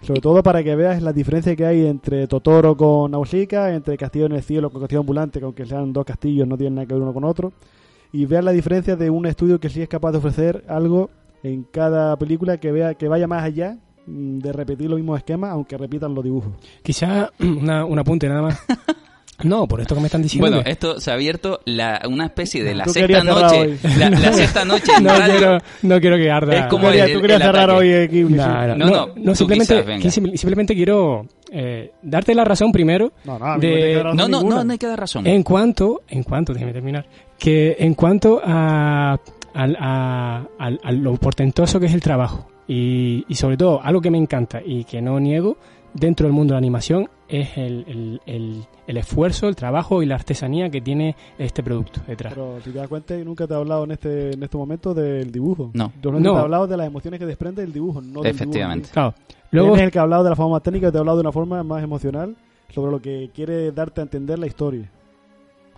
sobre 0.06 0.20
todo 0.20 0.40
para 0.40 0.62
que 0.62 0.76
veas 0.76 1.02
la 1.02 1.12
diferencia 1.12 1.56
que 1.56 1.66
hay 1.66 1.84
entre 1.84 2.28
Totoro 2.28 2.76
con 2.76 3.10
Nausicaa, 3.10 3.74
entre 3.74 3.96
Castillo 3.96 4.26
en 4.26 4.32
el 4.32 4.42
Cielo 4.42 4.70
con 4.70 4.80
Castillo 4.80 5.00
Ambulante, 5.00 5.40
que 5.40 5.44
aunque 5.44 5.66
sean 5.66 5.92
dos 5.92 6.04
castillos 6.04 6.46
no 6.46 6.56
tienen 6.56 6.76
nada 6.76 6.86
que 6.86 6.94
ver 6.94 7.02
uno 7.02 7.12
con 7.12 7.24
otro. 7.24 7.52
Y 8.12 8.24
veas 8.24 8.44
la 8.44 8.52
diferencia 8.52 8.94
de 8.94 9.10
un 9.10 9.26
estudio 9.26 9.58
que 9.58 9.68
sí 9.68 9.82
es 9.82 9.88
capaz 9.88 10.12
de 10.12 10.18
ofrecer 10.18 10.64
algo 10.68 11.10
en 11.42 11.64
cada 11.64 12.16
película 12.16 12.58
que 12.58 12.70
vea 12.70 12.94
que 12.94 13.08
vaya 13.08 13.26
más 13.26 13.42
allá 13.42 13.78
mm, 14.06 14.38
de 14.38 14.52
repetir 14.52 14.88
los 14.88 14.96
mismos 15.00 15.18
esquemas, 15.18 15.50
aunque 15.50 15.76
repitan 15.76 16.14
los 16.14 16.22
dibujos. 16.22 16.52
Quizá 16.84 17.32
una, 17.40 17.84
un 17.84 17.98
apunte 17.98 18.28
nada 18.28 18.42
más. 18.42 18.64
No, 19.44 19.66
por 19.66 19.80
esto 19.80 19.94
que 19.94 20.00
me 20.00 20.06
están 20.06 20.22
diciendo. 20.22 20.48
Bueno, 20.48 20.62
esto 20.66 20.98
se 20.98 21.10
ha 21.10 21.14
abierto 21.14 21.60
la, 21.66 22.02
una 22.08 22.26
especie 22.26 22.62
de 22.62 22.74
la 22.74 22.84
sexta 22.86 23.22
noche. 23.22 23.78
La, 23.98 24.32
sexta 24.32 24.64
noche 24.64 24.92
no, 25.00 25.14
quiero, 25.14 25.58
no 25.82 26.00
quiero 26.00 26.16
que 26.16 26.30
arda. 26.30 26.58
Es 26.58 26.66
como 26.66 26.88
el, 26.90 27.12
tú 27.12 27.20
querías 27.20 27.42
cerrar 27.42 27.70
hoy 27.70 27.92
aquí. 27.92 28.22
No, 28.22 28.76
no, 28.76 29.08
no, 29.14 29.34
simplemente, 29.34 30.10
simplemente 30.10 30.74
quiero 30.74 31.26
eh, 31.52 31.92
darte 32.02 32.34
la 32.34 32.44
razón 32.44 32.72
primero. 32.72 33.12
No, 33.24 33.38
no, 33.38 33.58
de, 33.58 34.02
no, 34.02 34.14
no, 34.14 34.42
no, 34.42 34.64
no, 34.64 34.72
hay 34.72 34.78
que 34.78 34.86
dar 34.86 34.98
razón. 34.98 35.26
En 35.26 35.42
cuanto, 35.42 36.02
en 36.08 36.22
cuanto, 36.22 36.52
déjeme 36.52 36.72
terminar, 36.72 37.06
que 37.38 37.76
en 37.78 37.94
cuanto 37.94 38.40
a, 38.42 39.18
a, 39.54 40.46
a, 40.58 40.92
lo 40.92 41.16
portentoso 41.16 41.78
que 41.78 41.86
es 41.86 41.94
el 41.94 42.00
trabajo 42.00 42.48
y, 42.66 43.24
y 43.28 43.34
sobre 43.34 43.56
todo 43.56 43.82
algo 43.82 44.00
que 44.00 44.10
me 44.10 44.18
encanta 44.18 44.60
y 44.64 44.84
que 44.84 45.02
no 45.02 45.20
niego 45.20 45.58
dentro 45.98 46.26
del 46.26 46.32
mundo 46.32 46.52
de 46.52 46.54
la 46.54 46.58
animación 46.58 47.08
es 47.28 47.56
el, 47.56 48.20
el, 48.26 48.66
el, 48.86 48.96
esfuerzo, 48.96 49.48
el 49.48 49.56
trabajo 49.56 50.02
y 50.02 50.06
la 50.06 50.14
artesanía 50.14 50.70
que 50.70 50.80
tiene 50.80 51.16
este 51.38 51.62
producto 51.62 52.00
detrás. 52.06 52.34
Pero 52.34 52.60
si 52.62 52.70
te 52.70 52.78
das 52.78 52.88
cuenta, 52.88 53.16
nunca 53.16 53.46
te 53.46 53.54
he 53.54 53.56
hablado 53.56 53.84
en 53.84 53.92
este, 53.92 54.32
en 54.32 54.42
este 54.42 54.56
momento 54.56 54.94
del 54.94 55.32
dibujo. 55.32 55.70
No. 55.74 55.92
Yo 56.02 56.12
no, 56.12 56.20
te 56.20 56.28
he 56.28 56.42
hablado 56.42 56.66
de 56.66 56.76
las 56.76 56.86
emociones 56.86 57.18
que 57.18 57.26
desprende 57.26 57.62
el 57.62 57.72
dibujo, 57.72 58.00
no 58.00 58.24
Efectivamente. 58.24 58.90
Claro. 58.92 59.14
Luego 59.50 59.76
es 59.76 59.82
el 59.82 59.90
que 59.90 59.98
ha 59.98 60.02
hablado 60.02 60.24
de 60.24 60.30
la 60.30 60.36
forma 60.36 60.52
más 60.52 60.62
técnica, 60.62 60.90
te 60.90 60.98
ha 60.98 61.00
hablado 61.00 61.18
de 61.18 61.22
una 61.22 61.32
forma 61.32 61.62
más 61.62 61.82
emocional 61.82 62.36
sobre 62.72 62.90
lo 62.90 63.00
que 63.00 63.30
quiere 63.34 63.72
darte 63.72 64.00
a 64.00 64.04
entender 64.04 64.38
la 64.38 64.46
historia. 64.46 64.90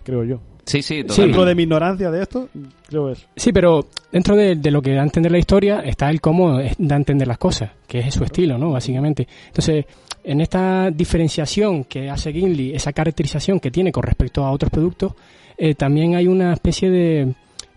Creo 0.03 0.23
yo. 0.23 0.39
Sí, 0.69 0.83
sí, 0.83 1.01
Dentro 1.01 1.45
de 1.45 1.55
mi 1.55 1.63
ignorancia 1.63 2.11
de 2.11 2.21
esto, 2.21 2.47
creo 2.87 3.09
eso. 3.09 3.25
Sí, 3.35 3.51
pero 3.51 3.87
dentro 4.11 4.35
de, 4.35 4.55
lo 4.69 4.83
que 4.83 4.93
da 4.93 5.01
a 5.01 5.03
entender 5.03 5.31
la 5.31 5.39
historia 5.39 5.79
está 5.79 6.11
el 6.11 6.21
cómo 6.21 6.59
da 6.77 6.95
a 6.95 6.97
entender 6.97 7.27
las 7.27 7.39
cosas, 7.39 7.71
que 7.87 7.99
es 7.99 8.13
su 8.13 8.23
estilo, 8.23 8.55
¿no? 8.59 8.71
Básicamente. 8.71 9.27
Entonces, 9.47 9.85
en 10.29 10.41
esta 10.41 10.91
diferenciación 10.91 11.85
que 11.85 12.07
hace 12.07 12.31
Gimli, 12.31 12.75
esa 12.75 12.93
caracterización 12.93 13.59
que 13.59 13.71
tiene 13.71 13.91
con 13.91 14.03
respecto 14.03 14.45
a 14.45 14.51
otros 14.51 14.69
productos, 14.69 15.13
eh, 15.57 15.73
también 15.73 16.13
hay 16.13 16.27
una 16.27 16.53
especie 16.53 16.91
de, 16.91 17.33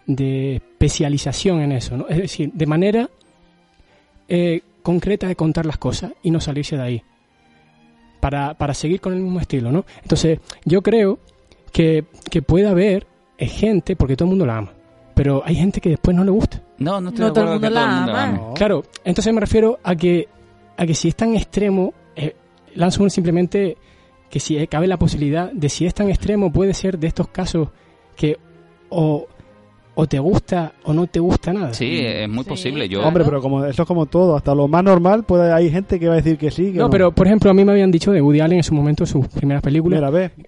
de, 0.07 0.57
especialización 0.57 1.63
en 1.63 1.73
eso, 1.73 1.97
¿no? 1.97 2.09
Es 2.09 2.19
decir, 2.19 2.53
de 2.53 2.67
manera 2.67 3.09
eh, 4.29 4.61
concreta 4.83 5.29
de 5.29 5.35
contar 5.35 5.65
las 5.65 5.79
cosas 5.79 6.13
y 6.23 6.31
no 6.31 6.43
salirse 6.43 6.77
de 6.77 6.83
ahí. 6.83 7.03
Para, 8.21 8.53
para 8.53 8.75
seguir 8.75 9.01
con 9.01 9.15
el 9.15 9.21
mismo 9.21 9.41
estilo, 9.41 9.73
¿no? 9.73 9.87
Entonces, 10.03 10.39
yo 10.67 10.83
creo 10.83 11.21
que, 11.73 12.05
que 12.31 12.43
puede 12.43 12.69
haber 12.69 13.07
gente, 13.39 13.97
porque 13.97 14.15
todo 14.15 14.27
el 14.27 14.31
mundo 14.33 14.45
la 14.45 14.59
ama, 14.59 14.75
pero 15.15 15.43
hay 15.47 15.55
gente 15.55 15.81
que 15.81 15.89
después 15.89 16.15
no 16.15 16.23
le 16.23 16.31
gusta. 16.31 16.61
No, 16.77 17.01
no 17.01 17.09
estoy 17.09 17.33
todo 17.33 17.45
el 17.45 17.51
mundo 17.53 17.71
la 17.71 18.03
ama. 18.03 18.53
Claro, 18.55 18.85
entonces 19.05 19.33
me 19.33 19.41
refiero 19.41 19.79
a 19.83 19.97
que, 19.97 20.29
a 20.77 20.85
que 20.85 20.95
si 20.95 21.09
es 21.09 21.17
tan 21.17 21.35
extremo, 21.35 21.95
eh, 22.73 22.77
lanzo 22.77 23.09
simplemente 23.11 23.77
que 24.31 24.41
si 24.41 24.67
cabe 24.67 24.87
la 24.87 24.99
posibilidad 24.99 25.53
de 25.53 25.69
si 25.69 25.87
es 25.87 25.95
tan 25.95 26.09
extremo 26.09 26.53
puede 26.53 26.75
ser 26.75 26.99
de 26.99 27.07
estos 27.07 27.29
casos 27.29 27.69
que 28.17 28.39
o 28.89 29.27
o 29.95 30.07
te 30.07 30.19
gusta 30.19 30.73
o 30.85 30.93
no 30.93 31.07
te 31.07 31.21
gusta 31.21 31.53
nada. 31.53 31.75
Sí, 31.75 32.01
es 32.01 32.29
muy 32.29 32.45
posible. 32.45 32.89
Yo... 32.89 33.03
Hombre, 33.03 33.25
pero 33.25 33.43
como 33.43 33.65
eso 33.65 33.83
es 33.83 33.89
como 33.89 34.07
todo, 34.07 34.37
hasta 34.37 34.55
lo 34.55 34.69
más 34.69 34.83
normal, 34.83 35.25
puede 35.25 35.53
hay 35.53 35.71
gente 35.71 36.01
que 36.01 36.09
va 36.09 36.15
a 36.15 36.17
decir 36.17 36.39
que 36.39 36.51
sí. 36.51 36.73
no, 36.75 36.89
pero 36.89 37.13
por 37.13 37.27
ejemplo, 37.27 37.51
a 37.51 37.55
mí 37.55 37.65
me 37.65 37.73
habían 37.73 37.91
dicho 37.91 38.11
de 38.11 38.23
Woody 38.23 38.41
Allen 38.41 38.59
en 38.59 38.65
su 38.65 38.75
momento, 38.75 39.05
sus 39.05 39.27
primeras 39.29 39.63
películas. 39.63 40.03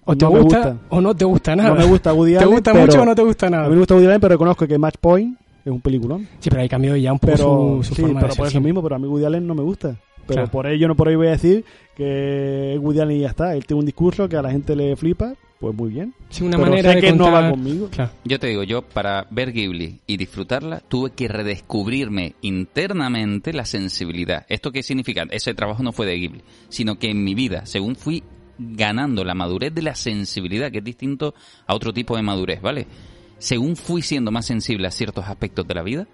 o 0.05 0.15
te 0.15 0.25
gusta, 0.25 0.77
o 0.89 1.01
no 1.01 1.15
te 1.15 1.25
gusta 1.25 1.55
nada. 1.55 1.69
No 1.69 1.75
me 1.75 1.85
gusta 1.85 2.13
Woody 2.13 2.35
Allen. 2.37 2.49
¿Te 2.49 2.53
gusta 2.55 2.73
mucho 2.73 3.01
o 3.01 3.05
no 3.05 3.15
te 3.15 3.23
gusta 3.23 3.49
nada? 3.49 3.65
A 3.65 3.67
mí 3.67 3.73
me 3.73 3.79
gusta 3.79 3.93
Woody 3.93 4.07
Allen, 4.07 4.21
pero 4.21 4.33
reconozco 4.33 4.67
que 4.67 4.77
Match 4.77 4.95
Point 4.99 5.37
es 5.63 5.71
un 5.71 5.81
peliculón. 5.81 6.27
Sí, 6.39 6.49
pero 6.49 6.61
ahí 6.61 6.69
cambió 6.69 6.95
ya 6.95 7.13
un 7.13 7.19
poco 7.19 7.33
pero, 7.33 7.83
su, 7.83 7.95
sí, 7.95 8.01
forma 8.01 8.21
pero 8.21 8.35
por 8.35 8.47
eso 8.47 8.61
mismo, 8.61 8.81
pero 8.81 8.95
a 8.95 8.99
mí 8.99 9.07
Woody 9.07 9.25
Allen 9.25 9.45
no 9.45 9.55
me 9.55 9.63
gusta. 9.63 9.95
Pero 10.27 10.47
por 10.47 10.67
ello 10.67 10.87
no 10.87 10.95
por 10.95 11.07
ahí 11.07 11.15
voy 11.15 11.27
a 11.27 11.31
decir 11.31 11.65
que 11.95 12.77
Woody 12.81 12.99
Allen 12.99 13.19
ya 13.19 13.29
está. 13.29 13.55
Él 13.55 13.65
tiene 13.65 13.79
un 13.79 13.85
discurso 13.85 14.27
que 14.27 14.37
a 14.37 14.41
la 14.41 14.51
gente 14.51 14.75
le 14.75 14.95
flipa, 14.95 15.35
pues 15.59 15.75
muy 15.75 15.91
bien. 15.91 16.13
Sí, 16.29 16.43
una 16.43 16.57
manera 16.57 16.93
de 16.93 17.01
que 17.01 17.13
no 17.13 17.31
va 17.31 17.49
conmigo. 17.49 17.89
Yo 18.23 18.39
te 18.39 18.47
digo, 18.47 18.63
yo 18.63 18.81
para 18.81 19.27
ver 19.29 19.51
Ghibli 19.51 19.99
y 20.05 20.17
disfrutarla 20.17 20.81
tuve 20.81 21.11
que 21.11 21.27
redescubrirme 21.27 22.35
internamente 22.41 23.53
la 23.53 23.65
sensibilidad. 23.65 24.45
¿Esto 24.49 24.71
qué 24.71 24.83
significa? 24.83 25.23
Ese 25.31 25.53
trabajo 25.53 25.83
no 25.83 25.91
fue 25.91 26.05
de 26.05 26.17
Ghibli, 26.17 26.41
sino 26.69 26.99
que 26.99 27.09
en 27.09 27.23
mi 27.23 27.35
vida, 27.35 27.65
según 27.65 27.95
fui 27.95 28.23
ganando 28.57 29.23
la 29.23 29.33
madurez 29.35 29.73
de 29.73 29.81
la 29.81 29.95
sensibilidad, 29.95 30.71
que 30.71 30.79
es 30.79 30.83
distinto 30.83 31.33
a 31.67 31.75
otro 31.75 31.93
tipo 31.93 32.15
de 32.15 32.23
madurez, 32.23 32.61
¿vale? 32.61 32.87
Según 33.37 33.75
fui 33.75 34.01
siendo 34.01 34.31
más 34.31 34.45
sensible 34.45 34.87
a 34.87 34.91
ciertos 34.91 35.25
aspectos 35.25 35.67
de 35.67 35.73
la 35.73 35.83
vida, 35.83 36.07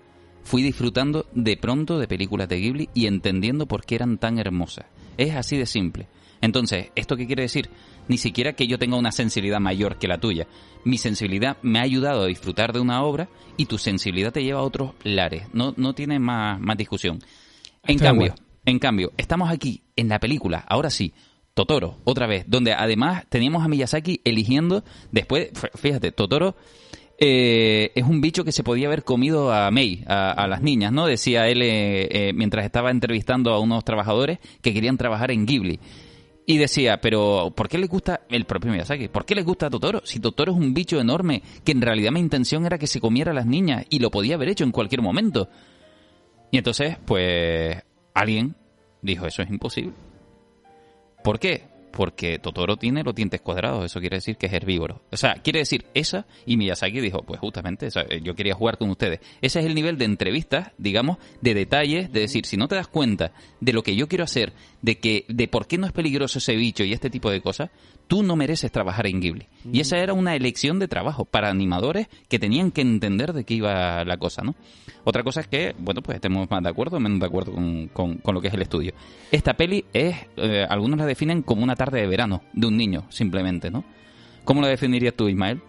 fui 0.43 0.61
disfrutando 0.63 1.25
de 1.33 1.57
pronto 1.57 1.99
de 1.99 2.07
películas 2.07 2.49
de 2.49 2.59
Ghibli 2.59 2.89
y 2.93 3.05
entendiendo 3.05 3.67
por 3.67 3.85
qué 3.85 3.95
eran 3.95 4.17
tan 4.17 4.39
hermosas. 4.39 4.85
Es 5.17 5.35
así 5.35 5.57
de 5.57 5.65
simple. 5.65 6.07
Entonces, 6.41 6.87
¿esto 6.95 7.15
qué 7.15 7.27
quiere 7.27 7.43
decir? 7.43 7.69
Ni 8.07 8.17
siquiera 8.17 8.53
que 8.53 8.67
yo 8.67 8.79
tenga 8.79 8.97
una 8.97 9.11
sensibilidad 9.11 9.59
mayor 9.59 9.97
que 9.97 10.07
la 10.07 10.19
tuya. 10.19 10.47
Mi 10.83 10.97
sensibilidad 10.97 11.57
me 11.61 11.79
ha 11.79 11.83
ayudado 11.83 12.23
a 12.23 12.27
disfrutar 12.27 12.73
de 12.73 12.79
una 12.79 13.03
obra 13.03 13.29
y 13.57 13.67
tu 13.67 13.77
sensibilidad 13.77 14.33
te 14.33 14.43
lleva 14.43 14.59
a 14.59 14.63
otros 14.63 14.93
lares. 15.03 15.43
No, 15.53 15.73
no 15.77 15.93
tiene 15.93 16.17
más, 16.17 16.59
más 16.59 16.77
discusión. 16.77 17.19
En 17.85 17.99
cambio, 17.99 18.33
en 18.65 18.79
cambio, 18.79 19.11
estamos 19.17 19.51
aquí 19.51 19.83
en 19.95 20.09
la 20.09 20.19
película, 20.19 20.65
ahora 20.67 20.89
sí, 20.89 21.13
Totoro, 21.53 21.97
otra 22.05 22.27
vez, 22.27 22.45
donde 22.47 22.73
además 22.73 23.25
teníamos 23.27 23.63
a 23.63 23.67
Miyazaki 23.67 24.21
eligiendo, 24.23 24.83
después, 25.11 25.49
fíjate, 25.75 26.11
Totoro 26.11 26.55
eh, 27.23 27.91
es 27.93 28.03
un 28.03 28.19
bicho 28.19 28.43
que 28.43 28.51
se 28.51 28.63
podía 28.63 28.87
haber 28.87 29.03
comido 29.03 29.53
a 29.53 29.69
May, 29.69 30.03
a, 30.07 30.47
las 30.47 30.63
niñas, 30.63 30.91
¿no? 30.91 31.05
Decía 31.05 31.47
él 31.47 31.61
eh, 31.61 32.07
eh, 32.09 32.33
mientras 32.33 32.65
estaba 32.65 32.89
entrevistando 32.89 33.53
a 33.53 33.59
unos 33.59 33.85
trabajadores 33.85 34.39
que 34.63 34.73
querían 34.73 34.97
trabajar 34.97 35.29
en 35.29 35.45
Ghibli. 35.45 35.79
Y 36.47 36.57
decía, 36.57 36.99
pero 36.99 37.53
¿por 37.55 37.69
qué 37.69 37.77
le 37.77 37.85
gusta 37.85 38.21
el 38.27 38.45
propio 38.45 38.71
Miyazaki? 38.71 39.07
¿Por 39.07 39.25
qué 39.25 39.35
les 39.35 39.45
gusta 39.45 39.67
a 39.67 39.69
Totoro? 39.69 40.01
Si 40.03 40.19
Totoro 40.19 40.51
es 40.51 40.57
un 40.57 40.73
bicho 40.73 40.99
enorme, 40.99 41.43
que 41.63 41.73
en 41.73 41.81
realidad 41.81 42.11
mi 42.11 42.19
intención 42.19 42.65
era 42.65 42.79
que 42.79 42.87
se 42.87 42.99
comiera 42.99 43.29
a 43.29 43.35
las 43.35 43.45
niñas 43.45 43.85
y 43.91 43.99
lo 43.99 44.09
podía 44.09 44.33
haber 44.33 44.49
hecho 44.49 44.63
en 44.63 44.71
cualquier 44.71 45.03
momento. 45.03 45.47
Y 46.49 46.57
entonces, 46.57 46.97
pues, 47.05 47.77
alguien 48.15 48.55
dijo, 49.03 49.27
eso 49.27 49.43
es 49.43 49.49
imposible. 49.51 49.93
¿Por 51.23 51.37
qué? 51.37 51.70
Porque 51.91 52.39
Totoro 52.39 52.77
tiene 52.77 53.03
los 53.03 53.13
dientes 53.13 53.41
cuadrados, 53.41 53.85
eso 53.85 53.99
quiere 53.99 54.17
decir 54.17 54.37
que 54.37 54.47
es 54.47 54.53
herbívoro. 54.53 55.01
O 55.11 55.17
sea, 55.17 55.35
quiere 55.35 55.59
decir 55.59 55.85
esa, 55.93 56.25
y 56.45 56.57
Miyazaki 56.57 56.99
dijo, 57.01 57.23
pues 57.23 57.39
justamente, 57.39 57.89
yo 58.23 58.35
quería 58.35 58.55
jugar 58.55 58.77
con 58.77 58.89
ustedes. 58.89 59.19
Ese 59.41 59.59
es 59.59 59.65
el 59.65 59.75
nivel 59.75 59.97
de 59.97 60.05
entrevistas, 60.05 60.71
digamos, 60.77 61.17
de 61.41 61.53
detalles, 61.53 62.11
de 62.11 62.21
decir, 62.21 62.45
si 62.45 62.57
no 62.57 62.67
te 62.67 62.75
das 62.75 62.87
cuenta 62.87 63.33
de 63.59 63.73
lo 63.73 63.83
que 63.83 63.95
yo 63.95 64.07
quiero 64.07 64.23
hacer, 64.23 64.53
de 64.81 64.99
que 64.99 65.25
de 65.27 65.47
por 65.47 65.67
qué 65.67 65.77
no 65.77 65.85
es 65.85 65.93
peligroso 65.93 66.39
ese 66.39 66.55
bicho 66.55 66.83
y 66.83 66.93
este 66.93 67.09
tipo 67.09 67.29
de 67.29 67.41
cosas, 67.41 67.69
tú 68.11 68.23
no 68.23 68.35
mereces 68.35 68.73
trabajar 68.73 69.07
en 69.07 69.21
Ghibli. 69.21 69.47
Y 69.71 69.79
esa 69.79 69.97
era 69.97 70.11
una 70.11 70.35
elección 70.35 70.79
de 70.79 70.89
trabajo 70.89 71.23
para 71.23 71.49
animadores 71.49 72.09
que 72.27 72.39
tenían 72.39 72.71
que 72.71 72.81
entender 72.81 73.31
de 73.31 73.45
qué 73.45 73.53
iba 73.53 74.03
la 74.03 74.17
cosa, 74.17 74.41
¿no? 74.41 74.53
Otra 75.05 75.23
cosa 75.23 75.39
es 75.39 75.47
que, 75.47 75.73
bueno, 75.79 76.01
pues 76.01 76.15
estemos 76.15 76.51
más 76.51 76.61
de 76.61 76.67
acuerdo 76.67 76.97
o 76.97 76.99
menos 76.99 77.21
de 77.21 77.25
acuerdo 77.25 77.53
con, 77.53 77.87
con, 77.87 78.35
lo 78.35 78.41
que 78.41 78.49
es 78.49 78.53
el 78.53 78.63
estudio. 78.63 78.91
Esta 79.31 79.53
peli 79.53 79.85
es, 79.93 80.13
eh, 80.35 80.65
algunos 80.69 80.99
la 80.99 81.05
definen 81.05 81.41
como 81.41 81.63
una 81.63 81.77
tarde 81.77 82.01
de 82.01 82.07
verano 82.07 82.41
de 82.51 82.67
un 82.67 82.75
niño, 82.75 83.05
simplemente, 83.07 83.71
¿no? 83.71 83.85
¿Cómo 84.43 84.59
la 84.59 84.67
definirías 84.67 85.13
tú, 85.13 85.29
Ismael? 85.29 85.61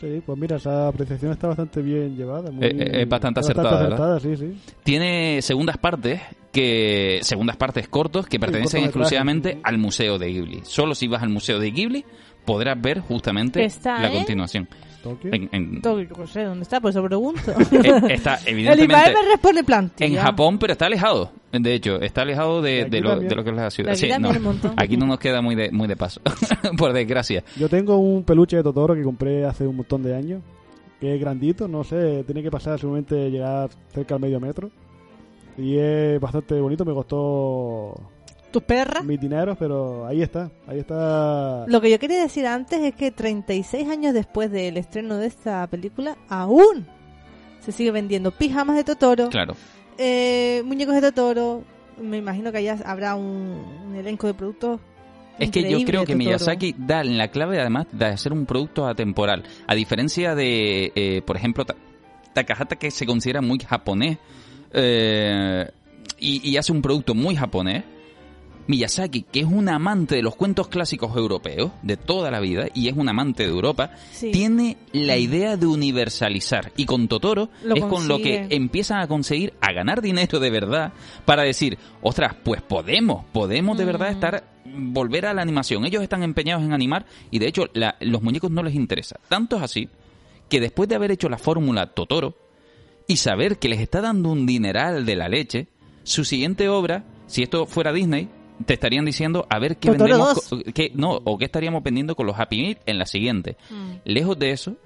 Sí, 0.00 0.22
pues 0.24 0.38
mira, 0.38 0.56
esa 0.56 0.88
apreciación 0.88 1.32
está 1.32 1.48
bastante 1.48 1.82
bien 1.82 2.16
llevada. 2.16 2.50
Eh, 2.60 2.70
eh, 2.72 3.02
es, 3.02 3.08
bastante 3.08 3.40
acertada, 3.40 4.18
sí, 4.18 4.34
sí. 4.34 4.58
Tiene 4.82 5.42
segundas 5.42 5.76
partes, 5.76 6.22
que 6.50 7.18
segundas 7.22 7.58
partes 7.58 7.86
cortos 7.88 8.26
que 8.26 8.40
pertenecen 8.40 8.84
exclusivamente 8.84 9.60
al 9.62 9.76
Museo 9.76 10.18
de 10.18 10.28
Ghibli. 10.28 10.60
Solo 10.64 10.94
si 10.94 11.06
vas 11.06 11.22
al 11.22 11.28
Museo 11.28 11.58
de 11.58 11.70
Ghibli 11.70 12.04
podrás 12.46 12.80
ver 12.80 13.00
justamente 13.00 13.68
la 13.84 14.10
continuación. 14.10 14.68
¿Tokio? 15.02 15.32
En, 15.32 15.48
en... 15.52 15.80
no 15.82 16.26
sé 16.26 16.44
dónde 16.44 16.62
está, 16.62 16.80
por 16.80 16.90
eso 16.90 17.02
pregunto. 17.02 17.40
Eh, 17.72 18.14
está, 18.14 18.38
evidentemente. 18.46 19.08
El 19.08 19.14
me 19.14 19.22
responde 19.32 19.64
plantilla. 19.64 20.06
En 20.06 20.16
Japón, 20.16 20.58
pero 20.58 20.72
está 20.72 20.86
alejado. 20.86 21.32
De 21.52 21.74
hecho, 21.74 22.00
está 22.00 22.22
alejado 22.22 22.62
de, 22.62 22.84
de, 22.84 23.00
lo, 23.00 23.18
de 23.18 23.34
lo, 23.34 23.42
que 23.42 23.50
es 23.50 23.56
la 23.56 23.70
ciudad. 23.70 23.94
Sí, 23.94 24.08
no, 24.18 24.30
aquí 24.76 24.96
no 24.96 25.06
nos 25.06 25.18
queda 25.18 25.40
muy 25.40 25.54
de, 25.54 25.70
muy 25.72 25.88
de 25.88 25.96
paso, 25.96 26.20
por 26.76 26.92
desgracia. 26.92 27.42
Yo 27.56 27.68
tengo 27.68 27.96
un 27.96 28.24
peluche 28.24 28.56
de 28.56 28.62
Totoro 28.62 28.94
que 28.94 29.02
compré 29.02 29.44
hace 29.44 29.66
un 29.66 29.76
montón 29.76 30.02
de 30.02 30.14
años, 30.14 30.42
que 31.00 31.14
es 31.14 31.20
grandito, 31.20 31.66
no 31.66 31.82
sé, 31.82 32.22
tiene 32.24 32.42
que 32.42 32.50
pasar 32.50 32.78
seguramente 32.78 33.30
llegar 33.30 33.70
cerca 33.92 34.14
al 34.14 34.20
medio 34.20 34.38
metro. 34.38 34.70
Y 35.56 35.76
es 35.76 36.20
bastante 36.20 36.60
bonito, 36.60 36.84
me 36.84 36.94
costó 36.94 37.94
tus 38.50 38.62
perras. 38.62 39.04
Mis 39.04 39.20
dineros, 39.20 39.56
pero 39.58 40.06
ahí 40.06 40.22
está, 40.22 40.50
ahí 40.66 40.78
está. 40.80 41.64
Lo 41.66 41.80
que 41.80 41.90
yo 41.90 41.98
quería 41.98 42.20
decir 42.20 42.46
antes 42.46 42.80
es 42.80 42.94
que 42.94 43.10
36 43.10 43.88
años 43.88 44.14
después 44.14 44.50
del 44.50 44.76
estreno 44.76 45.16
de 45.16 45.26
esta 45.26 45.66
película, 45.66 46.16
aún 46.28 46.86
se 47.60 47.72
sigue 47.72 47.90
vendiendo 47.90 48.30
pijamas 48.30 48.76
de 48.76 48.84
Totoro. 48.84 49.28
Claro. 49.28 49.54
Eh, 49.98 50.62
muñecos 50.64 50.94
de 50.94 51.00
Totoro. 51.02 51.62
Me 52.00 52.16
imagino 52.16 52.50
que 52.50 52.58
allá 52.58 52.78
habrá 52.84 53.14
un, 53.14 53.94
elenco 53.94 54.26
de 54.26 54.34
productos. 54.34 54.80
Es 55.38 55.50
que 55.50 55.70
yo 55.70 55.84
creo 55.86 56.04
que 56.04 56.14
Miyazaki 56.14 56.74
da 56.76 57.02
la 57.02 57.28
clave 57.28 57.60
además 57.60 57.86
de 57.92 58.06
hacer 58.06 58.32
un 58.32 58.46
producto 58.46 58.86
atemporal. 58.86 59.44
A 59.66 59.74
diferencia 59.74 60.34
de, 60.34 60.92
eh, 60.94 61.22
por 61.22 61.36
ejemplo, 61.36 61.64
Takahata 62.34 62.76
que 62.76 62.90
se 62.90 63.06
considera 63.06 63.40
muy 63.40 63.58
japonés 63.58 64.18
eh, 64.72 65.70
y 66.18 66.56
hace 66.58 66.72
un 66.72 66.82
producto 66.82 67.14
muy 67.14 67.36
japonés 67.36 67.84
Miyazaki, 68.70 69.22
que 69.22 69.40
es 69.40 69.46
un 69.46 69.68
amante 69.68 70.14
de 70.14 70.22
los 70.22 70.36
cuentos 70.36 70.68
clásicos 70.68 71.16
europeos 71.16 71.72
de 71.82 71.96
toda 71.96 72.30
la 72.30 72.40
vida 72.40 72.68
y 72.72 72.88
es 72.88 72.96
un 72.96 73.08
amante 73.08 73.42
de 73.42 73.50
Europa, 73.50 73.90
tiene 74.18 74.76
la 74.92 75.16
idea 75.16 75.56
de 75.56 75.66
universalizar. 75.66 76.72
Y 76.76 76.86
con 76.86 77.08
Totoro 77.08 77.50
es 77.74 77.84
con 77.84 78.06
lo 78.08 78.18
que 78.18 78.46
empiezan 78.50 79.00
a 79.00 79.08
conseguir 79.08 79.54
a 79.60 79.72
ganar 79.72 80.00
dinero 80.00 80.38
de 80.38 80.50
verdad 80.50 80.92
para 81.24 81.42
decir, 81.42 81.78
ostras, 82.00 82.34
pues 82.44 82.62
podemos, 82.62 83.24
podemos 83.32 83.76
de 83.76 83.84
verdad 83.84 84.10
mm. 84.10 84.14
estar 84.14 84.44
volver 84.64 85.26
a 85.26 85.34
la 85.34 85.42
animación. 85.42 85.84
Ellos 85.84 86.02
están 86.02 86.22
empeñados 86.22 86.62
en 86.62 86.72
animar 86.72 87.06
y 87.30 87.40
de 87.40 87.48
hecho 87.48 87.64
los 88.00 88.22
muñecos 88.22 88.50
no 88.50 88.62
les 88.62 88.74
interesa. 88.74 89.18
Tanto 89.28 89.56
es 89.56 89.62
así 89.62 89.88
que 90.48 90.60
después 90.60 90.88
de 90.88 90.94
haber 90.94 91.10
hecho 91.10 91.28
la 91.28 91.38
fórmula 91.38 91.92
Totoro 91.92 92.36
y 93.08 93.16
saber 93.16 93.58
que 93.58 93.68
les 93.68 93.80
está 93.80 94.00
dando 94.00 94.30
un 94.30 94.46
dineral 94.46 95.04
de 95.04 95.16
la 95.16 95.28
leche, 95.28 95.66
su 96.04 96.24
siguiente 96.24 96.68
obra, 96.68 97.04
si 97.26 97.42
esto 97.42 97.66
fuera 97.66 97.92
Disney, 97.92 98.28
te 98.64 98.74
estarían 98.74 99.04
diciendo 99.04 99.46
a 99.48 99.58
ver 99.58 99.76
qué 99.78 99.90
vendemos 99.90 100.50
no 100.94 101.20
o 101.24 101.38
qué 101.38 101.44
estaríamos 101.44 101.82
vendiendo 101.82 102.14
con 102.14 102.26
los 102.26 102.38
Happy 102.38 102.62
Meal 102.62 102.78
en 102.86 102.98
la 102.98 103.06
siguiente. 103.06 103.56
Mm. 103.70 103.92
Lejos 104.04 104.38
de 104.38 104.50
eso, 104.50 104.76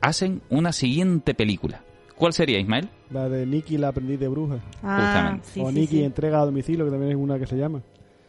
hacen 0.00 0.42
una 0.50 0.72
siguiente 0.72 1.34
película. 1.34 1.82
¿Cuál 2.16 2.32
sería, 2.32 2.58
Ismael? 2.58 2.88
La 3.10 3.28
de 3.28 3.44
Nicky 3.46 3.76
la 3.76 3.88
aprendiz 3.88 4.18
de 4.18 4.28
bruja. 4.28 4.58
Ah, 4.82 5.38
o 5.58 5.70
Nicky 5.70 6.02
entrega 6.02 6.40
a 6.40 6.46
domicilio, 6.46 6.84
que 6.86 6.90
también 6.90 7.12
es 7.12 7.18
una 7.18 7.38
que 7.38 7.46
se 7.46 7.56
llama. 7.56 7.82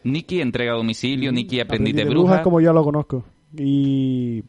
Nicky 0.04 0.40
entrega 0.40 0.72
a 0.72 0.76
domicilio, 0.76 1.32
Nicky 1.32 1.60
aprendiz, 1.60 1.94
de, 1.94 2.04
bruja. 2.04 2.36
es 2.36 2.42
como 2.42 2.60
yo 2.60 2.72
lo 2.72 2.84
conozco. 2.84 3.24
Y 3.56 4.44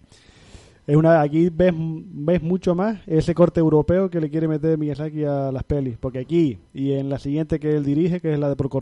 es 0.86 0.96
una 0.96 1.22
aquí 1.22 1.50
ves, 1.50 1.74
ves 1.76 2.42
mucho 2.42 2.76
más 2.76 3.00
ese 3.08 3.34
corte 3.34 3.62
europeo 3.62 4.10
que 4.10 4.20
le 4.20 4.30
quiere 4.30 4.48
meter 4.48 4.78
Miyazaki 4.78 5.24
a 5.24 5.52
las 5.52 5.64
pelis. 5.64 5.98
Porque 5.98 6.20
aquí 6.20 6.60
y 6.74 6.92
en 6.94 7.10
la 7.10 7.18
siguiente 7.18 7.60
que 7.60 7.70
él 7.70 7.86
dirige, 7.86 8.20
que 8.20 8.34
es 8.34 8.40
la 8.40 8.50
de 8.50 8.58
Porco 8.58 8.80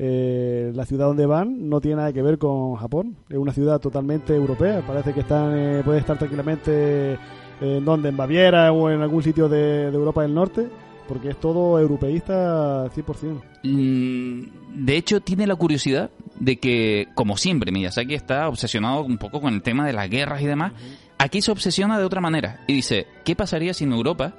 eh, 0.00 0.70
la 0.74 0.86
ciudad 0.86 1.06
donde 1.06 1.26
van 1.26 1.68
no 1.68 1.80
tiene 1.80 1.96
nada 1.96 2.12
que 2.12 2.22
ver 2.22 2.38
con 2.38 2.76
Japón. 2.76 3.16
Es 3.28 3.36
una 3.36 3.52
ciudad 3.52 3.80
totalmente 3.80 4.34
europea. 4.34 4.82
Parece 4.86 5.12
que 5.12 5.20
están, 5.20 5.58
eh, 5.58 5.82
puede 5.84 5.98
estar 5.98 6.16
tranquilamente 6.16 7.14
eh, 7.14 7.18
en 7.60 7.84
donde, 7.84 8.10
en 8.10 8.16
Baviera 8.16 8.72
o 8.72 8.90
en 8.90 9.02
algún 9.02 9.22
sitio 9.22 9.48
de, 9.48 9.86
Europa 9.86 10.22
del 10.22 10.34
Norte, 10.34 10.68
porque 11.08 11.30
es 11.30 11.40
todo 11.40 11.80
europeísta 11.80 12.88
100%. 12.94 13.42
Mm, 13.64 14.84
de 14.84 14.96
hecho, 14.96 15.20
tiene 15.20 15.48
la 15.48 15.56
curiosidad 15.56 16.10
de 16.38 16.58
que, 16.58 17.08
como 17.14 17.36
siempre, 17.36 17.72
Miyazaki 17.72 18.14
está 18.14 18.48
obsesionado 18.48 19.02
un 19.02 19.18
poco 19.18 19.40
con 19.40 19.52
el 19.52 19.62
tema 19.62 19.84
de 19.84 19.94
las 19.94 20.08
guerras 20.08 20.40
y 20.42 20.46
demás. 20.46 20.72
Aquí 21.18 21.42
se 21.42 21.50
obsesiona 21.50 21.98
de 21.98 22.04
otra 22.04 22.20
manera 22.20 22.60
y 22.68 22.74
dice, 22.74 23.08
¿qué 23.24 23.34
pasaría 23.34 23.74
si 23.74 23.82
en 23.82 23.92
Europa 23.92 24.34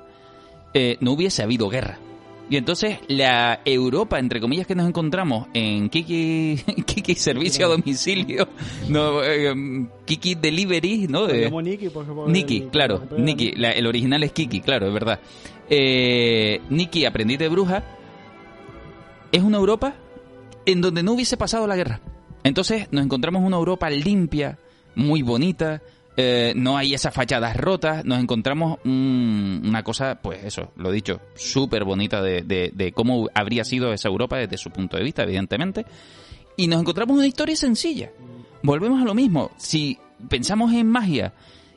no 1.01 1.11
hubiese 1.11 1.43
habido 1.43 1.67
guerra? 1.67 1.97
Y 2.49 2.57
entonces 2.57 2.97
la 3.07 3.61
Europa, 3.63 4.17
entre 4.17 4.41
comillas, 4.41 4.65
que 4.65 4.73
nos 4.73 4.87
encontramos 4.87 5.47
en 5.53 5.89
Kiki, 5.89 6.57
Kiki 6.85 7.13
Servicio 7.13 7.67
a 7.67 7.69
Domicilio, 7.69 8.47
no, 8.87 9.23
eh, 9.23 9.53
Kiki 10.05 10.33
Delivery, 10.33 11.07
¿no? 11.07 11.27
De, 11.27 11.51
Niki, 11.51 11.89
por 11.89 12.03
ejemplo, 12.03 12.27
Niki, 12.27 12.61
claro, 12.71 13.03
Niki, 13.17 13.53
el 13.55 13.85
original 13.85 14.23
es 14.23 14.31
Kiki, 14.31 14.61
claro, 14.61 14.87
es 14.87 14.93
verdad. 14.93 15.19
Eh, 15.69 16.59
Niki, 16.69 17.05
aprendiz 17.05 17.37
de 17.37 17.49
bruja, 17.49 17.83
es 19.31 19.43
una 19.43 19.57
Europa 19.57 19.93
en 20.65 20.81
donde 20.81 21.03
no 21.03 21.13
hubiese 21.13 21.37
pasado 21.37 21.67
la 21.67 21.75
guerra. 21.75 22.01
Entonces 22.43 22.87
nos 22.91 23.03
encontramos 23.03 23.43
una 23.43 23.57
Europa 23.57 23.91
limpia, 23.91 24.57
muy 24.95 25.21
bonita, 25.21 25.83
eh, 26.17 26.53
no 26.55 26.77
hay 26.77 26.93
esas 26.93 27.13
fachadas 27.13 27.55
rotas, 27.55 28.03
nos 28.03 28.19
encontramos 28.19 28.79
una 28.83 29.83
cosa, 29.83 30.19
pues 30.21 30.43
eso, 30.43 30.71
lo 30.75 30.91
dicho, 30.91 31.21
súper 31.35 31.85
bonita 31.85 32.21
de, 32.21 32.41
de, 32.41 32.91
cómo 32.91 33.29
habría 33.33 33.63
sido 33.63 33.93
esa 33.93 34.09
Europa 34.09 34.37
desde 34.37 34.57
su 34.57 34.69
punto 34.69 34.97
de 34.97 35.03
vista, 35.03 35.23
evidentemente, 35.23 35.85
y 36.57 36.67
nos 36.67 36.81
encontramos 36.81 37.17
una 37.17 37.27
historia 37.27 37.55
sencilla. 37.55 38.11
Volvemos 38.61 39.01
a 39.01 39.05
lo 39.05 39.13
mismo, 39.13 39.51
si 39.57 39.97
pensamos 40.27 40.73
en 40.73 40.89
magia 40.89 41.33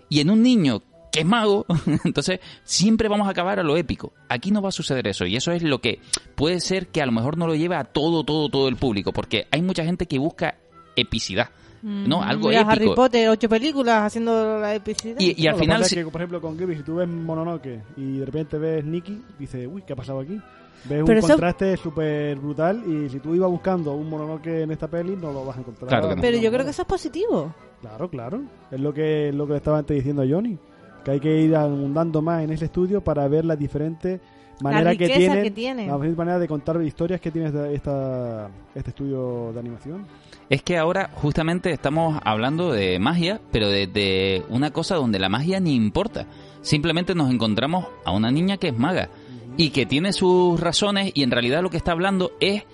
y 0.09 0.20
en 0.20 0.30
un 0.30 0.42
niño 0.42 0.82
que 1.12 1.20
es 1.20 1.26
mago, 1.26 1.66
entonces 2.04 2.40
siempre 2.64 3.09
vamos 3.09 3.28
a 3.28 3.30
acabar 3.30 3.61
a 3.61 3.62
lo 3.62 3.76
épico. 3.76 4.12
Aquí 4.28 4.50
no 4.50 4.62
va 4.62 4.70
a 4.70 4.72
suceder 4.72 5.06
eso 5.06 5.24
y 5.24 5.36
eso 5.36 5.52
es 5.52 5.62
lo 5.62 5.80
que 5.80 6.00
puede 6.34 6.59
ser 6.59 6.88
que 6.88 7.00
a 7.02 7.06
lo 7.06 7.12
mejor 7.12 7.36
no 7.36 7.46
lo 7.46 7.54
lleve 7.54 7.76
a 7.76 7.84
todo, 7.84 8.24
todo, 8.24 8.48
todo 8.48 8.66
el 8.68 8.76
público, 8.76 9.12
porque 9.12 9.46
hay 9.52 9.62
mucha 9.62 9.84
gente 9.84 10.06
que 10.06 10.18
busca 10.18 10.56
epicidad 10.96 11.50
¿no? 11.82 12.18
Mm, 12.18 12.22
Algo 12.22 12.50
épico. 12.50 12.70
Harry 12.70 12.94
Potter, 12.94 13.28
ocho 13.28 13.48
películas 13.48 14.04
haciendo 14.04 14.60
la 14.60 14.74
epicidad. 14.74 15.18
Y, 15.18 15.46
al 15.46 15.56
final... 15.56 15.84
Que, 15.88 16.04
por 16.04 16.20
ejemplo, 16.20 16.40
con 16.40 16.56
Ghibli, 16.56 16.76
si 16.76 16.82
tú 16.82 16.96
ves 16.96 17.08
Mononoke 17.08 17.82
y 17.96 18.18
de 18.18 18.24
repente 18.24 18.58
ves 18.58 18.84
Nicky, 18.84 19.22
dices, 19.38 19.68
uy, 19.70 19.82
¿qué 19.82 19.92
ha 19.92 19.96
pasado 19.96 20.20
aquí? 20.20 20.40
Ves 20.84 21.08
un 21.08 21.20
contraste 21.20 21.76
súper 21.76 22.36
brutal 22.38 22.82
y 22.86 23.08
si 23.08 23.20
tú 23.20 23.34
ibas 23.34 23.50
buscando 23.50 23.94
un 23.94 24.08
Mononoke 24.08 24.62
en 24.62 24.70
esta 24.70 24.88
peli, 24.88 25.16
no 25.16 25.32
lo 25.32 25.44
vas 25.44 25.56
a 25.56 25.60
encontrar. 25.60 26.16
Pero 26.20 26.38
yo 26.38 26.50
creo 26.50 26.64
que 26.64 26.70
eso 26.70 26.82
es 26.82 26.88
positivo. 26.88 27.54
Claro, 27.80 28.08
claro. 28.08 28.42
Es 28.70 28.80
lo 28.80 28.92
que, 28.92 29.32
lo 29.32 29.46
que 29.46 29.56
estaba 29.56 29.78
antes 29.78 29.96
diciendo 29.96 30.22
a 30.22 30.26
Johnny. 30.28 30.58
Que 31.04 31.12
hay 31.12 31.20
que 31.20 31.40
ir 31.40 31.56
abundando 31.56 32.22
más 32.22 32.44
en 32.44 32.52
ese 32.52 32.66
estudio 32.66 33.00
para 33.00 33.26
ver 33.26 33.44
las 33.44 33.58
diferentes 33.58 34.20
maneras 34.62 34.96
que 34.96 35.08
tiene, 35.08 35.42
que 35.42 35.50
tiene. 35.50 35.86
La 35.86 35.98
manera 35.98 36.38
de 36.38 36.48
contar 36.48 36.80
historias 36.82 37.20
que 37.20 37.30
tiene 37.30 37.48
esta, 37.74 38.48
este 38.74 38.90
estudio 38.90 39.52
de 39.52 39.60
animación 39.60 40.06
es 40.48 40.62
que 40.62 40.76
ahora 40.76 41.10
justamente 41.14 41.70
estamos 41.70 42.20
hablando 42.24 42.72
de 42.72 42.98
magia, 42.98 43.40
pero 43.50 43.70
de, 43.70 44.42
una 44.50 44.70
cosa 44.70 44.96
donde 44.96 45.18
la 45.18 45.30
magia 45.30 45.60
ni 45.60 45.74
importa. 45.74 46.26
Simplemente 46.60 47.14
nos 47.14 47.30
encontramos 47.30 47.86
a 48.04 48.12
una 48.12 48.30
niña 48.30 48.58
que 48.58 48.68
es 48.68 48.78
maga 48.78 49.08
y 49.56 49.70
que 49.70 49.86
tiene 49.86 50.12
sus 50.12 50.60
razones 50.60 51.10
y 51.14 51.22
en 51.22 51.30
realidad 51.30 51.62
lo 51.62 51.70
que 51.70 51.76
está 51.76 51.92
hablando 51.92 52.32
es 52.38 52.64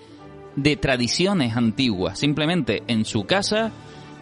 de 0.57 0.75
tradiciones 0.75 1.55
antiguas. 1.55 2.19
Simplemente 2.19 2.83
en 2.87 3.05
su 3.05 3.23
casa 3.23 3.71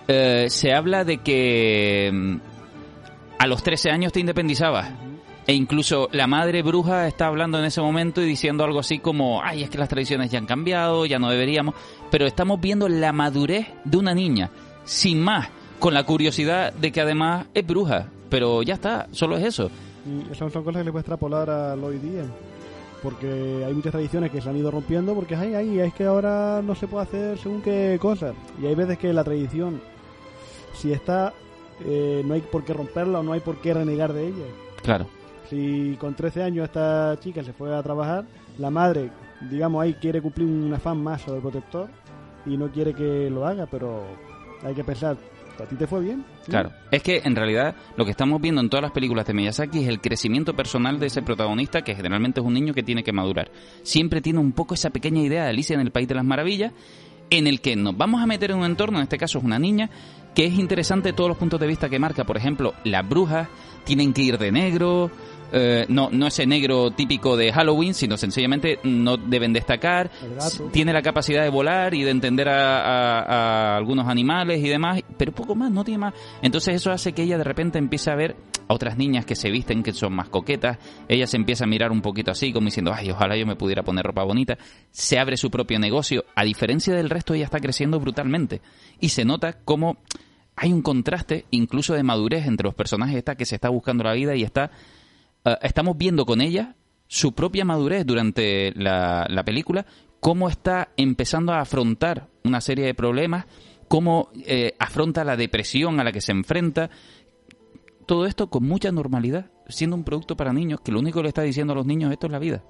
eh, 0.07 0.47
se 0.49 0.73
habla 0.73 1.03
de 1.03 1.17
que 1.17 2.11
mm, 2.13 2.35
a 3.39 3.47
los 3.47 3.63
13 3.63 3.89
años 3.89 4.13
te 4.13 4.19
independizabas. 4.19 4.91
E 5.47 5.53
incluso 5.53 6.09
la 6.11 6.27
madre 6.27 6.61
bruja 6.61 7.07
está 7.07 7.27
hablando 7.27 7.57
en 7.57 7.63
ese 7.63 7.79
momento 7.79 8.21
y 8.21 8.25
diciendo 8.25 8.65
algo 8.65 8.79
así 8.79 8.99
como, 8.99 9.41
ay, 9.41 9.63
es 9.63 9.69
que 9.69 9.77
las 9.77 9.87
tradiciones 9.87 10.29
ya 10.29 10.39
han 10.39 10.45
cambiado, 10.45 11.05
ya 11.05 11.19
no 11.19 11.29
deberíamos. 11.29 11.73
Pero 12.11 12.27
estamos 12.27 12.59
viendo 12.59 12.89
la 12.89 13.13
madurez 13.13 13.65
de 13.85 13.97
una 13.97 14.13
niña, 14.13 14.51
sin 14.83 15.21
más, 15.21 15.47
con 15.79 15.93
la 15.93 16.03
curiosidad 16.03 16.73
de 16.73 16.91
que 16.91 16.99
además 16.99 17.47
es 17.53 17.65
bruja. 17.65 18.07
Pero 18.29 18.61
ya 18.61 18.73
está, 18.73 19.07
solo 19.11 19.37
es 19.37 19.45
eso. 19.45 19.71
Y 20.05 20.29
esas 20.33 20.51
son 20.51 20.63
cosas 20.63 20.81
que 20.81 20.83
le 20.83 20.91
puede 20.91 21.03
extrapolar 21.03 21.49
a 21.49 21.75
hoy 21.75 21.99
día. 21.99 22.25
Porque 23.01 23.63
hay 23.65 23.73
muchas 23.73 23.93
tradiciones 23.93 24.31
que 24.31 24.41
se 24.41 24.49
han 24.49 24.57
ido 24.57 24.69
rompiendo 24.69 25.13
porque 25.13 25.35
ay, 25.35 25.53
ay, 25.53 25.79
es 25.79 25.93
que 25.93 26.03
ahora 26.03 26.61
no 26.61 26.75
se 26.75 26.87
puede 26.87 27.03
hacer 27.03 27.37
según 27.37 27.61
qué 27.61 27.97
cosas. 28.01 28.35
Y 28.61 28.65
hay 28.65 28.75
veces 28.75 28.97
que 28.97 29.13
la 29.13 29.23
tradición, 29.23 29.79
si 30.73 30.91
está, 30.91 31.31
eh, 31.85 32.21
no 32.25 32.33
hay 32.33 32.41
por 32.41 32.65
qué 32.65 32.73
romperla 32.73 33.19
o 33.19 33.23
no 33.23 33.31
hay 33.31 33.39
por 33.39 33.57
qué 33.57 33.73
renegar 33.73 34.11
de 34.11 34.27
ella. 34.27 34.45
Claro. 34.81 35.07
Si 35.49 35.95
con 35.99 36.15
13 36.15 36.43
años 36.43 36.65
esta 36.65 37.17
chica 37.19 37.43
se 37.43 37.53
fue 37.53 37.75
a 37.75 37.81
trabajar, 37.81 38.25
la 38.57 38.69
madre, 38.69 39.09
digamos 39.49 39.83
ahí, 39.83 39.93
quiere 39.93 40.21
cumplir 40.21 40.47
un 40.47 40.73
afán 40.73 41.01
más 41.01 41.21
sobre 41.21 41.37
el 41.37 41.41
protector 41.41 41.89
y 42.45 42.57
no 42.57 42.69
quiere 42.71 42.93
que 42.93 43.29
lo 43.29 43.45
haga, 43.45 43.65
pero 43.65 44.03
hay 44.63 44.73
que 44.73 44.83
pensar, 44.83 45.17
¿a 45.59 45.65
ti 45.65 45.75
te 45.75 45.87
fue 45.87 46.01
bien? 46.01 46.25
Claro, 46.45 46.71
es 46.91 47.01
que 47.01 47.21
en 47.23 47.35
realidad 47.35 47.75
lo 47.95 48.05
que 48.05 48.11
estamos 48.11 48.41
viendo 48.41 48.61
en 48.61 48.69
todas 48.69 48.83
las 48.83 48.91
películas 48.91 49.25
de 49.25 49.33
Miyazaki 49.33 49.83
es 49.83 49.87
el 49.87 50.01
crecimiento 50.01 50.55
personal 50.55 50.99
de 50.99 51.07
ese 51.07 51.21
protagonista 51.21 51.81
que 51.81 51.95
generalmente 51.95 52.41
es 52.41 52.45
un 52.45 52.53
niño 52.53 52.73
que 52.73 52.83
tiene 52.83 53.03
que 53.03 53.13
madurar. 53.13 53.51
Siempre 53.83 54.21
tiene 54.21 54.39
un 54.39 54.51
poco 54.51 54.73
esa 54.73 54.89
pequeña 54.89 55.21
idea 55.21 55.43
de 55.43 55.49
Alicia 55.49 55.75
en 55.75 55.81
el 55.81 55.91
País 55.91 56.07
de 56.07 56.15
las 56.15 56.25
Maravillas 56.25 56.73
en 57.29 57.47
el 57.47 57.61
que 57.61 57.75
nos 57.75 57.97
vamos 57.97 58.21
a 58.21 58.25
meter 58.25 58.51
en 58.51 58.57
un 58.57 58.65
entorno, 58.65 58.97
en 58.97 59.03
este 59.03 59.17
caso 59.17 59.39
es 59.39 59.43
una 59.43 59.59
niña, 59.59 59.89
que 60.33 60.45
es 60.45 60.53
interesante 60.53 61.13
todos 61.13 61.29
los 61.29 61.37
puntos 61.37 61.59
de 61.59 61.67
vista 61.67 61.89
que 61.89 61.99
marca. 61.99 62.23
Por 62.23 62.37
ejemplo, 62.37 62.73
las 62.83 63.07
brujas 63.07 63.49
tienen 63.83 64.13
que 64.13 64.21
ir 64.21 64.37
de 64.37 64.51
negro, 64.51 65.11
eh, 65.51 65.85
no, 65.89 66.09
no 66.11 66.27
ese 66.27 66.45
negro 66.45 66.91
típico 66.91 67.37
de 67.37 67.51
Halloween, 67.51 67.93
sino 67.93 68.17
sencillamente 68.17 68.79
no 68.83 69.17
deben 69.17 69.53
destacar. 69.53 70.11
Tiene 70.71 70.93
la 70.93 71.01
capacidad 71.01 71.43
de 71.43 71.49
volar 71.49 71.93
y 71.93 72.03
de 72.03 72.11
entender 72.11 72.49
a, 72.49 73.77
algunos 73.77 74.07
animales 74.07 74.63
y 74.63 74.69
demás, 74.69 75.01
pero 75.17 75.31
poco 75.31 75.55
más, 75.55 75.71
no 75.71 75.83
tiene 75.83 75.99
más. 75.99 76.13
Entonces 76.41 76.75
eso 76.75 76.91
hace 76.91 77.13
que 77.13 77.23
ella 77.23 77.37
de 77.37 77.43
repente 77.43 77.77
empiece 77.79 78.11
a 78.11 78.15
ver 78.15 78.35
a 78.67 78.73
otras 78.73 78.97
niñas 78.97 79.25
que 79.25 79.35
se 79.35 79.49
visten, 79.49 79.83
que 79.83 79.93
son 79.93 80.13
más 80.13 80.29
coquetas. 80.29 80.77
Ella 81.07 81.27
se 81.27 81.37
empieza 81.37 81.63
a 81.63 81.67
mirar 81.67 81.91
un 81.91 82.01
poquito 82.01 82.31
así, 82.31 82.51
como 82.51 82.65
diciendo, 82.65 82.91
ay, 82.93 83.11
ojalá 83.11 83.37
yo 83.37 83.45
me 83.45 83.55
pudiera 83.55 83.83
poner 83.83 84.05
ropa 84.05 84.23
bonita. 84.23 84.57
Se 84.91 85.19
abre 85.19 85.37
su 85.37 85.49
propio 85.49 85.79
negocio. 85.79 86.25
A 86.35 86.43
diferencia 86.43 86.93
del 86.93 87.09
resto, 87.09 87.33
ella 87.33 87.45
está 87.45 87.59
creciendo 87.59 87.99
brutalmente. 87.99 88.61
Y 88.99 89.09
se 89.09 89.23
nota 89.23 89.53
como 89.53 89.97
hay 90.59 90.73
un 90.73 90.81
contraste, 90.81 91.45
incluso 91.51 91.93
de 91.93 92.01
madurez, 92.01 92.47
entre 92.47 92.65
los 92.65 92.73
personajes 92.73 93.15
esta 93.15 93.35
que 93.35 93.45
se 93.45 93.55
está 93.55 93.69
buscando 93.69 94.03
la 94.03 94.13
vida 94.13 94.35
y 94.35 94.41
está 94.41 94.71
estamos 95.61 95.97
viendo 95.97 96.25
con 96.25 96.41
ella 96.41 96.75
su 97.07 97.33
propia 97.33 97.65
madurez 97.65 98.05
durante 98.05 98.73
la, 98.75 99.43
película, 99.45 99.85
cómo 100.19 100.49
está 100.49 100.89
empezando 100.97 101.53
a 101.53 101.61
afrontar 101.61 102.27
una 102.43 102.61
serie 102.61 102.85
de 102.85 102.93
problemas, 102.93 103.45
cómo 103.87 104.29
eh, 104.45 104.73
afronta 104.79 105.23
la 105.23 105.37
depresión 105.37 105.99
a 105.99 106.03
la 106.03 106.11
que 106.11 106.21
se 106.21 106.33
enfrenta. 106.33 106.89
Todo 108.05 108.25
esto 108.25 108.49
con 108.49 108.63
mucha 108.63 108.91
normalidad, 108.91 109.51
siendo 109.67 109.95
un 109.95 110.03
producto 110.03 110.35
para 110.35 110.53
niños, 110.53 110.81
que 110.81 110.91
lo 110.91 110.99
único 110.99 111.19
que 111.19 111.23
le 111.23 111.29
está 111.29 111.41
diciendo 111.41 111.73
a 111.73 111.75
los 111.75 111.85
niños 111.85 112.11
esto 112.11 112.27
es 112.27 112.31
la 112.31 112.39
vida. 112.39 112.63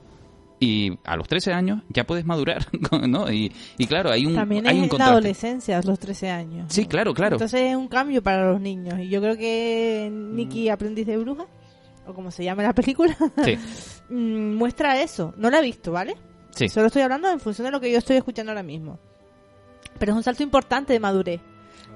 Y 0.59 0.97
a 1.03 1.15
los 1.15 1.27
13 1.27 1.53
años 1.53 1.83
ya 1.89 2.05
puedes 2.05 2.25
madurar, 2.25 2.65
¿no? 3.07 3.31
Y, 3.31 3.51
claro, 3.87 4.11
hay 4.11 4.25
un 4.25 4.33
También 4.33 4.67
hay 4.67 4.83
es 4.83 4.93
la 4.93 5.05
adolescencia, 5.07 5.77
a 5.77 5.81
los 5.83 5.99
13 5.99 6.29
años. 6.31 6.73
Sí, 6.73 6.85
claro, 6.85 7.13
claro. 7.13 7.35
Entonces 7.35 7.61
es 7.61 7.75
un 7.75 7.87
cambio 7.87 8.23
para 8.23 8.51
los 8.51 8.59
niños. 8.59 8.99
Y 8.99 9.09
yo 9.09 9.21
creo 9.21 9.37
que 9.37 10.09
Nicky, 10.11 10.69
aprendiz 10.69 11.05
de 11.05 11.17
bruja, 11.17 11.45
o 12.07 12.13
como 12.13 12.31
se 12.31 12.43
llama 12.43 12.63
la 12.63 12.73
película, 12.73 13.15
mm, 14.09 14.55
muestra 14.55 15.01
eso. 15.01 15.33
No 15.37 15.49
la 15.49 15.59
he 15.59 15.63
visto, 15.63 15.91
¿vale? 15.91 16.15
Sí. 16.51 16.69
Solo 16.69 16.87
estoy 16.87 17.03
hablando 17.03 17.29
en 17.29 17.39
función 17.39 17.65
de 17.65 17.71
lo 17.71 17.79
que 17.79 17.91
yo 17.91 17.97
estoy 17.97 18.17
escuchando 18.17 18.51
ahora 18.51 18.63
mismo. 18.63 18.99
Pero 19.99 20.11
es 20.13 20.17
un 20.17 20.23
salto 20.23 20.43
importante 20.43 20.93
de 20.93 20.99
madurez. 20.99 21.41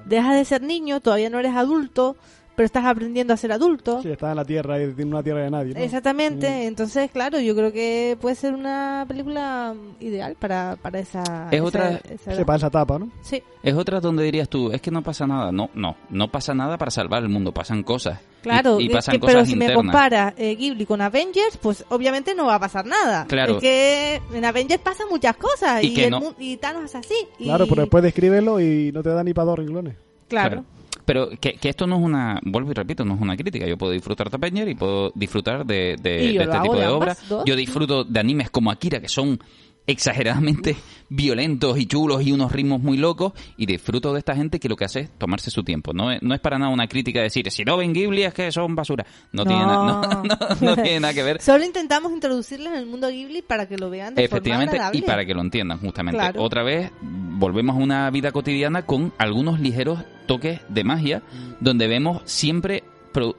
Dejas 0.04 0.36
de 0.36 0.44
ser 0.44 0.62
niño, 0.62 1.00
todavía 1.00 1.30
no 1.30 1.38
eres 1.38 1.54
adulto, 1.54 2.16
pero 2.54 2.66
estás 2.66 2.84
aprendiendo 2.84 3.32
a 3.32 3.36
ser 3.36 3.52
adulto. 3.52 4.02
Sí, 4.02 4.10
estás 4.10 4.30
en 4.30 4.36
la 4.36 4.44
tierra 4.44 4.82
y 4.82 4.92
tiene 4.92 5.10
una 5.10 5.22
tierra 5.22 5.42
de 5.42 5.50
nadie. 5.50 5.74
Exactamente, 5.76 6.48
mm. 6.48 6.68
entonces, 6.68 7.10
claro, 7.10 7.40
yo 7.40 7.54
creo 7.54 7.72
que 7.72 8.16
puede 8.20 8.34
ser 8.34 8.54
una 8.54 9.04
película 9.08 9.74
ideal 10.00 10.36
para, 10.38 10.76
para 10.80 10.98
esa. 10.98 11.48
Es 11.50 11.60
otra. 11.60 12.00
para 12.44 12.56
esa 12.56 12.66
etapa, 12.66 12.98
¿no? 12.98 13.10
Sí. 13.22 13.42
Es 13.62 13.74
otra 13.74 14.00
donde 14.00 14.24
dirías 14.24 14.48
tú, 14.48 14.70
es 14.70 14.82
que 14.82 14.90
no 14.90 15.02
pasa 15.02 15.26
nada. 15.26 15.52
No, 15.52 15.70
no, 15.74 15.96
no 16.10 16.30
pasa 16.30 16.54
nada 16.54 16.76
para 16.76 16.90
salvar 16.90 17.22
el 17.22 17.28
mundo, 17.28 17.52
pasan 17.52 17.82
cosas. 17.82 18.20
Claro, 18.42 18.80
y, 18.80 18.88
pasan 18.88 19.18
cosas 19.18 19.34
pero 19.34 19.46
si 19.46 19.56
me 19.56 19.72
compara 19.72 20.34
eh, 20.36 20.56
Ghibli 20.56 20.84
con 20.84 21.00
Avengers, 21.00 21.56
pues 21.60 21.84
obviamente 21.88 22.34
no 22.34 22.46
va 22.46 22.56
a 22.56 22.60
pasar 22.60 22.84
nada. 22.84 23.26
Claro. 23.26 23.54
Es 23.54 23.60
que 23.60 24.20
en 24.34 24.44
Avengers 24.44 24.82
pasan 24.82 25.08
muchas 25.08 25.36
cosas 25.36 25.82
y, 25.82 25.94
y, 26.38 26.56
Thanos 26.56 26.84
es 26.84 26.94
así. 26.96 27.14
Claro, 27.38 27.66
pero 27.66 27.82
después 27.82 28.02
de 28.02 28.08
escribirlo 28.08 28.60
y 28.60 28.90
no 28.92 29.02
te 29.02 29.10
da 29.10 29.22
ni 29.22 29.32
para 29.32 29.46
dos 29.46 29.58
renglones. 29.58 29.94
claro. 30.28 30.64
Pero 31.04 31.30
que, 31.40 31.54
que, 31.54 31.68
esto 31.68 31.86
no 31.86 31.96
es 31.96 32.02
una, 32.02 32.38
vuelvo 32.44 32.70
y 32.70 32.74
repito, 32.74 33.04
no 33.04 33.14
es 33.14 33.20
una 33.20 33.36
crítica. 33.36 33.66
Yo 33.66 33.76
puedo 33.76 33.92
disfrutar 33.92 34.30
de 34.30 34.38
Peñer 34.38 34.68
y 34.68 34.74
puedo 34.74 35.10
disfrutar 35.14 35.66
de, 35.66 35.96
de, 36.00 36.36
este 36.36 36.58
tipo 36.60 36.76
de, 36.76 36.86
obras. 36.86 37.22
Yo 37.44 37.56
disfruto 37.56 38.04
de 38.04 38.20
animes 38.20 38.50
como 38.50 38.70
Akira, 38.70 39.00
que 39.00 39.08
son 39.08 39.40
exageradamente 39.86 40.76
violentos 41.08 41.78
y 41.78 41.86
chulos 41.86 42.22
y 42.22 42.32
unos 42.32 42.52
ritmos 42.52 42.80
muy 42.80 42.96
locos 42.96 43.32
y 43.56 43.66
disfruto 43.66 44.12
de 44.12 44.20
esta 44.20 44.34
gente 44.34 44.58
que 44.58 44.68
lo 44.68 44.76
que 44.76 44.84
hace 44.84 45.00
es 45.00 45.10
tomarse 45.18 45.50
su 45.50 45.62
tiempo. 45.62 45.92
No 45.92 46.10
es, 46.10 46.22
no 46.22 46.34
es 46.34 46.40
para 46.40 46.58
nada 46.58 46.72
una 46.72 46.86
crítica 46.86 47.20
decir, 47.20 47.50
si 47.50 47.64
no 47.64 47.76
ven 47.76 47.92
Ghibli 47.92 48.22
es 48.22 48.32
que 48.32 48.50
son 48.50 48.74
basura. 48.74 49.04
No, 49.32 49.44
Tiene, 49.44 49.64
no, 49.64 50.76
tiene 50.76 51.00
nada 51.00 51.14
que 51.14 51.22
ver. 51.22 51.40
Solo 51.42 51.64
intentamos 51.64 52.12
introducirles 52.12 52.68
en 52.68 52.78
el 52.78 52.86
mundo 52.86 53.08
Ghibli 53.08 53.42
para 53.42 53.68
que 53.68 53.76
lo 53.76 53.90
vean 53.90 54.14
de 54.14 54.24
Efectivamente, 54.24 54.78
y 54.92 55.02
para 55.02 55.24
que 55.24 55.34
lo 55.34 55.40
entiendan 55.42 55.78
justamente. 55.78 56.38
Otra 56.38 56.62
vez 56.62 56.90
volvemos 57.02 57.76
a 57.76 57.78
una 57.78 58.10
vida 58.10 58.32
cotidiana 58.32 58.86
con 58.86 59.12
algunos 59.18 59.60
ligeros 59.60 60.00
toques 60.26 60.60
de 60.68 60.84
magia 60.84 61.22
donde 61.60 61.88
vemos 61.88 62.22
siempre 62.24 62.84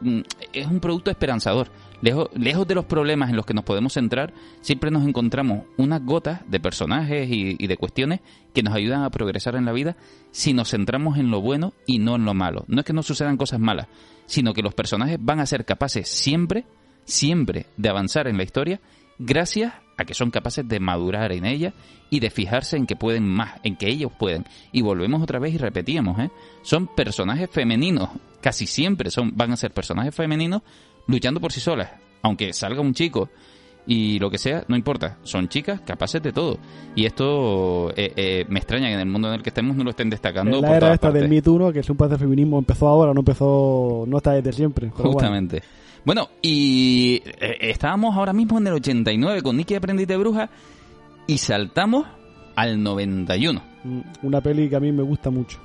mm, 0.02 0.20
es 0.52 0.68
un 0.68 0.80
producto 0.80 1.10
esperanzador 1.10 1.70
Lejos, 2.04 2.68
de 2.68 2.76
los 2.76 2.84
problemas 2.84 3.30
en 3.30 3.38
los 3.38 3.46
que 3.46 3.54
nos 3.54 3.64
podemos 3.64 3.94
centrar, 3.94 4.34
siempre 4.60 4.92
nos 4.92 5.08
encontramos 5.08 5.64
unas 5.78 6.04
gotas 6.04 6.42
de 6.50 6.60
personajes 6.60 7.30
y, 7.32 7.66
de 7.66 7.78
cuestiones 7.78 8.20
que 8.54 8.62
nos 8.62 8.74
ayudan 8.74 9.04
a 9.04 9.10
progresar 9.10 9.56
en 9.56 9.64
la 9.64 9.72
vida 9.72 9.96
si 10.32 10.52
nos 10.52 10.72
centramos 10.72 11.18
en 11.18 11.32
lo 11.32 11.40
bueno 11.40 11.72
y 11.88 12.00
no 12.00 12.18
en 12.18 12.26
lo 12.26 12.34
malo. 12.34 12.66
No 12.68 12.82
es 12.82 12.86
que 12.86 12.92
no 12.92 13.04
sucedan 13.04 13.38
cosas 13.38 13.62
malas, 13.62 13.88
sino 14.26 14.54
que 14.54 14.62
los 14.62 14.74
personajes 14.74 15.18
van 15.22 15.40
a 15.40 15.46
ser 15.46 15.64
capaces 15.64 16.10
siempre, 16.10 16.66
siempre 17.06 17.68
de 17.78 17.88
avanzar 17.88 18.28
en 18.28 18.36
la 18.36 18.44
historia 18.44 18.82
gracias 19.18 19.74
a 19.98 20.04
que 20.04 20.14
son 20.14 20.30
capaces 20.30 20.68
de 20.68 20.82
madurar 20.82 21.32
en 21.32 21.46
ella 21.46 21.74
y 22.10 22.20
de 22.20 22.32
fijarse 22.32 22.76
en 22.76 22.86
que 22.86 22.98
pueden 22.98 23.26
más, 23.26 23.62
en 23.64 23.78
que 23.78 23.88
ellos 23.88 24.12
pueden. 24.20 24.44
Y 24.74 24.82
volvemos 24.82 25.24
otra 25.24 25.40
vez 25.40 25.54
y 25.54 25.58
repetíamos, 25.58 26.20
¿eh? 26.20 26.32
Son 26.64 26.88
personajes 26.88 27.50
femeninos, 27.50 28.10
casi 28.42 28.68
siempre 28.68 29.10
son, 29.10 29.32
van 29.38 29.54
a 29.54 29.58
ser 29.58 29.72
personajes 29.72 30.14
femeninos 30.14 30.64
luchando 31.08 31.40
por 31.40 31.52
sí 31.52 31.60
solas. 31.60 31.92
Aunque 32.22 32.54
salga 32.54 32.82
un 32.82 32.94
chico 32.94 33.30
y 33.86 34.18
lo 34.20 34.30
que 34.30 34.38
sea, 34.38 34.64
no 34.68 34.76
importa. 34.76 35.18
Son 35.24 35.48
chicas 35.50 35.82
capaces 35.82 36.22
de 36.22 36.32
todo. 36.32 36.58
Y 36.96 37.06
esto 37.06 37.90
eh, 37.92 38.14
eh, 38.16 38.46
me 38.48 38.60
extraña 38.60 38.88
que 38.88 38.94
en 38.94 39.00
el 39.00 39.06
mundo 39.06 39.28
en 39.28 39.36
el 39.36 39.44
que 39.44 39.50
estemos 39.50 39.76
no 39.76 39.84
lo 39.84 39.90
estén 39.90 40.10
destacando. 40.10 40.62
La 40.62 40.78
era 40.78 40.94
esta 40.94 41.12
del 41.12 41.28
Me 41.28 41.42
Too, 41.42 41.72
que 41.74 41.80
es 41.80 41.90
un 41.90 41.98
de 41.98 42.18
feminismo, 42.18 42.60
empezó 42.60 42.88
ahora, 42.88 43.14
no 43.14 43.22
empezó, 43.22 44.06
no 44.08 44.18
está 44.18 44.32
desde 44.32 44.54
siempre. 44.54 44.90
Justamente. 44.90 45.62
Bueno. 46.06 46.30
y 46.42 47.22
eh, 47.26 47.58
estábamos 47.62 48.16
ahora 48.16 48.34
mismo 48.34 48.58
en 48.58 48.68
el 48.68 48.74
89 48.74 49.42
con 49.42 49.58
Nicky 49.58 49.76
Aprendiz 49.76 50.08
de 50.08 50.18
Bruja 50.18 50.50
y 51.28 51.38
saltamos 51.38 52.06
al 52.56 52.82
91. 52.82 53.62
Mm, 53.84 54.00
una 54.24 54.42
peli 54.42 54.70
que 54.70 54.76
a 54.76 54.80
mí 54.80 54.92
me 54.92 55.04
gusta 55.04 55.30
mucho, 55.30 55.60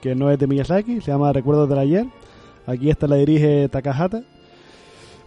que 0.00 0.14
no 0.14 0.30
es 0.30 0.38
de 0.38 0.46
Miyazaki, 0.46 1.00
se 1.00 1.10
llama 1.10 1.32
Recuerdos 1.32 1.68
del 1.68 1.78
Ayer. 1.78 2.06
Aquí 2.66 2.90
esta 2.90 3.06
la 3.06 3.16
dirige 3.16 3.68
Takahata 3.70 4.22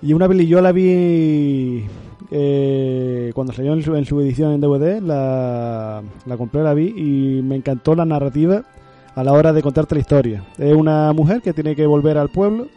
y 0.02 0.14
una 0.14 0.28
peli 0.28 0.48
yo 0.48 0.62
la 0.62 0.72
vi 0.72 1.86
eh, 2.32 3.32
cuando 3.36 3.54
salió 3.54 3.74
en 3.74 4.06
su, 4.06 4.22
edición 4.22 4.54
en 4.54 4.62
DVD, 4.62 5.02
la, 5.02 6.02
la 6.26 6.38
compré, 6.38 6.64
la 6.64 6.74
vi 6.74 6.94
y 6.96 7.42
me 7.42 7.56
encantó 7.56 7.94
la 7.94 8.06
narrativa 8.06 8.64
a 9.14 9.24
la 9.24 9.34
hora 9.34 9.54
de 9.54 9.62
contarte 9.62 9.96
la 9.96 10.02
historia. 10.02 10.44
Es 10.58 10.74
una 10.74 11.12
mujer 11.14 11.42
que 11.42 11.54
tiene 11.54 11.76
que 11.76 11.86
volver 11.86 12.18
al 12.18 12.30
pueblo 12.30 12.68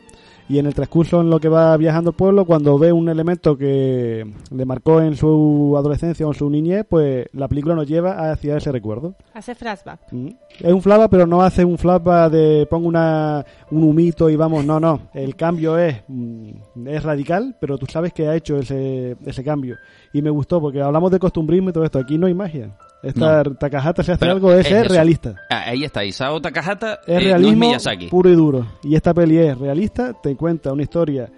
y 0.48 0.58
en 0.58 0.66
el 0.66 0.74
transcurso 0.74 1.20
en 1.20 1.30
lo 1.30 1.40
que 1.40 1.48
va 1.48 1.76
viajando 1.76 2.10
el 2.10 2.16
pueblo, 2.16 2.44
cuando 2.44 2.78
ve 2.78 2.92
un 2.92 3.08
elemento 3.08 3.56
que 3.56 4.26
le 4.50 4.64
marcó 4.64 5.00
en 5.00 5.16
su 5.16 5.74
adolescencia 5.76 6.26
o 6.26 6.30
en 6.30 6.38
su 6.38 6.50
niñez, 6.50 6.84
pues 6.88 7.26
la 7.32 7.48
película 7.48 7.74
nos 7.74 7.86
lleva 7.86 8.30
hacia 8.30 8.56
ese 8.56 8.70
recuerdo. 8.70 9.14
Hace 9.32 9.54
flashback. 9.54 10.00
Mm. 10.12 10.28
Es 10.60 10.72
un 10.72 10.82
flashback, 10.82 11.10
pero 11.10 11.26
no 11.26 11.42
hace 11.42 11.64
un 11.64 11.78
flashback 11.78 12.30
de 12.30 12.66
pongo 12.68 12.88
una, 12.88 13.44
un 13.70 13.84
humito 13.84 14.28
y 14.28 14.36
vamos, 14.36 14.64
no, 14.64 14.78
no. 14.78 15.08
El 15.14 15.34
cambio 15.36 15.78
es, 15.78 16.02
mm, 16.08 16.86
es 16.86 17.02
radical, 17.02 17.56
pero 17.60 17.78
tú 17.78 17.86
sabes 17.86 18.12
que 18.12 18.28
ha 18.28 18.36
hecho 18.36 18.58
ese, 18.58 19.16
ese 19.24 19.44
cambio. 19.44 19.76
Y 20.12 20.20
me 20.20 20.30
gustó 20.30 20.60
porque 20.60 20.82
hablamos 20.82 21.10
de 21.10 21.18
costumbrismo 21.18 21.70
y 21.70 21.72
todo 21.72 21.84
esto. 21.84 21.98
Aquí 21.98 22.18
no 22.18 22.26
hay 22.26 22.34
magia. 22.34 22.76
Esta 23.04 23.44
Takahata 23.44 24.02
se 24.02 24.12
hace 24.12 24.24
algo, 24.26 24.52
es, 24.52 24.70
es 24.70 24.88
realista. 24.88 25.34
Ah, 25.50 25.64
ahí 25.66 25.84
está, 25.84 26.04
Isao 26.04 26.40
Takahata 26.40 27.00
es 27.06 27.16
eh, 27.16 27.20
realismo 27.20 27.72
puro 28.10 28.30
y 28.30 28.34
duro. 28.34 28.66
Y 28.82 28.94
esta 28.94 29.12
peli 29.12 29.38
es 29.38 29.58
realista, 29.58 30.12
te 30.14 30.36
cuenta 30.36 30.72
una 30.72 30.82
historia 30.82 31.30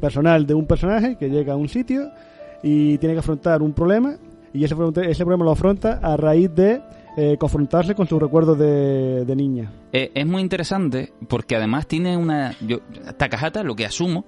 personal 0.00 0.46
de 0.46 0.54
un 0.54 0.66
personaje 0.66 1.16
que 1.16 1.28
llega 1.28 1.54
a 1.54 1.56
un 1.56 1.68
sitio 1.68 2.10
y 2.62 2.98
tiene 2.98 3.14
que 3.14 3.20
afrontar 3.20 3.62
un 3.62 3.72
problema 3.72 4.16
y 4.52 4.64
ese, 4.64 4.74
ese 5.08 5.24
problema 5.24 5.44
lo 5.44 5.52
afronta 5.52 6.00
a 6.02 6.16
raíz 6.16 6.54
de 6.54 6.80
eh, 7.16 7.36
confrontarse 7.38 7.94
con 7.94 8.06
sus 8.06 8.20
recuerdos 8.20 8.58
de, 8.58 9.34
niña. 9.36 9.72
Eh, 9.92 10.10
es 10.14 10.26
muy 10.26 10.42
interesante 10.42 11.12
porque 11.28 11.56
además 11.56 11.86
tiene 11.86 12.16
una... 12.16 12.54
Yo, 12.60 12.80
Takahata, 13.16 13.62
lo 13.62 13.74
que 13.74 13.84
asumo, 13.84 14.24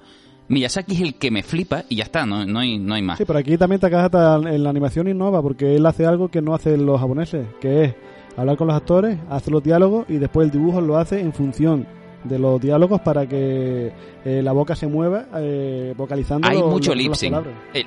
Miyazaki 0.49 0.95
es 0.95 1.01
el 1.01 1.15
que 1.15 1.31
me 1.31 1.43
flipa 1.43 1.85
y 1.89 1.97
ya 1.97 2.05
está, 2.05 2.27
no, 2.27 2.45
no, 2.45 2.59
hay, 2.59 2.79
no 2.79 2.95
hay 2.95 3.03
más. 3.03 3.19
Sí, 3.19 3.25
pero 3.27 3.39
aquí 3.39 3.57
también 3.57 3.81
Takahata 3.81 4.37
en 4.37 4.63
la 4.63 4.71
animación 4.71 5.09
innova 5.09 5.41
porque 5.41 5.77
él 5.77 5.87
hace 5.87 6.05
algo 6.07 6.29
que 6.29 6.43
no 6.43 6.55
hacen 6.55 6.85
los 6.85 7.01
japoneses, 7.01 7.47
que 7.61 7.85
es 7.85 7.95
hablar 8.37 8.57
con 8.57 8.67
los 8.67 8.77
actores, 8.77 9.19
hacer 9.31 9.53
los 9.53 9.63
diálogos 9.63 10.07
y 10.09 10.19
después 10.19 10.47
el 10.47 10.51
dibujo 10.51 10.81
lo 10.81 10.97
hace 10.97 11.21
en 11.21 11.33
función 11.33 11.87
de 12.25 12.39
los 12.39 12.61
diálogos 12.61 13.01
para 13.01 13.27
que 13.27 13.93
eh, 14.25 14.43
la 14.43 14.53
boca 14.53 14.77
se 14.77 14.87
mueva 14.87 15.27
eh, 15.37 15.95
vocalizando. 15.97 16.49
Hay 16.49 16.63
mucho 16.63 16.95
lip 16.95 17.15
sync. 17.15 17.37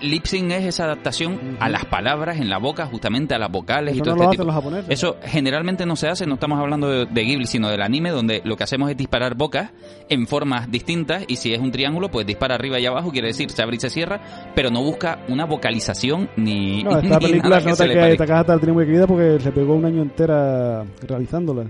Lip 0.02 0.26
sync 0.26 0.52
es 0.52 0.66
esa 0.66 0.86
adaptación 0.86 1.58
a 1.60 1.70
las 1.70 1.86
palabras 1.86 2.40
en 2.40 2.50
la 2.50 2.58
boca, 2.58 2.86
justamente 2.86 3.34
a 3.34 3.40
las 3.40 3.52
vocales 3.52 3.94
Eso 3.94 4.04
y 4.04 4.04
todo 4.04 4.16
no 4.16 4.24
este 4.32 4.38
lo 4.40 4.46
Los 4.46 4.56
japoneses. 4.56 4.90
Eso 4.90 5.18
generalmente 5.24 5.86
no 5.86 5.96
se 5.96 6.08
hace, 6.08 6.26
no 6.26 6.36
estamos 6.36 6.60
hablando 6.60 7.06
de, 7.06 7.24
Ghibli, 7.24 7.46
sino 7.46 7.70
del 7.70 7.82
anime, 7.82 8.12
donde 8.12 8.42
lo 8.44 8.56
que 8.58 8.64
hacemos 8.64 8.90
es 8.90 8.98
disparar 8.98 9.36
bocas 9.36 9.72
en 10.10 10.28
formas 10.28 10.70
distintas 10.70 11.24
y 11.28 11.38
si 11.38 11.54
es 11.54 11.60
un 11.60 11.72
triángulo, 11.72 12.10
pues 12.10 12.26
dispara 12.26 12.56
arriba 12.56 12.80
y 12.80 12.86
abajo, 12.86 13.12
quiere 13.12 13.28
decir 13.28 13.50
se 13.50 13.62
abre 13.62 13.78
y 13.78 13.80
se 13.80 13.90
cierra, 13.90 14.52
pero 14.56 14.70
no 14.70 14.84
busca 14.84 15.20
una 15.30 15.46
vocalización 15.46 16.30
ni. 16.36 16.84
No, 16.84 17.00
esta 17.00 17.20
película 17.20 17.62
se 17.62 17.70
nota 17.70 17.88
que, 17.88 18.16
Takahata 18.18 18.58
tiene 18.58 18.74
muy 18.74 18.86
querida 18.86 19.08
porque 19.08 19.40
se 19.40 19.52
pegó 19.52 19.76
un 19.76 19.86
año 19.86 20.02
entera 20.02 20.84
realizándola 21.08 21.66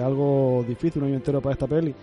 algo 0.00 0.64
difícil, 0.66 1.02
un 1.02 1.08
año 1.08 1.16
entero 1.16 1.40
para 1.40 1.54
esta 1.54 1.66
peli. 1.66 1.94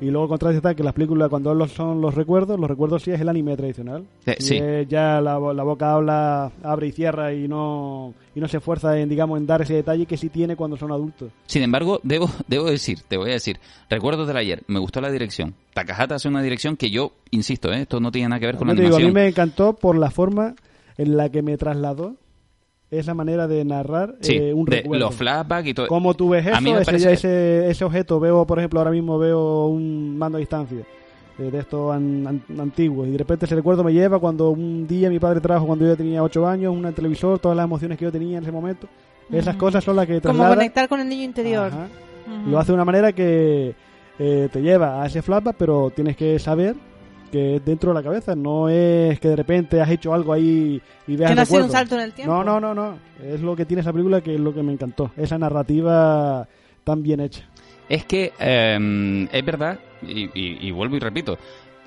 Y 0.00 0.10
luego 0.10 0.28
contraste 0.28 0.56
está 0.56 0.74
que 0.74 0.82
las 0.82 0.94
películas, 0.94 1.28
cuando 1.28 1.68
son 1.68 2.00
los 2.00 2.14
recuerdos, 2.14 2.58
los 2.58 2.70
recuerdos 2.70 3.02
sí 3.02 3.10
es 3.10 3.20
el 3.20 3.28
anime 3.28 3.54
tradicional. 3.56 4.06
sí. 4.38 4.58
ya 4.88 5.20
la, 5.20 5.36
boca 5.36 5.92
habla, 5.92 6.50
abre 6.62 6.86
y 6.86 6.92
cierra 6.92 7.34
y 7.34 7.46
no, 7.46 8.14
y 8.34 8.40
no 8.40 8.48
se 8.48 8.56
esfuerza 8.56 8.98
en, 8.98 9.10
digamos, 9.10 9.38
en 9.38 9.46
dar 9.46 9.60
ese 9.60 9.74
detalle 9.74 10.06
que 10.06 10.16
sí 10.16 10.30
tiene 10.30 10.56
cuando 10.56 10.78
son 10.78 10.90
adultos. 10.90 11.30
Sin 11.46 11.62
embargo, 11.62 12.00
debo, 12.02 12.30
debo 12.48 12.70
decir, 12.70 13.00
te 13.06 13.18
voy 13.18 13.30
a 13.30 13.34
decir, 13.34 13.58
recuerdos 13.90 14.26
del 14.26 14.38
ayer, 14.38 14.62
me 14.68 14.78
gustó 14.78 15.02
la 15.02 15.10
dirección. 15.10 15.54
Takahata 15.74 16.14
hace 16.14 16.28
una 16.28 16.42
dirección 16.42 16.78
que 16.78 16.90
yo, 16.90 17.12
insisto, 17.30 17.70
¿eh? 17.70 17.82
esto 17.82 18.00
no 18.00 18.10
tiene 18.10 18.30
nada 18.30 18.40
que 18.40 18.46
ver 18.46 18.56
con 18.56 18.68
la 18.68 18.72
animación. 18.72 19.02
a 19.02 19.06
mí 19.06 19.12
me 19.12 19.28
encantó 19.28 19.74
por 19.74 19.98
la 19.98 20.10
forma 20.10 20.54
en 20.96 21.16
la 21.18 21.28
que 21.28 21.42
me 21.42 21.58
trasladó 21.58 22.16
esa 22.90 23.14
manera 23.14 23.46
de 23.46 23.64
narrar 23.64 24.16
eh, 24.22 24.52
un 24.52 24.66
recuerdo. 24.66 25.06
Los 25.06 25.14
flashbacks 25.14 25.68
y 25.68 25.74
todo. 25.74 25.86
¿Cómo 25.86 26.14
tú 26.14 26.30
ves 26.30 26.46
eso? 26.46 26.78
ese, 26.96 27.70
ese, 27.70 27.84
objeto, 27.84 28.18
veo, 28.18 28.46
por 28.46 28.58
ejemplo, 28.58 28.80
ahora 28.80 28.90
mismo 28.90 29.18
veo 29.18 29.66
un 29.66 30.18
mando 30.18 30.36
a 30.36 30.40
distancia 30.40 30.80
eh, 31.38 31.50
de 31.50 31.58
estos 31.58 31.94
antiguos 31.94 33.06
y 33.06 33.12
de 33.12 33.18
repente 33.18 33.46
ese 33.46 33.54
recuerdo 33.54 33.84
me 33.84 33.92
lleva 33.92 34.18
cuando 34.18 34.50
un 34.50 34.86
día 34.86 35.08
mi 35.08 35.20
padre 35.20 35.40
trajo 35.40 35.66
cuando 35.66 35.86
yo 35.86 35.96
tenía 35.96 36.22
8 36.22 36.46
años, 36.46 36.74
un 36.74 36.92
televisor, 36.92 37.38
todas 37.38 37.56
las 37.56 37.64
emociones 37.64 37.96
que 37.96 38.04
yo 38.04 38.12
tenía 38.12 38.38
en 38.38 38.42
ese 38.42 38.52
momento. 38.52 38.88
Esas 39.30 39.54
cosas 39.54 39.84
son 39.84 39.94
las 39.94 40.08
que 40.08 40.20
Como 40.20 40.46
conectar 40.48 40.88
con 40.88 41.00
el 41.00 41.08
niño 41.08 41.22
interior. 41.22 41.70
Lo 42.46 42.58
hace 42.58 42.72
de 42.72 42.74
una 42.74 42.84
manera 42.84 43.12
que 43.12 43.74
eh, 44.18 44.48
te 44.52 44.60
lleva 44.60 45.02
a 45.02 45.06
ese 45.06 45.22
flashback, 45.22 45.56
pero 45.56 45.92
tienes 45.94 46.16
que 46.16 46.38
saber 46.40 46.74
que 47.30 47.56
es 47.56 47.64
dentro 47.64 47.90
de 47.90 47.94
la 47.94 48.02
cabeza, 48.02 48.34
no 48.34 48.68
es 48.68 49.18
que 49.20 49.28
de 49.28 49.36
repente 49.36 49.80
has 49.80 49.90
hecho 49.90 50.12
algo 50.12 50.32
ahí 50.32 50.80
y 51.06 51.16
veas 51.16 51.30
Que 51.30 51.34
no 51.34 51.42
ha 51.42 51.46
sido 51.46 51.64
un 51.64 51.70
salto 51.70 51.94
en 51.94 52.02
el 52.02 52.12
tiempo. 52.12 52.32
No, 52.32 52.44
no, 52.44 52.60
no, 52.60 52.74
no. 52.74 52.98
Es 53.22 53.40
lo 53.40 53.56
que 53.56 53.64
tiene 53.64 53.80
esa 53.82 53.92
película 53.92 54.20
que 54.20 54.34
es 54.34 54.40
lo 54.40 54.54
que 54.54 54.62
me 54.62 54.72
encantó. 54.72 55.10
Esa 55.16 55.38
narrativa 55.38 56.46
tan 56.84 57.02
bien 57.02 57.20
hecha. 57.20 57.44
Es 57.88 58.04
que 58.04 58.32
em, 58.38 59.28
es 59.32 59.44
verdad, 59.44 59.78
y, 60.02 60.70
vuelvo 60.70 60.96
y 60.96 61.00
repito, 61.00 61.38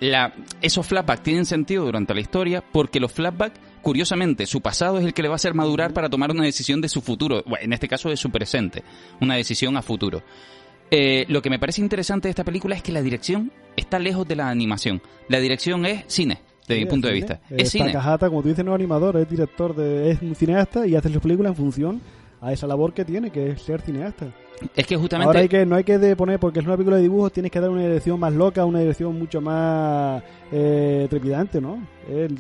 la, 0.02 0.34
esos 0.62 0.86
flashbacks 0.86 1.24
tienen 1.24 1.46
sentido 1.46 1.86
durante 1.86 2.14
la 2.14 2.20
historia 2.20 2.62
porque 2.62 3.00
los 3.00 3.12
flashbacks, 3.14 3.60
curiosamente, 3.82 4.46
su 4.46 4.60
pasado 4.60 5.00
es 5.00 5.06
el 5.06 5.14
que 5.14 5.22
le 5.22 5.30
va 5.30 5.36
a 5.36 5.38
hacer 5.38 5.54
madurar 5.54 5.94
para 5.94 6.10
tomar 6.10 6.32
una 6.32 6.44
decisión 6.44 6.82
de 6.82 6.90
su 6.90 7.02
futuro, 7.02 7.44
en 7.62 7.72
este 7.72 7.88
caso 7.88 8.10
de 8.10 8.18
su 8.18 8.30
presente, 8.32 8.84
una 9.22 9.36
decisión 9.36 9.78
a 9.78 9.82
futuro. 9.82 10.24
Eh, 10.96 11.26
lo 11.28 11.42
que 11.42 11.50
me 11.50 11.58
parece 11.58 11.82
interesante 11.82 12.28
de 12.28 12.30
esta 12.30 12.44
película 12.44 12.76
es 12.76 12.84
que 12.84 12.92
la 12.92 13.02
dirección 13.02 13.52
está 13.76 13.98
lejos 13.98 14.28
de 14.28 14.36
la 14.36 14.50
animación. 14.50 15.02
La 15.28 15.40
dirección 15.40 15.88
es 15.88 16.04
cine, 16.06 16.38
desde 16.68 16.82
mi 16.84 16.88
punto 16.88 17.08
de 17.08 17.14
vista. 17.16 17.42
Es, 17.50 17.72
cine. 17.72 17.86
Takahata, 17.86 18.30
como 18.30 18.44
tú 18.44 18.50
dices, 18.50 18.64
no 18.64 18.74
es 18.74 18.76
animador, 18.76 19.18
es 19.18 19.28
director, 19.28 19.76
de, 19.76 20.12
es 20.12 20.22
un 20.22 20.36
cineasta 20.36 20.86
y 20.86 20.96
hace 20.96 21.10
sus 21.10 21.20
películas 21.20 21.50
en 21.50 21.56
función 21.56 22.02
a 22.42 22.54
esa 22.54 22.68
labor 22.68 22.94
que 22.94 23.06
tiene, 23.06 23.32
que 23.32 23.50
es 23.50 23.64
ser 23.64 23.82
cineasta. 23.82 24.28
Es 24.76 24.86
que 24.86 24.96
justamente... 24.96 25.26
Ahora 25.26 25.40
hay 25.40 25.50
que, 25.50 25.66
no 25.66 25.76
hay 25.76 25.84
que 25.84 26.16
poner, 26.16 26.40
porque 26.40 26.60
es 26.60 26.66
una 26.66 26.76
película 26.76 26.98
de 26.98 27.02
dibujos, 27.02 27.34
tienes 27.34 27.52
que 27.52 27.60
dar 27.60 27.72
una 27.72 27.82
dirección 27.82 28.20
más 28.20 28.32
loca, 28.32 28.64
una 28.64 28.80
dirección 28.80 29.18
mucho 29.18 29.42
más 29.42 30.22
eh, 30.56 31.08
trepidante, 31.10 31.60
¿no? 31.60 31.84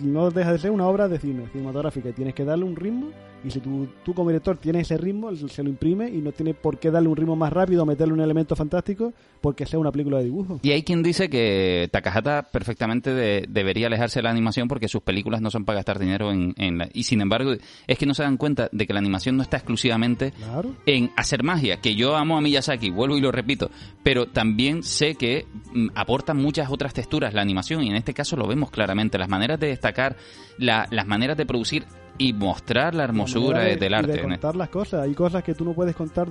no 0.03 0.29
deja 0.29 0.51
de 0.51 0.59
ser 0.59 0.69
una 0.69 0.87
obra 0.87 1.07
de 1.07 1.17
cine, 1.17 1.47
cinematográfica, 1.51 2.11
tienes 2.11 2.35
que 2.35 2.45
darle 2.45 2.65
un 2.65 2.75
ritmo 2.75 3.07
y 3.43 3.51
si 3.51 3.59
tú, 3.59 3.87
tú 4.03 4.13
como 4.13 4.29
director 4.29 4.57
tienes 4.57 4.83
ese 4.83 4.97
ritmo, 4.97 5.35
se 5.35 5.63
lo 5.63 5.69
imprime 5.69 6.09
y 6.09 6.19
no 6.19 6.31
tiene 6.31 6.53
por 6.53 6.79
qué 6.79 6.91
darle 6.91 7.09
un 7.09 7.15
ritmo 7.17 7.35
más 7.35 7.51
rápido 7.51 7.83
o 7.83 7.85
meterle 7.85 8.13
un 8.13 8.21
elemento 8.21 8.55
fantástico 8.55 9.13
porque 9.41 9.65
sea 9.65 9.79
una 9.79 9.91
película 9.91 10.19
de 10.19 10.25
dibujo. 10.25 10.59
Y 10.63 10.71
hay 10.71 10.83
quien 10.83 11.03
dice 11.03 11.29
que 11.29 11.89
Takahata 11.91 12.43
perfectamente 12.43 13.45
debería 13.49 13.87
alejarse 13.87 14.19
de 14.19 14.23
la 14.23 14.31
animación 14.31 14.69
porque 14.69 14.87
sus 14.87 15.01
películas 15.01 15.41
no 15.41 15.51
son 15.51 15.65
para 15.65 15.77
gastar 15.77 15.99
dinero 15.99 16.31
en, 16.31 16.77
la... 16.77 16.87
Y 16.93 17.03
sin 17.03 17.19
embargo, 17.19 17.53
es 17.85 17.97
que 17.97 18.05
no 18.05 18.13
se 18.13 18.23
dan 18.23 18.37
cuenta 18.37 18.69
de 18.71 18.87
que 18.87 18.93
la 18.93 18.99
animación 18.99 19.35
no 19.35 19.43
está 19.43 19.57
exclusivamente 19.57 20.33
en 20.85 21.11
hacer 21.17 21.43
magia, 21.43 21.81
que 21.81 21.95
yo 21.95 22.15
amo 22.15 22.37
a 22.37 22.41
Miyazaki, 22.41 22.91
vuelvo 22.91 23.17
y 23.17 23.21
lo 23.21 23.31
repito, 23.31 23.69
pero 24.03 24.27
también 24.27 24.83
sé 24.83 25.15
que 25.15 25.45
mm, 25.73 25.87
aporta 25.95 26.33
muchas 26.33 26.69
otras 26.69 26.93
texturas 26.93 27.33
la 27.33 27.41
animación 27.41 27.83
y 27.83 27.89
en 27.89 27.95
este 28.03 28.13
caso 28.13 28.35
lo 28.35 28.45
vemos 28.47 28.69
claramente, 28.69 29.17
las 29.17 29.29
maneras 29.29 29.59
de 29.59 29.67
destacar, 29.67 30.17
las 30.57 31.07
maneras 31.07 31.37
de 31.37 31.45
producir 31.45 31.85
y 32.17 32.33
mostrar 32.33 32.93
la 32.93 33.05
hermosura 33.05 33.61
del 33.61 33.93
arte. 33.93 34.11
de 34.11 34.21
contar 34.21 34.55
las 34.55 34.69
cosas. 34.69 35.03
Hay 35.03 35.13
cosas 35.13 35.41
que 35.41 35.55
tú 35.55 35.63
no 35.63 35.73
puedes 35.73 35.95
contar 35.95 36.27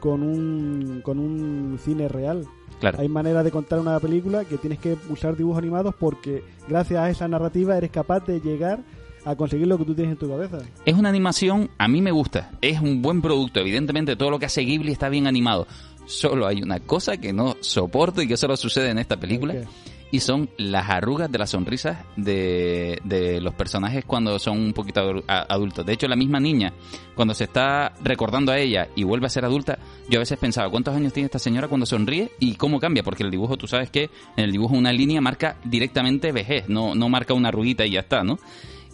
con, 0.00 0.22
un, 0.22 1.00
con 1.02 1.18
un 1.18 1.78
cine 1.82 2.08
real. 2.08 2.46
Claro. 2.78 3.00
Hay 3.00 3.08
maneras 3.08 3.44
de 3.44 3.50
contar 3.50 3.80
una 3.80 3.98
película 3.98 4.44
que 4.44 4.56
tienes 4.56 4.78
que 4.78 4.96
usar 5.08 5.36
dibujos 5.36 5.58
animados 5.58 5.94
porque 5.98 6.44
gracias 6.68 7.00
a 7.00 7.10
esa 7.10 7.26
narrativa 7.26 7.76
eres 7.76 7.90
capaz 7.90 8.24
de 8.26 8.40
llegar 8.40 8.80
a 9.24 9.34
conseguir 9.34 9.66
lo 9.66 9.76
que 9.76 9.84
tú 9.84 9.94
tienes 9.94 10.12
en 10.12 10.18
tu 10.18 10.28
cabeza. 10.28 10.58
Es 10.84 10.94
una 10.94 11.08
animación, 11.08 11.70
a 11.78 11.88
mí 11.88 12.00
me 12.00 12.12
gusta, 12.12 12.52
es 12.60 12.80
un 12.80 13.02
buen 13.02 13.20
producto, 13.20 13.58
evidentemente 13.58 14.14
todo 14.14 14.30
lo 14.30 14.38
que 14.38 14.46
hace 14.46 14.62
Ghibli 14.62 14.92
está 14.92 15.08
bien 15.08 15.26
animado. 15.26 15.66
Solo 16.06 16.46
hay 16.46 16.62
una 16.62 16.78
cosa 16.78 17.16
que 17.16 17.32
no 17.32 17.56
soporto 17.60 18.22
y 18.22 18.28
que 18.28 18.36
solo 18.36 18.56
sucede 18.56 18.90
en 18.90 18.98
esta 18.98 19.16
película 19.16 19.54
y 20.10 20.20
son 20.20 20.48
las 20.56 20.88
arrugas 20.88 21.30
de 21.30 21.38
las 21.38 21.50
sonrisas 21.50 21.98
de, 22.16 23.00
de 23.04 23.40
los 23.40 23.54
personajes 23.54 24.04
cuando 24.04 24.38
son 24.38 24.58
un 24.58 24.72
poquito 24.72 25.22
adultos. 25.26 25.84
De 25.84 25.92
hecho, 25.92 26.06
la 26.06 26.16
misma 26.16 26.38
niña, 26.38 26.72
cuando 27.14 27.34
se 27.34 27.44
está 27.44 27.92
recordando 28.02 28.52
a 28.52 28.58
ella 28.58 28.88
y 28.94 29.04
vuelve 29.04 29.26
a 29.26 29.30
ser 29.30 29.44
adulta, 29.44 29.78
yo 30.08 30.18
a 30.18 30.20
veces 30.20 30.38
pensaba, 30.38 30.70
¿cuántos 30.70 30.94
años 30.94 31.12
tiene 31.12 31.26
esta 31.26 31.38
señora 31.38 31.68
cuando 31.68 31.86
sonríe 31.86 32.30
y 32.38 32.54
cómo 32.54 32.78
cambia? 32.78 33.02
Porque 33.02 33.24
el 33.24 33.30
dibujo, 33.30 33.56
tú 33.56 33.66
sabes 33.66 33.90
que 33.90 34.10
en 34.36 34.44
el 34.44 34.52
dibujo 34.52 34.74
una 34.74 34.92
línea 34.92 35.20
marca 35.20 35.56
directamente 35.64 36.30
vejez, 36.30 36.68
no, 36.68 36.94
no 36.94 37.08
marca 37.08 37.34
una 37.34 37.48
arruguita 37.48 37.84
y 37.84 37.92
ya 37.92 38.00
está, 38.00 38.22
¿no? 38.22 38.38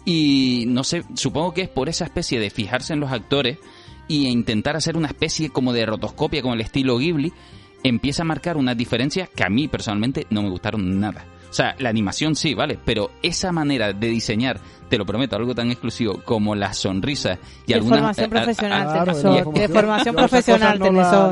Y 0.05 0.65
no 0.67 0.83
sé, 0.83 1.03
supongo 1.13 1.53
que 1.53 1.61
es 1.61 1.69
por 1.69 1.89
esa 1.89 2.05
especie 2.05 2.39
de 2.39 2.49
fijarse 2.49 2.93
en 2.93 2.99
los 2.99 3.11
actores 3.11 3.59
y 4.07 4.27
intentar 4.27 4.75
hacer 4.75 4.97
una 4.97 5.07
especie 5.07 5.49
como 5.49 5.71
de 5.71 5.85
rotoscopia 5.85 6.41
con 6.41 6.53
el 6.53 6.61
estilo 6.61 6.97
Ghibli 6.97 7.31
empieza 7.83 8.23
a 8.23 8.25
marcar 8.25 8.57
unas 8.57 8.77
diferencias 8.77 9.29
que 9.29 9.43
a 9.43 9.49
mí 9.49 9.67
personalmente 9.67 10.25
no 10.29 10.41
me 10.41 10.49
gustaron 10.49 10.99
nada. 10.99 11.25
O 11.53 11.55
sea, 11.55 11.75
la 11.77 11.89
animación 11.89 12.35
sí, 12.35 12.55
¿vale? 12.55 12.79
Pero 12.83 13.11
esa 13.21 13.51
manera 13.51 13.93
de 13.93 14.07
diseñar 14.07 14.59
te 14.89 14.97
lo 14.99 15.05
prometo, 15.07 15.35
algo 15.35 15.55
tan 15.55 15.71
exclusivo 15.71 16.19
como 16.23 16.53
la 16.53 16.73
sonrisa 16.73 17.39
y 17.65 17.73
alguna 17.73 17.97
formación 17.97 18.29
profesional, 18.29 19.05
de 19.53 19.67
formación 19.67 20.15
profesional 20.15 20.79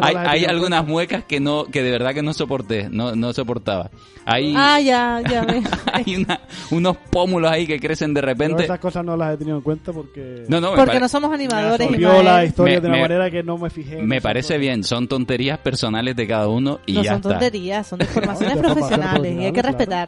hay, 0.01 0.15
hay 0.15 0.45
algunas 0.45 0.87
muecas 0.87 1.23
que 1.25 1.39
no 1.39 1.65
que 1.65 1.83
de 1.83 1.91
verdad 1.91 2.13
que 2.13 2.23
no 2.23 2.33
soporté, 2.33 2.89
no 2.89 3.15
no 3.15 3.33
soportaba. 3.33 3.91
Hay, 4.25 4.53
ah, 4.55 4.79
ya, 4.79 5.21
ya 5.27 5.45
hay 5.93 6.25
unos 6.71 6.97
pómulos 7.11 7.51
ahí 7.51 7.65
que 7.67 7.79
crecen 7.79 8.13
de 8.13 8.21
repente. 8.21 8.63
esas 8.63 8.79
cosas 8.79 9.03
no 9.03 9.17
las 9.17 9.33
he 9.33 9.37
tenido 9.37 9.57
en 9.57 9.63
cuenta 9.63 9.91
porque 9.91 10.45
no, 10.47 10.61
no, 10.61 10.73
porque 10.73 10.99
no 10.99 11.07
somos 11.07 11.31
animadores 11.31 11.87
y 11.91 11.97
la 11.97 12.45
historia 12.45 12.79
de 12.79 12.87
una 12.87 13.01
manera 13.01 13.29
que 13.29 13.43
no 13.43 13.57
me 13.57 13.69
fijé. 13.69 14.01
Me 14.01 14.21
parece 14.21 14.57
bien, 14.57 14.83
son 14.83 15.07
tonterías 15.07 15.59
personales 15.59 16.15
de 16.15 16.27
cada 16.27 16.47
uno 16.47 16.79
y 16.85 16.93
no 16.93 17.03
ya 17.03 17.13
son 17.13 17.21
tonterías, 17.21 17.85
son 17.85 17.99
formaciones 18.07 18.57
profesionales 18.57 19.35
y 19.39 19.45
hay 19.45 19.51
que 19.51 19.61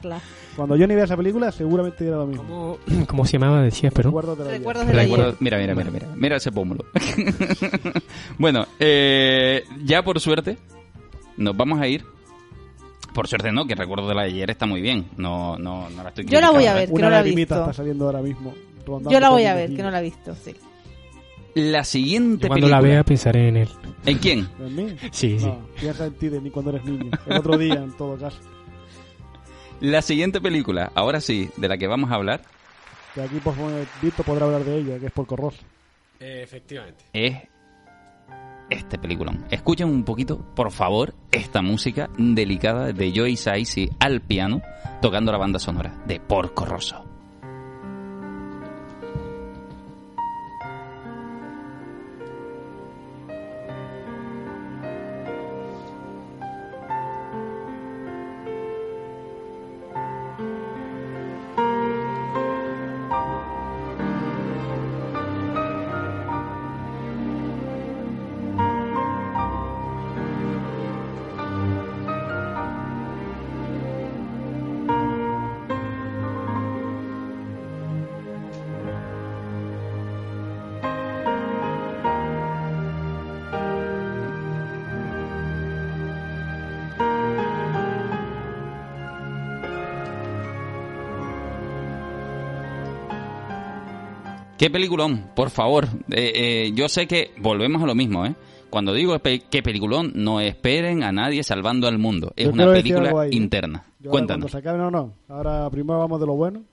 respetarlas. 0.03 0.23
Cuando 0.55 0.75
yo 0.75 0.87
ni 0.87 0.95
vea 0.95 1.05
esa 1.05 1.17
película, 1.17 1.51
seguramente 1.51 2.05
era 2.07 2.17
lo 2.17 2.27
mismo. 2.27 2.77
¿Cómo, 3.07 3.25
se 3.25 3.33
llamaba? 3.33 3.61
Decías, 3.61 3.93
pero. 3.95 4.09
Recuerdos 4.09 4.37
de 4.37 4.93
la 4.93 5.03
Mira, 5.39 5.57
mira, 5.57 5.75
mira, 5.75 5.91
mira. 5.91 6.07
Mira 6.15 6.35
ese 6.37 6.51
pómulo. 6.51 6.85
bueno, 8.37 8.65
eh, 8.79 9.63
ya 9.83 10.03
por 10.03 10.19
suerte, 10.19 10.57
nos 11.37 11.55
vamos 11.55 11.81
a 11.81 11.87
ir. 11.87 12.03
Por 13.13 13.27
suerte 13.27 13.51
no, 13.51 13.67
que 13.67 13.75
recuerdo 13.75 14.07
de 14.07 14.15
la 14.15 14.23
de 14.23 14.29
ayer 14.29 14.49
está 14.49 14.65
muy 14.65 14.81
bien. 14.81 15.05
No, 15.17 15.57
no, 15.57 15.89
no 15.89 16.03
la 16.03 16.09
estoy 16.09 16.25
Yo 16.25 16.41
la 16.41 16.51
voy 16.51 16.65
a 16.65 16.73
ver, 16.73 16.91
que 16.91 17.01
no 17.01 17.09
la 17.09 17.19
he 17.19 17.23
visto. 17.23 17.59
está 17.59 17.73
saliendo 17.73 18.05
ahora 18.05 18.21
mismo. 18.21 18.53
Yo 19.09 19.19
la 19.19 19.29
voy 19.29 19.45
a 19.45 19.53
ver, 19.53 19.75
que 19.75 19.83
no 19.83 19.91
la 19.91 19.99
he 19.99 20.03
visto, 20.03 20.35
sí. 20.35 20.55
La 21.55 21.83
siguiente 21.83 22.47
cuando 22.47 22.67
la 22.67 22.81
vea 22.81 23.03
pensaré 23.03 23.49
en 23.49 23.57
él. 23.57 23.69
¿En 24.05 24.17
quién? 24.17 24.49
¿En 24.59 24.75
mí? 24.75 24.95
Sí, 25.11 25.39
sí. 25.39 25.51
Piensa 25.79 26.07
en 26.07 26.13
ti 26.13 26.29
de 26.29 26.41
mí 26.41 26.49
cuando 26.49 26.71
eres 26.71 26.83
niño. 26.83 27.11
El 27.27 27.37
otro 27.37 27.57
día, 27.57 27.75
en 27.75 27.91
todo 27.91 28.17
caso. 28.17 28.39
La 29.84 30.01
siguiente 30.01 30.39
película, 30.39 30.93
ahora 30.95 31.19
sí, 31.19 31.49
de 31.57 31.67
la 31.67 31.77
que 31.77 31.88
vamos 31.88 32.09
a 32.09 32.15
hablar. 32.15 32.39
Que 33.13 33.21
aquí 33.21 33.41
pues, 33.43 33.57
Víctor 34.01 34.25
podrá 34.25 34.45
hablar 34.45 34.63
de 34.63 34.77
ella, 34.77 34.97
que 34.97 35.07
es 35.07 35.11
por 35.11 35.27
Corros. 35.27 35.59
efectivamente. 36.21 37.03
Es 37.11 37.36
este 38.69 38.97
peliculón. 38.97 39.43
Escuchen 39.51 39.89
un 39.89 40.05
poquito, 40.05 40.39
por 40.55 40.71
favor, 40.71 41.13
esta 41.34 41.61
música 41.61 42.09
delicada 42.17 42.93
de 42.93 43.11
Joey 43.13 43.36
Saisi 43.36 43.89
al 43.99 44.21
piano, 44.21 44.61
tocando 45.01 45.34
la 45.34 45.38
banda 45.38 45.59
sonora 45.59 46.01
de 46.07 46.21
Porco 46.21 46.63
Rosso. 46.63 47.02
Qué 94.64 94.70
peliculón, 94.70 95.32
por 95.36 95.49
favor. 95.49 95.89
Eh, 96.09 96.32
eh, 96.36 96.72
yo 96.74 96.88
sé 96.88 97.05
que 97.05 97.32
volvemos 97.38 97.84
a 97.84 97.86
lo 97.86 97.95
mismo, 97.95 98.26
¿eh? 98.26 98.34
Cuando 98.70 98.93
digo 98.93 99.14
qué 99.22 99.61
peliculón, 99.61 100.14
no 100.16 100.39
esperen 100.39 101.03
a 101.03 101.11
nadie 101.11 101.43
salvando 101.43 101.86
al 101.86 101.99
mundo. 101.99 102.32
Es 102.38 102.47
una 102.47 102.72
película 102.72 103.28
interna. 103.30 103.84
Cuéntanos. 104.01 104.49
Se 104.49 104.61
no, 104.61 104.89
no. 104.89 105.16
Ahora 105.28 105.70
primero 105.70 105.99
vamos 105.99 106.18
de 106.18 106.28
lo 106.28 106.36
bueno. 106.36 106.64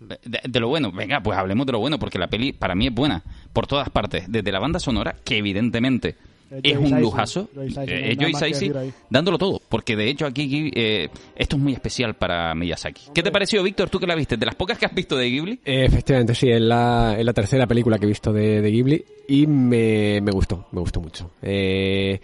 De, 0.00 0.58
lo 0.58 0.66
bueno, 0.66 0.90
venga, 0.90 1.20
pues 1.22 1.38
hablemos 1.38 1.66
de 1.66 1.72
lo 1.72 1.78
bueno, 1.78 2.00
porque 2.00 2.18
la 2.18 2.26
peli 2.26 2.52
para 2.52 2.74
mí 2.74 2.88
es 2.88 2.92
buena, 2.92 3.22
por 3.52 3.68
todas 3.68 3.90
partes, 3.90 4.24
desde 4.26 4.50
la 4.50 4.58
banda 4.58 4.80
sonora, 4.80 5.14
que 5.24 5.38
evidentemente 5.38 6.16
es 6.62 6.76
un 6.76 7.00
lujazo. 7.00 7.48
Es 7.86 8.16
Joy 8.18 8.34
Saisi 8.34 8.72
dándolo 9.08 9.38
todo, 9.38 9.60
porque 9.68 9.96
de 9.96 10.08
hecho 10.08 10.26
aquí 10.26 10.70
eh, 10.74 11.08
esto 11.36 11.56
es 11.56 11.62
muy 11.62 11.72
especial 11.72 12.14
para 12.14 12.54
Miyazaki. 12.54 13.10
¿Qué 13.14 13.22
te 13.22 13.30
pareció, 13.30 13.62
Víctor, 13.62 13.90
tú 13.90 13.98
que 13.98 14.06
la 14.06 14.14
viste? 14.14 14.36
¿De 14.36 14.46
las 14.46 14.54
pocas 14.54 14.78
que 14.78 14.86
has 14.86 14.94
visto 14.94 15.16
de 15.16 15.30
Ghibli? 15.30 15.60
efectivamente, 15.64 16.34
sí, 16.34 16.50
es 16.50 16.60
la, 16.60 17.16
la 17.18 17.32
tercera 17.32 17.66
película 17.66 17.98
que 17.98 18.06
he 18.06 18.08
visto 18.08 18.32
de, 18.32 18.60
Ghibli 18.70 19.04
y 19.28 19.46
me, 19.46 20.20
me, 20.20 20.32
gustó, 20.32 20.66
me 20.72 20.80
gustó 20.80 21.00
mucho. 21.00 21.30
Eh, 21.42 22.20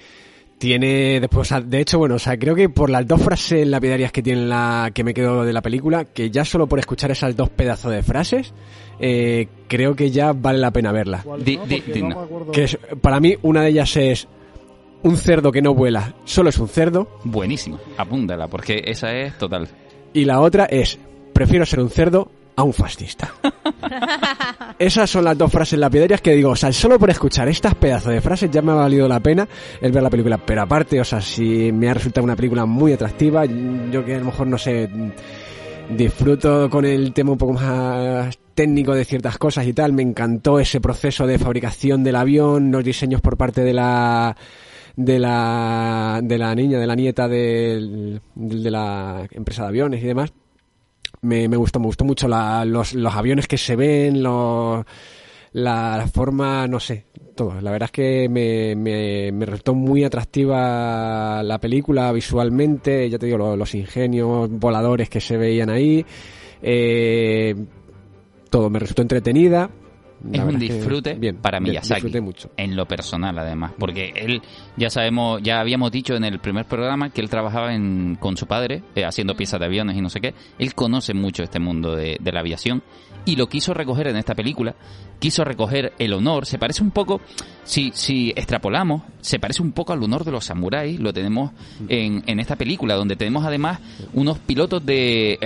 tiene 0.59 1.21
después, 1.21 1.53
de 1.67 1.81
hecho, 1.81 1.99
bueno, 1.99 2.15
o 2.15 2.19
sea, 2.19 2.39
creo 2.39 2.55
que 2.55 2.69
por 2.69 2.89
las 2.89 3.07
dos 3.07 3.23
frases 3.23 3.67
lapidarias 3.67 4.11
que 4.11 4.23
tiene 4.23 4.47
la 4.47 4.91
que 4.95 5.05
me 5.05 5.13
quedo 5.13 5.45
de 5.45 5.53
la 5.53 5.61
película, 5.61 6.07
que 6.07 6.31
ya 6.31 6.45
solo 6.45 6.67
por 6.67 6.79
escuchar 6.79 7.11
esas 7.11 7.37
dos 7.37 7.51
pedazos 7.51 7.93
de 7.93 8.03
frases, 8.03 8.55
eh, 8.99 9.49
creo 9.69 9.95
que 9.95 10.11
ya 10.11 10.33
vale 10.33 10.59
la 10.59 10.71
pena 10.71 10.93
verla. 10.93 11.25
que 12.53 12.79
para 13.01 13.21
mí 13.21 13.35
una 13.43 13.63
de 13.63 13.69
ellas 13.69 13.97
es 13.97 14.29
un 15.03 15.17
cerdo 15.17 15.53
que 15.53 15.63
no 15.63 15.75
vuela, 15.75 16.15
solo 16.25 16.51
es 16.51 16.59
un 16.59 16.69
cerdo. 16.69 17.09
Buenísimo, 17.25 17.79
apúntala, 17.97 18.49
porque 18.49 18.83
esa 18.87 19.15
es 19.15 19.37
total. 19.39 19.69
Y 20.13 20.25
la 20.25 20.41
otra 20.41 20.65
es, 20.65 20.99
prefiero 21.33 21.67
ser 21.67 21.81
un 21.81 21.91
cerdo 21.91 22.31
a 22.57 22.63
un 22.63 22.73
fascista. 22.73 23.33
Esas 24.79 25.09
son 25.09 25.25
las 25.25 25.37
dos 25.37 25.53
frases 25.53 25.79
lapidarias 25.79 26.21
que 26.21 26.33
digo, 26.33 26.51
o 26.51 26.57
sea, 26.57 26.73
solo 26.73 26.99
por 26.99 27.11
escuchar 27.11 27.49
estas 27.49 27.75
pedazos 27.75 28.13
de 28.13 28.21
frases 28.21 28.51
ya 28.51 28.63
me 28.63 28.73
ha 28.73 28.77
valido 28.77 29.07
la 29.07 29.21
pena 29.21 29.47
el 29.81 29.93
ver 29.93 30.03
la 30.03 30.11
película. 30.11 30.39
Pero 30.39 30.63
aparte, 30.63 31.01
o 31.01 31.05
sea, 31.05 31.21
si 31.21 31.71
me 31.71 31.89
ha 31.89 31.95
resultado 31.95 32.25
una 32.25 32.37
película 32.37 32.65
muy 32.65 32.93
atractiva, 32.93 33.45
yo 33.45 34.05
que 34.05 34.15
a 34.15 34.19
lo 34.19 34.27
mejor 34.27 34.47
no 34.47 34.59
sé, 34.59 34.89
disfruto 35.91 36.69
con 36.71 36.85
el 36.85 37.13
tema 37.13 37.33
un 37.33 37.39
poco 37.39 37.53
más 37.53 38.39
técnico 38.57 38.93
de 38.93 39.05
ciertas 39.05 39.39
cosas 39.39 39.65
y 39.69 39.73
tal, 39.73 39.93
me 39.93 40.03
encantó 40.03 40.59
ese 40.59 40.81
proceso 40.81 41.29
de 41.29 41.39
fabricación 41.39 42.03
del 42.03 42.17
avión, 42.17 42.73
los 42.73 42.83
diseños 42.83 43.21
por 43.21 43.37
parte 43.37 43.63
de 43.63 43.73
la 43.73 44.37
de 44.97 45.21
la, 45.21 46.21
de 46.25 46.39
la 46.39 46.55
niña, 46.57 46.81
de 46.81 46.87
la 46.89 46.97
nieta 46.97 47.29
de, 47.29 48.19
de 48.35 48.71
la 48.71 49.29
empresa 49.31 49.63
de 49.63 49.69
aviones 49.69 50.03
y 50.03 50.07
demás 50.07 50.33
me, 51.23 51.49
me 51.49 51.57
gustó, 51.57 51.81
me 51.81 51.87
gustó 51.87 52.05
mucho 52.05 52.29
los, 52.29 52.95
los 52.95 53.15
aviones 53.15 53.47
que 53.49 53.59
se 53.59 53.77
ven, 53.77 54.23
la, 54.23 54.85
forma, 56.13 56.67
no 56.67 56.81
sé, 56.81 57.07
todo. 57.35 57.61
La 57.61 57.71
verdad 57.71 57.87
es 57.87 57.93
que 57.93 58.29
me, 58.29 58.75
me, 58.77 59.33
me 59.33 59.47
resultó 59.47 59.75
muy 59.75 60.05
atractiva 60.05 61.43
la 61.43 61.59
película 61.59 62.13
visualmente, 62.13 63.09
ya 63.09 63.19
te 63.19 63.27
digo, 63.27 63.57
los, 63.57 63.75
ingenios 63.75 64.51
voladores 64.51 65.09
que 65.09 65.21
se 65.21 65.37
veían 65.37 65.71
ahí. 65.71 66.05
Eh, 66.63 67.55
todo 68.57 68.71
me 68.71 68.79
resultó 68.79 69.03
entretenida 69.03 69.69
es 70.33 70.41
un 70.41 70.59
disfrute 70.59 71.15
bien, 71.15 71.37
para 71.37 71.61
Miyazaki. 71.61 72.21
mucho. 72.21 72.51
En 72.57 72.77
lo 72.77 72.87
personal, 72.87 73.39
además. 73.39 73.73
Porque 73.79 74.13
él, 74.17 74.43
ya 74.77 74.91
sabemos, 74.91 75.43
ya 75.43 75.61
habíamos 75.61 75.91
dicho 75.93 76.15
en 76.15 76.25
el 76.25 76.39
primer 76.39 76.67
programa 76.67 77.11
que 77.11 77.21
él 77.21 77.29
trabajaba 77.31 77.75
en, 77.75 78.17
con 78.19 78.37
su 78.37 78.47
padre, 78.47 78.83
eh, 78.95 79.05
haciendo 79.05 79.37
piezas 79.37 79.61
de 79.61 79.67
aviones 79.67 79.97
y 79.97 80.01
no 80.01 80.11
sé 80.11 80.21
qué. 80.21 80.35
Él 80.59 80.75
conoce 80.75 81.15
mucho 81.15 81.43
este 81.43 81.59
mundo 81.59 81.95
de, 81.95 82.17
de 82.21 82.33
la 82.33 82.41
aviación 82.41 82.83
y 83.27 83.37
lo 83.37 83.49
quiso 83.49 83.75
recoger 83.75 84.07
en 84.07 84.17
esta 84.17 84.35
película. 84.35 84.75
Quiso 85.19 85.45
recoger 85.45 85.95
el 85.99 86.13
honor. 86.13 86.47
Se 86.47 86.59
parece 86.59 86.83
un 86.83 86.91
poco, 86.91 87.21
si, 87.65 87.91
si 87.95 88.31
extrapolamos, 88.31 89.03
se 89.21 89.39
parece 89.41 89.63
un 89.63 89.73
poco 89.73 89.93
al 89.93 90.03
honor 90.03 90.25
de 90.25 90.31
los 90.31 90.45
samuráis. 90.45 91.01
Lo 91.01 91.13
tenemos 91.13 91.51
en, 91.89 92.23
en 92.27 92.39
esta 92.39 92.55
película, 92.57 92.95
donde 92.95 93.17
tenemos 93.17 93.45
además 93.45 93.81
unos 94.13 94.39
pilotos 94.39 94.85
de. 94.87 95.39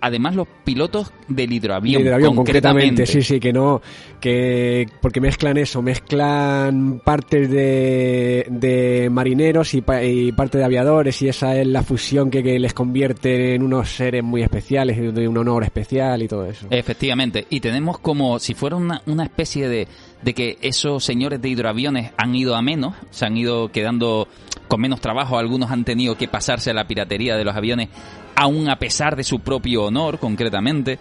además, 0.00 0.34
los 0.34 0.48
pilotos 0.64 1.12
del 1.28 1.52
hidroavión. 1.52 2.02
hidroavión, 2.02 2.34
concretamente. 2.34 3.06
Sí, 3.06 3.22
sí, 3.22 3.38
que 3.38 3.52
no. 3.52 3.80
Que 4.20 4.86
Porque 5.00 5.20
mezclan 5.20 5.56
eso, 5.56 5.82
mezclan 5.82 7.00
partes 7.04 7.50
de, 7.50 8.46
de 8.50 9.08
marineros 9.10 9.74
y, 9.74 9.82
y 10.02 10.32
parte 10.32 10.58
de 10.58 10.64
aviadores, 10.64 11.20
y 11.22 11.28
esa 11.28 11.56
es 11.56 11.66
la 11.66 11.82
fusión 11.82 12.30
que, 12.30 12.42
que 12.42 12.58
les 12.58 12.74
convierte 12.74 13.54
en 13.54 13.62
unos 13.62 13.90
seres 13.90 14.22
muy 14.22 14.42
especiales, 14.42 15.14
de 15.14 15.26
un 15.26 15.38
honor 15.38 15.64
especial 15.64 16.22
y 16.22 16.28
todo 16.28 16.46
eso. 16.46 16.66
Efectivamente 16.70 17.30
y 17.48 17.60
tenemos 17.60 17.98
como 17.98 18.38
si 18.38 18.54
fuera 18.54 18.76
una, 18.76 19.02
una 19.06 19.24
especie 19.24 19.68
de, 19.68 19.88
de 20.22 20.34
que 20.34 20.58
esos 20.62 21.04
señores 21.04 21.40
de 21.40 21.48
hidroaviones 21.48 22.12
han 22.16 22.34
ido 22.34 22.54
a 22.54 22.62
menos, 22.62 22.94
se 23.10 23.26
han 23.26 23.36
ido 23.36 23.68
quedando 23.68 24.28
con 24.68 24.80
menos 24.80 25.00
trabajo, 25.00 25.38
algunos 25.38 25.70
han 25.70 25.84
tenido 25.84 26.16
que 26.16 26.28
pasarse 26.28 26.70
a 26.70 26.74
la 26.74 26.86
piratería 26.86 27.36
de 27.36 27.44
los 27.44 27.56
aviones, 27.56 27.88
aún 28.36 28.68
a 28.68 28.76
pesar 28.76 29.16
de 29.16 29.24
su 29.24 29.40
propio 29.40 29.84
honor, 29.84 30.18
concretamente, 30.18 30.98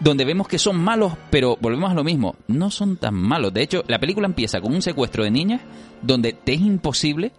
donde 0.00 0.24
vemos 0.24 0.48
que 0.48 0.58
son 0.58 0.76
malos, 0.76 1.12
pero 1.30 1.56
volvemos 1.60 1.90
a 1.90 1.94
lo 1.94 2.02
mismo, 2.02 2.34
no 2.48 2.70
son 2.70 2.96
tan 2.96 3.14
malos. 3.14 3.52
De 3.52 3.62
hecho, 3.62 3.84
la 3.86 3.98
película 3.98 4.26
empieza 4.26 4.60
con 4.60 4.74
un 4.74 4.82
secuestro 4.82 5.24
de 5.24 5.30
niñas, 5.30 5.60
donde 6.02 6.32
te 6.32 6.54
es 6.54 6.60
imposible 6.60 7.32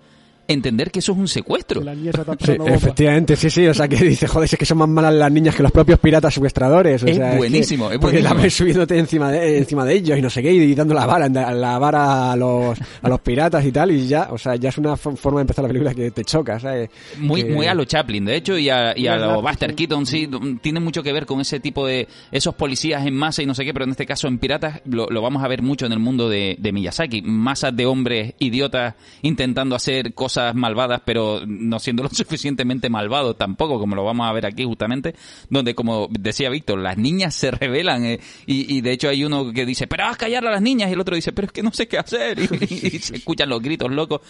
entender 0.54 0.91
que 0.91 0.99
eso 0.99 1.12
es 1.14 1.18
un 1.18 1.28
secuestro. 1.28 1.82
La 1.82 1.93
niña 1.95 2.12
Sí, 2.39 2.54
efectivamente, 2.66 3.36
sí, 3.36 3.49
sí, 3.49 3.68
o 3.68 3.74
sea 3.74 3.88
que 3.88 3.95
dice, 3.97 4.28
joder, 4.28 4.49
es 4.52 4.58
que 4.58 4.66
son 4.66 4.78
más 4.80 4.89
malas 4.89 5.14
las 5.14 5.32
niñas 5.32 5.56
que 5.56 5.64
los 5.64 5.72
propios 5.72 5.99
piratas 5.99 6.34
secuestradores. 6.34 7.04
O 7.04 7.08
Es 7.08 7.16
sea, 7.18 7.32
que- 7.32 7.38
buenísimo, 7.38 7.91
es 7.91 7.99
Porque 7.99 8.22
la 8.22 8.34
ves 8.34 8.54
subiéndote 8.54 8.97
encima 8.97 9.32
de, 9.32 9.58
encima 9.58 9.86
de 9.86 9.95
ellos 9.95 10.18
y 10.18 10.22
no 10.22 10.30
sé 10.30 10.41
qué, 10.41 10.52
y 10.54 10.76
dando 10.76 10.93
la 10.93 11.06
vara, 11.06 11.28
la 11.30 11.80
vara 11.80 12.32
a 12.32 12.36
los, 12.36 12.78
a 13.02 13.10
los 13.10 13.20
piratas 13.22 13.66
y 13.66 13.72
tal, 13.72 13.91
y 13.91 14.08
ya, 14.08 14.28
o 14.32 14.38
sea, 14.38 14.56
ya 14.56 14.70
es 14.70 14.78
una 14.78 14.93
fo- 14.95 15.16
forma 15.16 15.39
de 15.39 15.43
empezar 15.43 15.64
la 15.64 15.68
película 15.70 15.93
que 15.93 16.12
te 16.12 16.24
choca, 16.24 16.60
¿sabes? 16.60 16.89
Muy, 17.20 17.43
Que- 17.43 17.54
muy 17.54 17.68
a 17.68 17.74
lo 17.74 17.86
Chaplin, 17.86 18.26
de 18.26 18.36
hecho, 18.36 18.58
y 18.58 18.70
a, 18.70 18.97
y 18.97 19.08
a 19.08 19.12
Muy 19.16 19.24
a 19.24 19.26
lo 19.26 19.28
Chaplin, 19.28 19.43
Buster 19.45 19.70
sí. 19.72 19.76
Keaton, 19.76 20.06
sí, 20.06 20.30
tiene 20.62 20.80
mucho 20.80 21.04
que 21.04 21.14
ver 21.14 21.26
con 21.26 21.41
ese 21.41 21.60
tipo 21.60 21.86
de 21.88 22.08
esos 22.32 22.56
policías 22.56 23.06
en 23.06 23.16
masa 23.16 23.41
y 23.41 23.45
no 23.45 23.54
sé 23.54 23.64
qué, 23.66 23.74
pero 23.74 23.86
en 23.86 23.91
este 23.91 24.06
caso 24.06 24.28
en 24.28 24.38
Piratas 24.38 24.82
lo, 24.86 25.08
lo 25.10 25.22
vamos 25.22 25.43
a 25.43 25.47
ver 25.47 25.62
mucho 25.62 25.86
en 25.86 25.91
el 25.93 25.99
mundo 25.99 26.30
de, 26.30 26.56
de 26.60 26.72
Miyazaki. 26.72 27.22
Masas 27.22 27.76
de 27.76 27.86
hombres 27.86 28.34
idiotas 28.39 28.95
intentando 29.22 29.76
hacer 29.76 30.14
cosas 30.14 30.41
malvadas, 30.56 31.02
pero 31.06 31.42
no 31.46 31.80
siendo 31.80 32.04
lo 32.04 32.10
suficientemente 32.12 32.89
malvados 32.89 33.38
tampoco, 33.38 33.80
como 33.80 33.96
lo 33.96 34.04
vamos 34.04 34.28
a 34.28 34.34
ver 34.34 34.46
aquí 34.46 34.64
justamente, 34.64 35.16
donde, 35.50 35.74
como 35.76 36.08
decía 36.12 36.50
Víctor, 36.50 36.80
las 36.80 36.98
niñas 36.98 37.34
se 37.36 37.52
rebelan 37.52 38.06
eh, 38.06 38.20
y, 38.46 38.78
y 38.78 38.82
de 38.82 38.92
hecho 38.92 39.10
hay 39.10 39.24
uno 39.24 39.52
que 39.54 39.66
dice, 39.66 39.88
pero 39.88 40.06
haz 40.06 40.18
callar 40.18 40.46
a 40.48 40.52
las 40.52 40.62
niñas, 40.62 40.89
y 40.89 40.94
el 40.94 41.00
otro 41.00 41.16
dice, 41.16 41.32
pero 41.32 41.48
es 41.48 41.52
que 41.52 41.64
no 41.64 41.72
sé 41.72 41.88
qué 41.88 41.98
hacer, 41.98 42.38
y, 42.39 42.44
y 42.64 43.00
se 43.00 43.16
escuchan 43.18 43.50
los 43.50 43.62
gritos 43.62 43.92
locos. 43.92 44.22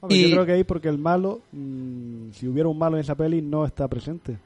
Hombre, 0.00 0.18
Y- 0.18 0.22
Yo 0.22 0.30
creo 0.36 0.46
que 0.46 0.52
ahí 0.52 0.64
porque 0.64 0.88
el 0.88 0.98
malo, 0.98 1.40
mm, 1.52 2.30
si 2.32 2.48
hubiera 2.48 2.68
un 2.68 2.78
malo 2.78 2.96
en 2.96 3.02
esa 3.02 3.14
peli, 3.14 3.40
no 3.42 3.64
está 3.64 3.86
presente. 3.88 4.36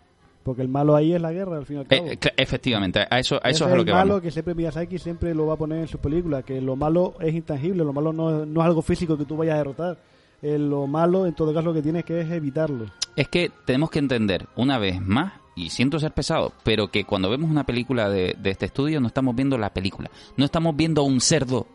Porque 0.42 0.62
el 0.62 0.68
malo 0.68 0.94
ahí 0.94 1.12
es 1.12 1.20
la 1.20 1.32
guerra, 1.32 1.56
al 1.56 1.66
fin 1.66 1.78
y 1.78 1.80
al 1.80 1.86
cabo. 1.88 2.06
Eh, 2.06 2.18
cl- 2.20 2.32
efectivamente, 2.36 3.00
a 3.10 3.18
eso, 3.18 3.40
a 3.42 3.50
eso 3.50 3.64
Ese 3.64 3.64
es 3.64 3.70
a 3.72 3.74
lo 3.74 3.80
el 3.80 3.84
que 3.86 3.92
malo 3.92 4.08
vamos. 4.10 4.22
que 4.22 4.30
siempre 4.30 4.54
Miyazaki 4.54 4.96
siempre 4.98 5.34
lo 5.34 5.46
va 5.46 5.54
a 5.54 5.56
poner 5.56 5.78
en 5.80 5.88
sus 5.88 5.98
películas, 5.98 6.44
que 6.44 6.60
lo 6.60 6.76
malo 6.76 7.14
es 7.18 7.34
intangible, 7.34 7.82
lo 7.82 7.92
malo 7.92 8.12
no, 8.12 8.46
no 8.46 8.60
es 8.60 8.64
algo 8.66 8.80
físico 8.80 9.18
que 9.18 9.24
tú 9.24 9.36
vayas 9.36 9.54
a 9.54 9.58
derrotar. 9.58 9.98
Lo 10.42 10.86
malo, 10.86 11.26
en 11.26 11.34
todo 11.34 11.52
caso, 11.52 11.66
lo 11.66 11.74
que 11.74 11.82
tienes 11.82 12.04
que 12.04 12.20
es 12.20 12.30
evitarlo. 12.30 12.86
Es 13.16 13.28
que 13.28 13.50
tenemos 13.64 13.90
que 13.90 13.98
entender, 13.98 14.48
una 14.56 14.78
vez 14.78 15.00
más, 15.00 15.32
y 15.54 15.70
siento 15.70 15.98
ser 15.98 16.12
pesado, 16.12 16.52
pero 16.62 16.88
que 16.88 17.04
cuando 17.04 17.30
vemos 17.30 17.50
una 17.50 17.64
película 17.64 18.10
de, 18.10 18.36
de 18.38 18.50
este 18.50 18.66
estudio 18.66 19.00
no 19.00 19.06
estamos 19.06 19.34
viendo 19.34 19.56
la 19.56 19.72
película, 19.72 20.10
no 20.36 20.44
estamos 20.44 20.76
viendo 20.76 21.00
a 21.00 21.04
un 21.04 21.20
cerdo 21.20 21.66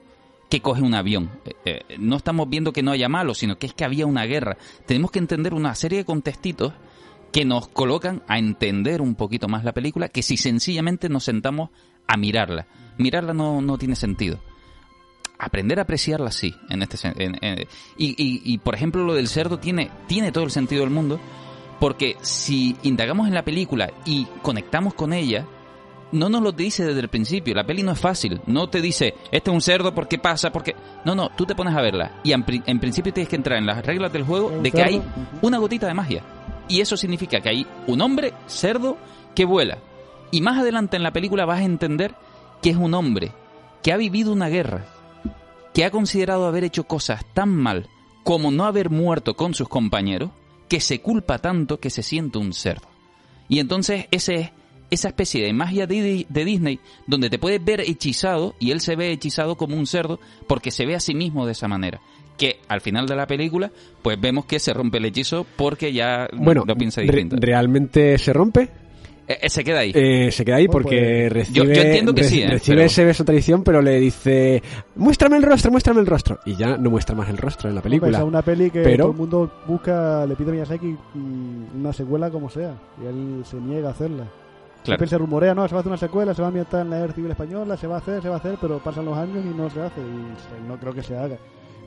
que 0.49 0.61
coge 0.61 0.81
un 0.81 0.93
avión, 0.93 1.31
Eh, 1.45 1.53
eh, 1.65 1.97
no 1.97 2.17
estamos 2.17 2.47
viendo 2.49 2.73
que 2.73 2.83
no 2.83 2.91
haya 2.91 3.09
malo, 3.09 3.33
sino 3.33 3.57
que 3.57 3.67
es 3.67 3.73
que 3.73 3.85
había 3.85 4.05
una 4.05 4.25
guerra. 4.25 4.57
Tenemos 4.85 5.09
que 5.09 5.19
entender 5.19 5.53
una 5.53 5.73
serie 5.75 5.99
de 5.99 6.05
contextitos 6.05 6.73
que 7.31 7.45
nos 7.45 7.69
colocan 7.69 8.21
a 8.27 8.37
entender 8.37 9.01
un 9.01 9.15
poquito 9.15 9.47
más 9.47 9.63
la 9.63 9.71
película 9.71 10.09
que 10.09 10.21
si 10.21 10.35
sencillamente 10.35 11.07
nos 11.07 11.23
sentamos 11.23 11.69
a 12.05 12.17
mirarla. 12.17 12.67
Mirarla 12.97 13.33
no, 13.33 13.61
no 13.61 13.77
tiene 13.77 13.95
sentido 13.95 14.39
aprender 15.45 15.79
a 15.79 15.83
apreciarla 15.83 16.31
sí 16.31 16.55
en 16.69 16.81
este 16.83 16.97
en- 17.23 17.37
en- 17.43 17.59
y, 17.97 18.09
y, 18.09 18.41
y, 18.45 18.57
por 18.59 18.75
ejemplo 18.75 19.03
lo 19.03 19.13
del 19.15 19.27
cerdo 19.27 19.57
tiene 19.59 19.89
tiene 20.07 20.31
todo 20.31 20.43
el 20.43 20.51
sentido 20.51 20.81
del 20.83 20.91
mundo 20.91 21.19
porque 21.79 22.15
si 22.21 22.75
indagamos 22.83 23.27
en 23.27 23.33
la 23.33 23.43
película 23.43 23.91
y 24.05 24.25
conectamos 24.41 24.93
con 24.93 25.13
ella 25.13 25.45
no 26.11 26.27
nos 26.29 26.41
lo 26.41 26.51
dice 26.51 26.83
desde 26.83 26.99
el 26.99 27.07
principio. 27.07 27.55
La 27.55 27.63
peli 27.63 27.83
no 27.83 27.93
es 27.93 27.99
fácil. 27.99 28.41
No 28.45 28.67
te 28.67 28.81
dice 28.81 29.13
este 29.31 29.49
es 29.49 29.53
un 29.55 29.61
cerdo 29.61 29.95
porque 29.95 30.19
pasa 30.19 30.51
porque 30.51 30.75
no 31.05 31.15
no 31.15 31.29
tú 31.29 31.45
te 31.45 31.55
pones 31.55 31.73
a 31.73 31.81
verla. 31.81 32.19
Y 32.21 32.33
en, 32.33 32.43
pri- 32.43 32.61
en 32.65 32.79
principio 32.81 33.13
tienes 33.13 33.29
que 33.29 33.37
entrar 33.37 33.57
en 33.57 33.65
las 33.65 33.83
reglas 33.85 34.11
del 34.11 34.23
juego 34.23 34.49
de 34.61 34.71
que 34.71 34.77
cerdo, 34.77 34.89
hay 34.89 35.01
una 35.41 35.57
gotita 35.57 35.87
de 35.87 35.93
magia. 35.93 36.21
Y 36.67 36.81
eso 36.81 36.97
significa 36.97 37.39
que 37.39 37.47
hay 37.49 37.65
un 37.87 38.01
hombre 38.01 38.33
cerdo 38.45 38.97
que 39.33 39.45
vuela. 39.45 39.77
Y 40.31 40.41
más 40.41 40.59
adelante 40.59 40.97
en 40.97 41.03
la 41.03 41.11
película 41.13 41.45
vas 41.45 41.61
a 41.61 41.63
entender 41.63 42.13
que 42.61 42.71
es 42.71 42.75
un 42.77 42.93
hombre 42.93 43.31
que 43.81 43.93
ha 43.93 43.97
vivido 43.97 44.33
una 44.33 44.49
guerra 44.49 44.83
que 45.73 45.85
ha 45.85 45.91
considerado 45.91 46.45
haber 46.45 46.63
hecho 46.63 46.83
cosas 46.85 47.23
tan 47.33 47.49
mal 47.49 47.87
como 48.23 48.51
no 48.51 48.65
haber 48.65 48.89
muerto 48.89 49.35
con 49.35 49.53
sus 49.53 49.67
compañeros, 49.67 50.31
que 50.69 50.79
se 50.79 51.01
culpa 51.01 51.39
tanto 51.39 51.79
que 51.79 51.89
se 51.89 52.03
siente 52.03 52.37
un 52.37 52.53
cerdo. 52.53 52.87
Y 53.49 53.59
entonces 53.59 54.05
ese 54.11 54.35
es 54.35 54.51
esa 54.91 55.07
especie 55.07 55.43
de 55.45 55.53
magia 55.53 55.87
de, 55.87 56.25
de 56.27 56.45
Disney 56.45 56.79
donde 57.07 57.29
te 57.29 57.39
puedes 57.39 57.63
ver 57.63 57.79
hechizado 57.81 58.55
y 58.59 58.71
él 58.71 58.81
se 58.81 58.95
ve 58.97 59.11
hechizado 59.11 59.55
como 59.55 59.77
un 59.77 59.87
cerdo 59.87 60.19
porque 60.47 60.69
se 60.71 60.85
ve 60.85 60.95
a 60.95 60.99
sí 60.99 61.13
mismo 61.15 61.45
de 61.45 61.53
esa 61.53 61.67
manera. 61.69 62.01
Que 62.37 62.59
al 62.67 62.81
final 62.81 63.07
de 63.07 63.15
la 63.15 63.25
película, 63.27 63.71
pues 64.01 64.19
vemos 64.19 64.45
que 64.45 64.59
se 64.59 64.73
rompe 64.73 64.97
el 64.97 65.05
hechizo 65.05 65.45
porque 65.55 65.93
ya 65.93 66.27
Bueno, 66.33 66.63
lo 66.65 66.75
piensa 66.75 66.99
re- 67.01 67.07
distinto. 67.07 67.37
¿realmente 67.39 68.17
se 68.17 68.33
rompe? 68.33 68.69
Eh, 69.27 69.37
eh, 69.43 69.49
se 69.49 69.63
queda 69.63 69.79
ahí. 69.79 69.91
Eh, 69.93 70.31
se 70.31 70.43
queda 70.43 70.57
ahí 70.57 70.67
porque 70.67 71.27
pues, 71.29 71.33
recibe, 71.33 71.57
yo- 71.67 71.73
yo 71.73 71.81
entiendo 71.81 72.13
que 72.13 72.21
re- 72.23 72.27
sí, 72.27 72.41
¿eh? 72.41 72.47
recibe 72.49 72.75
Pero- 72.77 72.85
ese 72.87 73.05
beso 73.05 73.23
tradición, 73.23 73.63
pero 73.63 73.81
le 73.81 73.99
dice, 73.99 74.61
muéstrame 74.95 75.37
el 75.37 75.43
rostro, 75.43 75.71
muéstrame 75.71 76.01
el 76.01 76.07
rostro. 76.07 76.39
Y 76.45 76.55
ya 76.55 76.75
no 76.77 76.89
muestra 76.89 77.15
más 77.15 77.29
el 77.29 77.37
rostro 77.37 77.69
en 77.69 77.75
la 77.75 77.81
película. 77.81 78.17
es 78.17 78.23
una 78.23 78.41
peli 78.41 78.69
que 78.71 78.81
Pero- 78.81 79.03
todo 79.05 79.11
el 79.13 79.17
mundo 79.17 79.51
busca, 79.67 80.25
le 80.25 80.35
pide 80.35 80.49
a 80.49 80.53
Miyazaki 80.53 80.97
una 81.79 81.93
secuela 81.93 82.29
como 82.29 82.49
sea. 82.49 82.75
Y 83.01 83.05
él 83.07 83.41
se 83.45 83.57
niega 83.57 83.89
a 83.89 83.91
hacerla. 83.91 84.25
claro. 84.83 84.97
Siempre 84.97 85.07
se 85.07 85.17
rumorea, 85.19 85.53
no, 85.53 85.67
se 85.67 85.75
va 85.75 85.79
a 85.79 85.81
hacer 85.81 85.91
una 85.91 85.97
secuela, 85.99 86.33
se 86.33 86.41
va 86.41 86.47
a 86.47 86.49
ambientar 86.49 86.81
en 86.81 86.89
la 86.89 86.97
guerra 86.99 87.13
civil 87.13 87.29
española, 87.31 87.77
se 87.77 87.85
va 87.87 87.95
a 87.95 87.99
hacer, 87.99 88.19
se 88.21 88.29
va 88.29 88.35
a 88.35 88.37
hacer, 88.39 88.57
pero 88.59 88.79
pasan 88.79 89.05
los 89.05 89.15
años 89.15 89.45
y 89.45 89.55
no 89.55 89.69
se 89.69 89.79
hace. 89.79 90.01
Y 90.01 90.35
se- 90.41 90.67
no 90.67 90.77
creo 90.79 90.91
que 90.93 91.03
se 91.03 91.15
haga. 91.15 91.37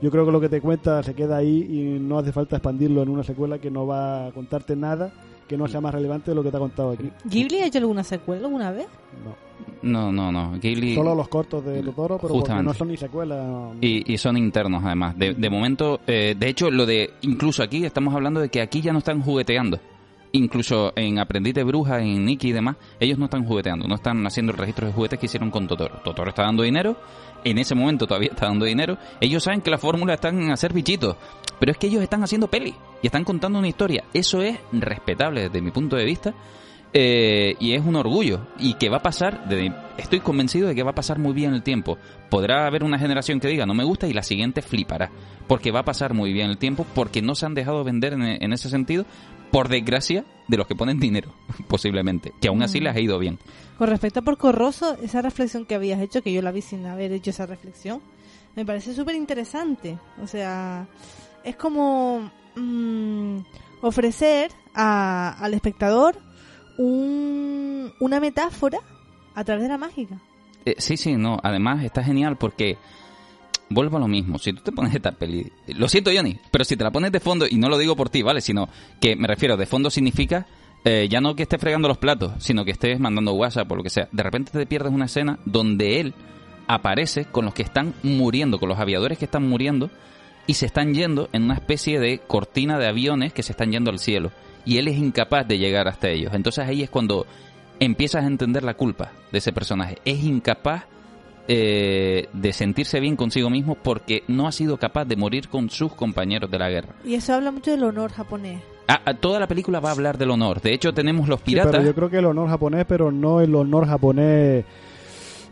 Yo 0.01 0.11
creo 0.13 0.25
que 0.25 0.31
lo 0.33 0.41
que 0.41 0.49
te 0.49 0.61
cuenta 0.61 1.03
se 1.03 1.13
queda 1.15 1.39
ahí 1.39 1.67
y 1.69 1.99
no 1.99 2.19
hace 2.19 2.31
falta 2.33 2.57
expandirlo 2.57 3.03
en 3.03 3.09
una 3.09 3.25
secuela 3.25 3.59
que 3.59 3.71
no 3.71 3.85
va 3.87 4.27
a 4.29 4.31
contarte 4.33 4.77
nada 4.77 5.13
que 5.49 5.57
no 5.57 5.67
sea 5.69 5.81
más 5.81 5.95
relevante 5.95 6.31
de 6.31 6.35
lo 6.35 6.43
que 6.43 6.51
te 6.51 6.57
ha 6.57 6.61
contado 6.61 6.91
aquí. 6.93 7.11
¿Ghibli 7.25 7.61
ha 7.61 7.67
hecho 7.67 7.79
alguna 7.79 8.03
secuela 8.05 8.47
alguna 8.47 8.71
vez? 8.73 8.87
No. 9.25 9.45
No, 9.83 10.11
no, 10.11 10.33
no. 10.33 10.59
Ghibli... 10.59 10.95
Solo 10.95 11.15
los 11.15 11.29
cortos 11.29 11.65
de 11.65 11.83
Totoro, 11.83 12.19
pero 12.19 12.35
porque 12.35 12.55
no 12.55 12.73
son 12.73 12.89
ni 12.89 12.97
secuelas. 12.97 13.47
no. 13.47 13.75
Y, 13.81 14.13
y 14.13 14.19
son 14.19 14.37
internos 14.37 14.83
además. 14.85 15.17
De, 15.19 15.35
de 15.35 15.51
momento, 15.51 16.01
eh, 16.07 16.35
de 16.39 16.49
hecho, 16.49 16.71
lo 16.71 16.87
de 16.87 17.11
incluso 17.23 17.63
aquí 17.63 17.85
estamos 17.85 18.15
hablando 18.15 18.41
de 18.41 18.49
que 18.49 18.61
aquí 18.63 18.81
ya 18.81 18.93
no 18.93 18.99
están 18.99 19.21
jugueteando. 19.21 19.79
Incluso 20.37 20.93
en 20.97 21.21
Aprendiz 21.21 21.55
de 21.55 21.63
Bruja, 21.63 22.01
en 22.01 22.25
Nikki 22.25 22.49
y 22.49 22.53
demás, 22.53 22.75
ellos 22.99 23.19
no 23.19 23.27
están 23.27 23.45
jugueteando, 23.45 23.87
no 23.87 23.95
están 23.95 24.27
haciendo 24.27 24.51
el 24.51 24.59
registro 24.59 24.89
de 24.89 24.93
juguetes 24.93 25.17
que 25.21 25.27
hicieron 25.27 25.49
con 25.53 25.69
Totoro. 25.69 26.01
Totoro 26.03 26.31
está 26.31 26.43
dando 26.43 26.65
dinero, 26.65 26.97
en 27.45 27.57
ese 27.59 27.77
momento 27.77 28.09
todavía 28.09 28.31
está 28.33 28.47
dando 28.47 28.65
dinero. 28.65 28.99
Ellos 29.21 29.45
saben 29.45 29.61
que 29.61 29.71
la 29.71 29.79
fórmula 29.79 30.15
está 30.15 30.31
en 30.31 30.51
hacer 30.51 30.73
bichitos, 30.73 31.15
pero 31.61 31.71
es 31.71 31.79
que 31.79 31.87
ellos 31.87 32.03
están 32.03 32.25
haciendo 32.25 32.49
peli 32.49 32.75
y 33.01 33.07
están 33.07 33.23
contando 33.23 33.61
una 33.61 33.69
historia. 33.69 34.03
Eso 34.13 34.43
es 34.43 34.59
respetable 34.73 35.43
desde 35.43 35.63
mi 35.63 35.71
punto 35.71 35.95
de 35.95 36.05
vista. 36.05 36.35
Eh, 36.97 37.57
y 37.59 37.73
es 37.73 37.85
un 37.85 37.97
orgullo 37.97 38.47
y 38.57 38.75
que 38.75 38.89
va 38.89 38.99
a 38.99 39.03
pasar 39.03 39.49
de- 39.49 39.73
estoy 39.99 40.21
convencido 40.21 40.69
de 40.69 40.77
que 40.77 40.85
va 40.85 40.93
a 40.93 40.95
pasar 40.95 41.19
muy 41.19 41.33
bien 41.33 41.53
el 41.53 41.65
tiempo 41.65 41.99
podrá 42.31 42.69
haber 42.69 42.85
una 42.85 43.01
generación 43.01 43.41
que 43.41 43.49
diga 43.49 43.67
no 43.67 43.75
me 43.75 43.83
gusta 43.83 44.07
y 44.07 44.13
la 44.13 44.23
siguiente 44.23 44.63
flipará 44.63 45.11
porque 45.49 45.73
va 45.73 45.81
a 45.81 45.85
pasar 45.85 46.15
muy 46.15 46.33
bien 46.33 46.51
el 46.51 46.57
tiempo 46.57 46.87
porque 46.95 47.21
no 47.21 47.35
se 47.35 47.47
han 47.47 47.55
dejado 47.55 47.83
vender 47.83 48.13
en, 48.13 48.23
en 48.23 48.53
ese 48.53 48.71
sentido 48.71 49.07
por 49.55 49.69
desgracia 49.69 50.25
de 50.49 50.57
los 50.57 50.67
que 50.67 50.75
ponen 50.75 50.99
dinero 50.99 51.31
posiblemente 51.69 52.33
que 52.41 52.49
aún 52.49 52.63
así 52.63 52.81
Mm. 52.81 52.83
les 52.85 52.97
ha 52.97 53.01
ido 53.01 53.19
bien 53.21 53.39
Con 53.79 53.89
respecto 53.89 54.19
a 54.21 54.23
Porco 54.23 54.51
Rosso, 54.51 54.97
esa 55.03 55.23
reflexión 55.23 55.65
que 55.65 55.75
habías 55.77 56.01
hecho, 56.01 56.23
que 56.23 56.33
yo 56.33 56.43
la 56.43 56.51
vi 56.51 56.61
sin 56.61 56.85
haber 56.87 57.13
hecho 57.13 57.31
esa 57.31 57.47
reflexión, 57.47 58.01
me 58.57 58.65
parece 58.67 58.95
súper 58.95 59.15
interesante. 59.17 59.99
O 60.23 60.27
sea, 60.27 60.87
es 61.45 61.57
como 61.57 62.31
mm, 62.57 63.39
ofrecer 63.83 64.51
a- 64.75 65.37
al 65.45 65.55
espectador 65.55 66.17
un- 66.79 67.93
una 68.01 68.21
metáfora 68.21 68.79
a 69.35 69.45
través 69.45 69.63
de 69.65 69.69
la 69.69 69.79
mágica. 69.79 70.21
Eh, 70.67 70.77
sí 70.79 70.97
sí 70.97 71.17
no 71.17 71.39
además 71.43 71.85
está 71.85 72.03
genial 72.03 72.37
porque 72.37 72.79
vuelvo 73.75 73.97
a 73.97 74.01
lo 74.01 74.09
mismo 74.09 74.39
si 74.39 74.53
tú 74.53 74.63
te 74.63 74.73
pones 74.73 74.95
esta 74.95 75.13
peli 75.13 75.51
lo 75.69 75.89
siento 75.89 76.11
Johnny 76.15 76.39
pero 76.51 76.65
si 76.65 76.77
te 76.77 76.85
la 76.85 76.91
pones 76.91 77.13
de 77.13 77.21
fondo 77.21 77.47
y 77.49 77.57
no 77.57 77.69
lo 77.69 77.77
digo 77.77 77.97
por 77.97 78.09
ti 78.09 78.23
vale 78.23 78.41
sino 78.41 78.69
que 79.01 79.17
me 79.17 79.27
refiero 79.27 79.57
de 79.57 79.67
fondo 79.67 79.91
significa 79.91 80.47
eh, 80.87 81.09
ya 81.09 81.23
no 81.23 81.35
que 81.35 81.45
estés 81.45 81.59
fregando 81.59 81.89
los 81.89 81.97
platos, 81.97 82.33
sino 82.39 82.63
que 82.63 82.71
estés 82.73 83.01
mandando 83.01 83.33
WhatsApp 83.33 83.71
o 83.73 83.77
lo 83.77 83.83
que 83.83 83.89
sea. 83.89 84.07
De 84.13 84.23
repente 84.23 84.53
te 84.53 84.67
pierdes 84.67 84.93
una 84.93 85.07
escena 85.07 85.39
donde 85.47 85.99
él 85.99 86.15
aparece 86.67 87.25
con 87.25 87.47
los 87.47 87.55
que 87.55 87.63
están 87.63 87.95
muriendo, 88.03 88.59
con 88.59 88.69
los 88.69 88.79
aviadores 88.79 89.17
que 89.17 89.25
están 89.25 89.49
muriendo 89.49 89.91
y 90.47 90.55
se 90.55 90.67
están 90.67 90.93
yendo 90.93 91.31
en 91.33 91.45
una 91.45 91.55
especie 91.55 91.99
de 91.99 92.19
cortina 92.19 92.79
de 92.79 92.87
aviones 92.87 93.33
que 93.33 93.43
se 93.43 93.53
están 93.53 93.73
yendo 93.73 93.91
al 93.91 93.99
cielo. 93.99 94.31
Y 94.67 94.77
él 94.77 94.89
es 94.89 94.99
incapaz 94.99 95.49
de 95.49 95.59
llegar 95.59 95.89
hasta 95.89 96.11
ellos. 96.11 96.35
Entonces 96.35 96.67
ahí 96.67 96.83
es 96.83 96.91
cuando 96.91 97.27
empiezas 97.81 98.25
a 98.25 98.27
entender 98.27 98.63
la 98.63 98.75
culpa 98.75 99.13
de 99.33 99.39
ese 99.39 99.55
personaje. 99.55 99.97
Es 100.05 100.23
incapaz 100.23 100.85
eh, 101.49 102.29
de 102.33 102.53
sentirse 102.53 103.01
bien 103.01 103.17
consigo 103.17 103.51
mismo 103.51 103.77
porque 103.77 104.25
no 104.29 104.47
ha 104.47 104.53
sido 104.53 104.77
capaz 104.79 105.05
de 105.05 105.17
morir 105.17 105.49
con 105.49 105.71
sus 105.71 105.93
compañeros 105.95 106.51
de 106.51 106.59
la 106.59 106.71
guerra. 106.71 106.95
Y 107.05 107.15
eso 107.15 107.35
habla 107.35 107.51
mucho 107.51 107.71
del 107.71 107.85
honor 107.85 108.13
japonés. 108.13 108.63
Ah, 108.89 109.01
ah, 109.05 109.15
toda 109.15 109.41
la 109.41 109.47
película 109.47 109.81
va 109.81 109.91
a 109.91 109.93
hablar 109.93 110.19
del 110.19 110.31
honor. 110.31 110.61
De 110.61 110.75
hecho, 110.75 110.93
tenemos 110.93 111.29
los 111.29 111.41
Sí, 111.41 111.47
piratas. 111.47 111.73
pero 111.73 111.85
yo 111.85 111.95
creo 111.95 112.11
que 112.11 112.19
el 112.19 112.27
honor 112.27 112.49
japonés, 112.49 112.85
pero 112.87 113.11
no 113.11 113.41
el 113.41 113.55
honor 113.55 113.87
japonés 113.87 114.65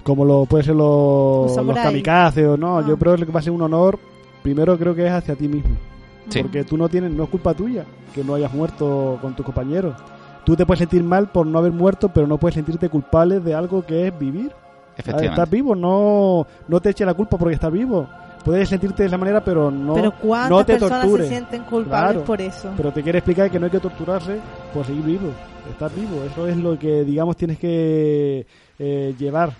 como 0.02 0.24
lo 0.24 0.46
puede 0.46 0.64
ser 0.64 0.74
los, 0.74 1.56
Los 1.56 1.76
kamikazes 1.76 2.46
o 2.46 2.56
no. 2.56 2.78
Ah. 2.78 2.84
Yo 2.86 2.98
creo 2.98 3.16
que 3.16 3.24
va 3.26 3.40
a 3.40 3.42
ser 3.42 3.52
un 3.52 3.62
honor, 3.62 3.98
primero 4.42 4.78
creo 4.78 4.94
que 4.94 5.06
es 5.06 5.12
hacia 5.12 5.34
ti 5.36 5.48
mismo. 5.48 5.76
Sí. 6.28 6.42
Porque 6.42 6.64
tú 6.64 6.76
no 6.76 6.88
tienes, 6.88 7.10
no 7.12 7.24
es 7.24 7.30
culpa 7.30 7.54
tuya 7.54 7.84
que 8.14 8.22
no 8.22 8.34
hayas 8.34 8.52
muerto 8.52 9.18
con 9.20 9.34
tus 9.34 9.44
compañeros. 9.44 9.94
Tú 10.44 10.56
te 10.56 10.66
puedes 10.66 10.80
sentir 10.80 11.02
mal 11.02 11.30
por 11.30 11.46
no 11.46 11.58
haber 11.58 11.72
muerto, 11.72 12.10
pero 12.12 12.26
no 12.26 12.38
puedes 12.38 12.54
sentirte 12.54 12.88
culpable 12.88 13.40
de 13.40 13.54
algo 13.54 13.84
que 13.86 14.08
es 14.08 14.18
vivir. 14.18 14.52
Efectivamente. 14.96 15.34
Estás 15.34 15.50
vivo, 15.50 15.74
no, 15.74 16.46
no 16.68 16.80
te 16.80 16.90
eches 16.90 17.06
la 17.06 17.14
culpa 17.14 17.36
porque 17.38 17.54
estás 17.54 17.72
vivo. 17.72 18.06
puedes 18.44 18.68
sentirte 18.68 19.04
de 19.04 19.06
esa 19.06 19.16
manera, 19.18 19.42
pero 19.42 19.70
no, 19.70 19.94
Pero 19.94 20.12
¿cuántas 20.20 20.50
no 20.50 20.64
te 20.66 20.72
personas 20.74 21.00
tortures. 21.02 21.26
se 21.28 21.32
sienten 21.34 21.62
culpables 21.62 22.10
Claro. 22.12 22.24
por 22.24 22.40
eso? 22.40 22.70
Pero 22.76 22.92
te 22.92 23.02
quiere 23.02 23.18
explicar 23.18 23.50
que 23.50 23.58
no 23.60 23.66
hay 23.66 23.70
que 23.70 23.78
torturarse 23.80 24.38
por 24.74 24.84
seguir 24.84 25.04
vivo. 25.04 25.30
Estar 25.70 25.90
vivo. 25.94 26.22
Eso 26.24 26.48
es 26.48 26.56
lo 26.56 26.76
que, 26.78 27.04
digamos, 27.04 27.36
tienes 27.36 27.58
que 27.58 28.44
eh, 28.80 29.14
llevar. 29.18 29.52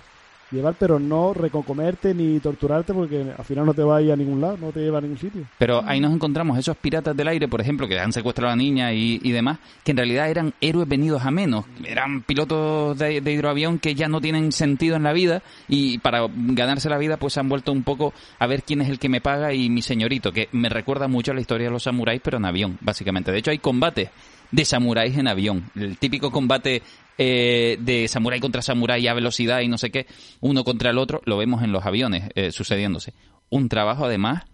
Llevar, 0.53 0.75
pero 0.79 0.99
no 0.99 1.33
recomerte 1.33 2.15
ni 2.15 2.39
torturarte 2.41 2.93
porque 2.93 3.33
al 3.37 3.45
final 3.45 3.67
no 3.67 3.75
te 3.75 3.83
va 3.83 3.97
a 3.97 4.03
ir 4.03 4.13
a 4.13 4.17
ningún 4.17 4.41
lado, 4.41 4.59
no 4.59 4.71
te 4.71 4.81
lleva 4.81 4.99
a 4.99 5.01
ningún 5.01 5.19
sitio. 5.19 5.45
Pero 5.59 5.83
ahí 5.87 5.99
nos 5.99 6.13
encontramos 6.13 6.59
esos 6.59 6.77
piratas 6.77 7.17
del 7.17 7.29
aire, 7.29 7.49
por 7.49 7.61
ejemplo, 7.61 7.89
que 7.89 7.99
han 7.99 8.13
secuestrado 8.13 8.53
a 8.53 8.57
la 8.57 8.63
niña 8.63 8.93
y, 8.93 9.19
y 9.23 9.33
demás, 9.33 9.59
que 9.83 9.93
en 9.93 9.97
realidad 9.97 10.29
eran 10.29 10.53
héroes 10.61 10.87
venidos 10.87 11.25
a 11.25 11.31
menos. 11.31 11.65
Eran 11.85 12.23
pilotos 12.23 12.99
de, 12.99 13.21
de 13.21 13.33
hidroavión 13.33 13.79
que 13.79 13.95
ya 13.95 14.09
no 14.09 14.21
tienen 14.21 14.53
sentido 14.53 14.97
en 14.97 15.03
la 15.03 15.13
vida 15.13 15.43
y 15.69 15.99
para 15.99 16.27
ganarse 16.31 16.89
la 16.89 16.99
vida 16.99 17.17
pues 17.17 17.33
se 17.33 17.41
han 17.41 17.49
vuelto 17.49 17.73
un 17.73 17.83
poco 17.83 18.13
a 18.39 18.47
ver 18.47 18.63
quién 18.63 18.83
es 18.83 18.89
el 18.89 18.99
que 18.99 19.09
me 19.09 19.21
paga 19.21 19.55
y 19.55 19.71
mi 19.71 19.83
señorito, 19.83 20.33
que 20.33 20.49
me 20.53 20.69
recuerda 20.69 21.09
mucho 21.09 21.33
a 21.33 21.35
la 21.35 21.41
historia 21.41 21.69
de 21.69 21.73
los 21.73 21.85
samuráis, 21.85 22.21
pero 22.23 22.39
en 22.39 22.45
avión, 22.45 22.79
básicamente. 22.81 23.33
De 23.33 23.39
hecho, 23.39 23.51
hay 23.51 23.59
combates 23.59 24.11
de 24.53 24.65
samuráis 24.65 25.17
en 25.17 25.27
avión. 25.27 25.71
El 25.75 25.99
típico 25.99 26.31
combate 26.31 26.83
eh, 27.19 27.77
de 27.81 28.07
samurái 28.07 28.39
contra 28.39 28.63
samurái 28.63 29.09
a 29.09 29.15
velocidad 29.15 29.61
y 29.61 29.69
no 29.69 29.79
sé 29.79 29.91
qué, 29.91 30.07
uno 30.41 30.63
contra 30.63 30.91
el 30.91 30.99
otro, 30.99 31.21
lo 31.25 31.37
vemos 31.37 31.63
en 31.63 31.73
los 31.73 31.85
aviones 31.85 32.31
eh, 32.35 32.53
sucediéndose. 32.53 33.15
Un 33.51 33.69
trabajo 33.69 34.05
además 34.05 34.45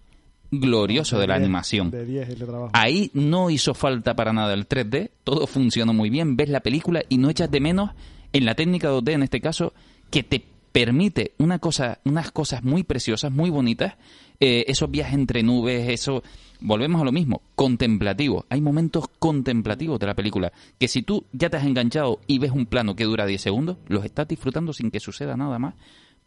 glorioso 0.50 1.18
de 1.18 1.26
la 1.26 1.34
diez, 1.34 1.44
animación. 1.44 1.90
De 1.90 2.06
10 2.06 2.30
ese 2.30 2.46
trabajo. 2.46 2.70
Ahí 2.72 3.10
no 3.12 3.50
hizo 3.50 3.74
falta 3.74 4.16
para 4.16 4.32
nada 4.32 4.54
el 4.54 4.66
3D, 4.66 5.10
todo 5.24 5.46
funcionó 5.46 5.92
muy 5.92 6.08
bien, 6.08 6.36
ves 6.36 6.48
la 6.48 6.60
película 6.60 7.02
y 7.08 7.18
no 7.18 7.28
echas 7.28 7.50
de 7.50 7.60
menos 7.60 7.90
en 8.32 8.44
la 8.44 8.54
técnica 8.54 8.90
2D 8.90 9.12
en 9.12 9.22
este 9.24 9.40
caso 9.40 9.74
que 10.10 10.22
te 10.22 10.44
permite 10.72 11.34
una 11.38 11.58
cosa, 11.58 12.00
unas 12.04 12.30
cosas 12.30 12.62
muy 12.62 12.82
preciosas, 12.82 13.32
muy 13.32 13.50
bonitas, 13.50 13.94
eh, 14.40 14.64
esos 14.68 14.90
viajes 14.90 15.14
entre 15.14 15.42
nubes, 15.42 15.88
eso, 15.88 16.22
volvemos 16.60 17.00
a 17.00 17.04
lo 17.04 17.12
mismo, 17.12 17.42
contemplativo. 17.54 18.46
Hay 18.48 18.60
momentos 18.60 19.06
contemplativos 19.18 19.98
de 19.98 20.06
la 20.06 20.14
película 20.14 20.52
que 20.78 20.88
si 20.88 21.02
tú 21.02 21.24
ya 21.32 21.50
te 21.50 21.56
has 21.56 21.64
enganchado 21.64 22.20
y 22.26 22.38
ves 22.38 22.52
un 22.52 22.66
plano 22.66 22.94
que 22.94 23.04
dura 23.04 23.26
10 23.26 23.40
segundos, 23.40 23.78
los 23.88 24.04
estás 24.04 24.28
disfrutando 24.28 24.72
sin 24.72 24.90
que 24.90 25.00
suceda 25.00 25.36
nada 25.36 25.58
más, 25.58 25.74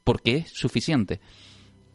porque 0.04 0.38
es 0.38 0.50
suficiente. 0.50 1.20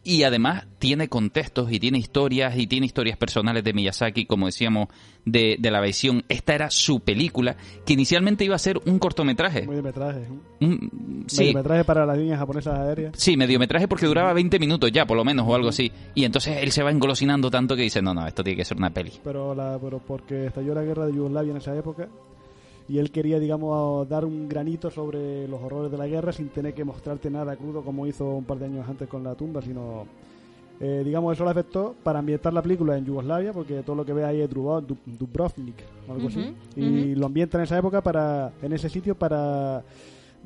Y 0.09 0.22
además 0.22 0.66
tiene 0.78 1.09
contextos 1.09 1.72
y 1.72 1.80
tiene 1.80 1.98
historias 1.98 2.57
y 2.57 2.68
tiene 2.68 2.86
historias 2.86 3.16
personales 3.18 3.64
de 3.64 3.72
Miyazaki, 3.72 4.24
como 4.24 4.46
decíamos, 4.46 4.86
de, 5.24 5.57
de 5.59 5.70
la 5.72 5.80
visión. 5.80 6.22
Esta 6.28 6.54
era 6.54 6.70
su 6.70 7.00
película, 7.00 7.57
que 7.84 7.94
inicialmente 7.94 8.44
iba 8.44 8.54
a 8.54 8.59
ser 8.61 8.80
un 8.86 9.00
cortometraje. 9.00 9.66
Mediometraje. 9.66 10.28
Un- 10.61 11.24
sí, 11.26 11.38
Mediometraje 11.46 11.82
para 11.84 12.07
las 12.07 12.16
líneas 12.16 12.38
japonesas 12.38 12.78
aéreas. 12.78 13.14
sí, 13.16 13.36
mediometraje 13.36 13.88
porque 13.88 14.07
duraba 14.07 14.32
20 14.32 14.61
minutos 14.61 14.92
ya, 14.92 15.07
por 15.07 15.16
lo 15.16 15.24
menos, 15.24 15.44
o 15.48 15.54
algo 15.57 15.70
así. 15.70 15.90
Y 16.14 16.24
entonces 16.24 16.59
él 16.62 16.70
se 16.70 16.84
va 16.84 16.92
engolosinando 16.92 17.50
tanto 17.50 17.74
que 17.74 17.82
dice, 17.82 18.00
no, 18.00 18.14
no, 18.14 18.26
esto 18.28 18.44
tiene 18.44 18.59
que 18.59 18.64
ser 18.64 18.76
una 18.76 18.90
peli. 18.90 19.11
pero, 19.24 19.57
la, 19.57 19.76
pero 19.82 19.98
porque 19.98 20.46
estalló 20.46 20.72
la 20.72 20.82
guerra 20.82 21.07
de 21.07 21.14
Yugoslavia 21.14 21.50
en 21.50 21.57
esa 21.57 21.76
época 21.76 22.09
y 22.89 22.99
él 22.99 23.11
quería, 23.11 23.39
digamos, 23.41 24.09
dar 24.09 24.24
un 24.24 24.49
granito 24.49 24.91
sobre 24.91 25.49
los 25.49 25.61
horrores 25.62 25.91
de 25.91 25.99
la 25.99 26.07
guerra 26.07 26.32
sin 26.32 26.49
tener 26.49 26.72
que 26.74 26.84
mostrarte 26.84 27.30
nada 27.30 27.57
crudo 27.57 27.82
como 27.82 28.07
hizo 28.07 28.24
un 28.37 28.45
par 28.45 28.59
de 28.59 28.66
años 28.66 28.89
antes 28.89 29.09
con 29.09 29.24
la 29.24 29.34
tumba, 29.34 29.61
sino, 29.61 30.07
eh, 30.80 31.03
digamos, 31.05 31.32
eso 31.34 31.45
le 31.45 31.51
afectó 31.51 31.95
para 32.03 32.18
ambientar 32.20 32.53
la 32.53 32.62
película 32.62 32.97
en 32.97 33.05
Yugoslavia, 33.05 33.53
porque 33.53 33.82
todo 33.82 33.97
lo 33.97 34.05
que 34.05 34.12
ve 34.12 34.24
ahí 34.24 34.41
es 34.41 34.49
Dubro- 34.51 34.80
Dub- 34.80 34.99
Dubrovnik 35.05 35.76
o 36.09 36.12
algo 36.12 36.28
así, 36.28 36.39
Ujú, 36.41 36.80
y 36.80 37.14
lo 37.16 37.26
ambienta 37.26 37.59
en 37.59 37.64
esa 37.64 37.78
época 37.78 38.01
para, 38.03 38.53
en 38.62 38.72
ese 38.72 38.89
sitio 38.89 39.14
para, 39.16 39.82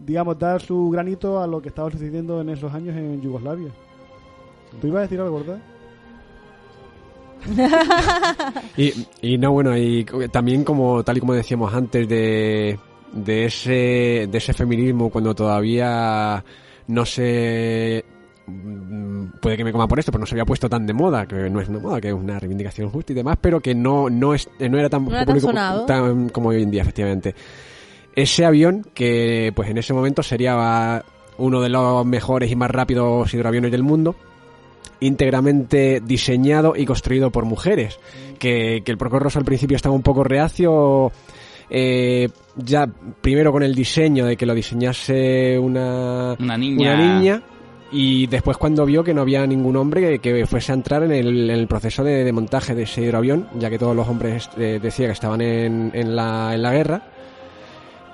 digamos, 0.07 0.39
dar 0.39 0.63
su 0.63 0.89
granito 0.89 1.41
a 1.41 1.47
lo 1.47 1.61
que 1.61 1.69
estaba 1.69 1.91
sucediendo 1.91 2.41
en 2.41 2.49
esos 2.49 2.73
años 2.73 2.97
en 2.97 3.21
Yugoslavia. 3.21 3.71
¿Tú 4.81 4.87
ibas 4.87 5.01
a 5.01 5.03
decir 5.03 5.21
algo, 5.21 5.37
verdad? 5.39 5.59
Y, 8.77 9.07
y 9.23 9.39
no, 9.39 9.53
bueno, 9.53 9.77
y 9.77 10.05
también 10.31 10.65
como 10.65 11.03
tal 11.03 11.17
y 11.17 11.21
como 11.21 11.35
decíamos 11.35 11.73
antes 11.75 12.09
de, 12.09 12.79
de 13.13 13.45
ese 13.45 14.29
de 14.31 14.39
ese 14.39 14.53
feminismo 14.53 15.11
cuando 15.11 15.35
todavía 15.35 16.43
no 16.87 17.05
se 17.05 18.05
mm, 18.47 19.25
puede 19.41 19.57
que 19.57 19.65
me 19.65 19.73
coma 19.73 19.89
por 19.89 19.99
esto, 19.99 20.13
pero 20.13 20.21
no 20.21 20.27
se 20.27 20.35
había 20.35 20.45
puesto 20.45 20.69
tan 20.69 20.87
de 20.87 20.93
moda, 20.93 21.27
que 21.27 21.51
no 21.51 21.61
es 21.61 21.69
una 21.69 21.79
moda, 21.79 22.01
que 22.01 22.09
es 22.09 22.15
una 22.15 22.39
reivindicación 22.39 22.91
justa 22.91 23.13
y 23.13 23.17
demás, 23.17 23.37
pero 23.41 23.61
que 23.61 23.75
no 23.75 24.09
no 24.09 24.35
es 24.35 24.49
no 24.59 24.79
era 24.79 24.89
tan 24.89 25.05
No 25.05 25.17
era 25.17 25.87
tan 25.87 26.29
como 26.31 26.51
hoy 26.51 26.63
en 26.63 26.71
día, 26.71 26.83
efectivamente. 26.83 27.35
Ese 28.15 28.45
avión 28.45 28.87
que 28.93 29.53
pues 29.55 29.71
en 29.71 29.79
ese 29.79 29.93
momento 29.93 30.23
sería 30.23 31.05
uno 31.39 31.61
de 31.61 31.69
los 31.69 32.05
mejores 32.05 32.51
y 32.51 32.57
más 32.57 32.71
rápidos 32.71 33.33
hidroaviones 33.33 33.71
del 33.71 33.83
mundo 33.83 34.17
íntegramente 35.01 36.01
diseñado 36.05 36.75
y 36.77 36.85
construido 36.85 37.31
por 37.31 37.45
mujeres. 37.45 37.99
Que, 38.39 38.83
que 38.85 38.91
el 38.93 38.99
Procorroso 38.99 39.39
al 39.39 39.45
principio 39.45 39.77
estaba 39.77 39.95
un 39.95 40.03
poco 40.03 40.25
reacio. 40.25 41.11
eh, 41.69 42.29
ya 42.57 42.87
primero 43.21 43.53
con 43.53 43.63
el 43.63 43.75
diseño 43.75 44.27
de 44.27 44.37
que 44.37 44.45
lo 44.47 44.55
diseñase 44.55 45.59
una, 45.59 46.37
Una 46.39 46.59
niña. 46.59 46.95
una 46.95 47.15
niña, 47.19 47.43
y 47.93 48.27
después 48.27 48.57
cuando 48.57 48.85
vio 48.85 49.03
que 49.05 49.15
no 49.15 49.21
había 49.23 49.47
ningún 49.47 49.77
hombre 49.77 50.19
que, 50.19 50.19
que 50.19 50.47
fuese 50.47 50.73
a 50.73 50.75
entrar 50.75 51.03
en 51.05 51.13
el, 51.13 51.49
en 51.51 51.57
el 51.59 51.67
proceso 51.69 52.03
de, 52.05 52.25
de 52.25 52.33
montaje 52.33 52.75
de 52.75 52.83
ese 52.83 53.03
hidroavión, 53.03 53.47
ya 53.59 53.71
que 53.71 53.79
todos 53.79 53.95
los 53.97 54.07
hombres 54.09 54.51
eh, 54.59 54.79
decía 54.83 55.07
que 55.07 55.13
estaban 55.13 55.41
en, 55.41 55.91
en, 55.95 56.15
la, 56.17 56.55
en 56.55 56.63
la 56.63 56.73
guerra. 56.73 57.03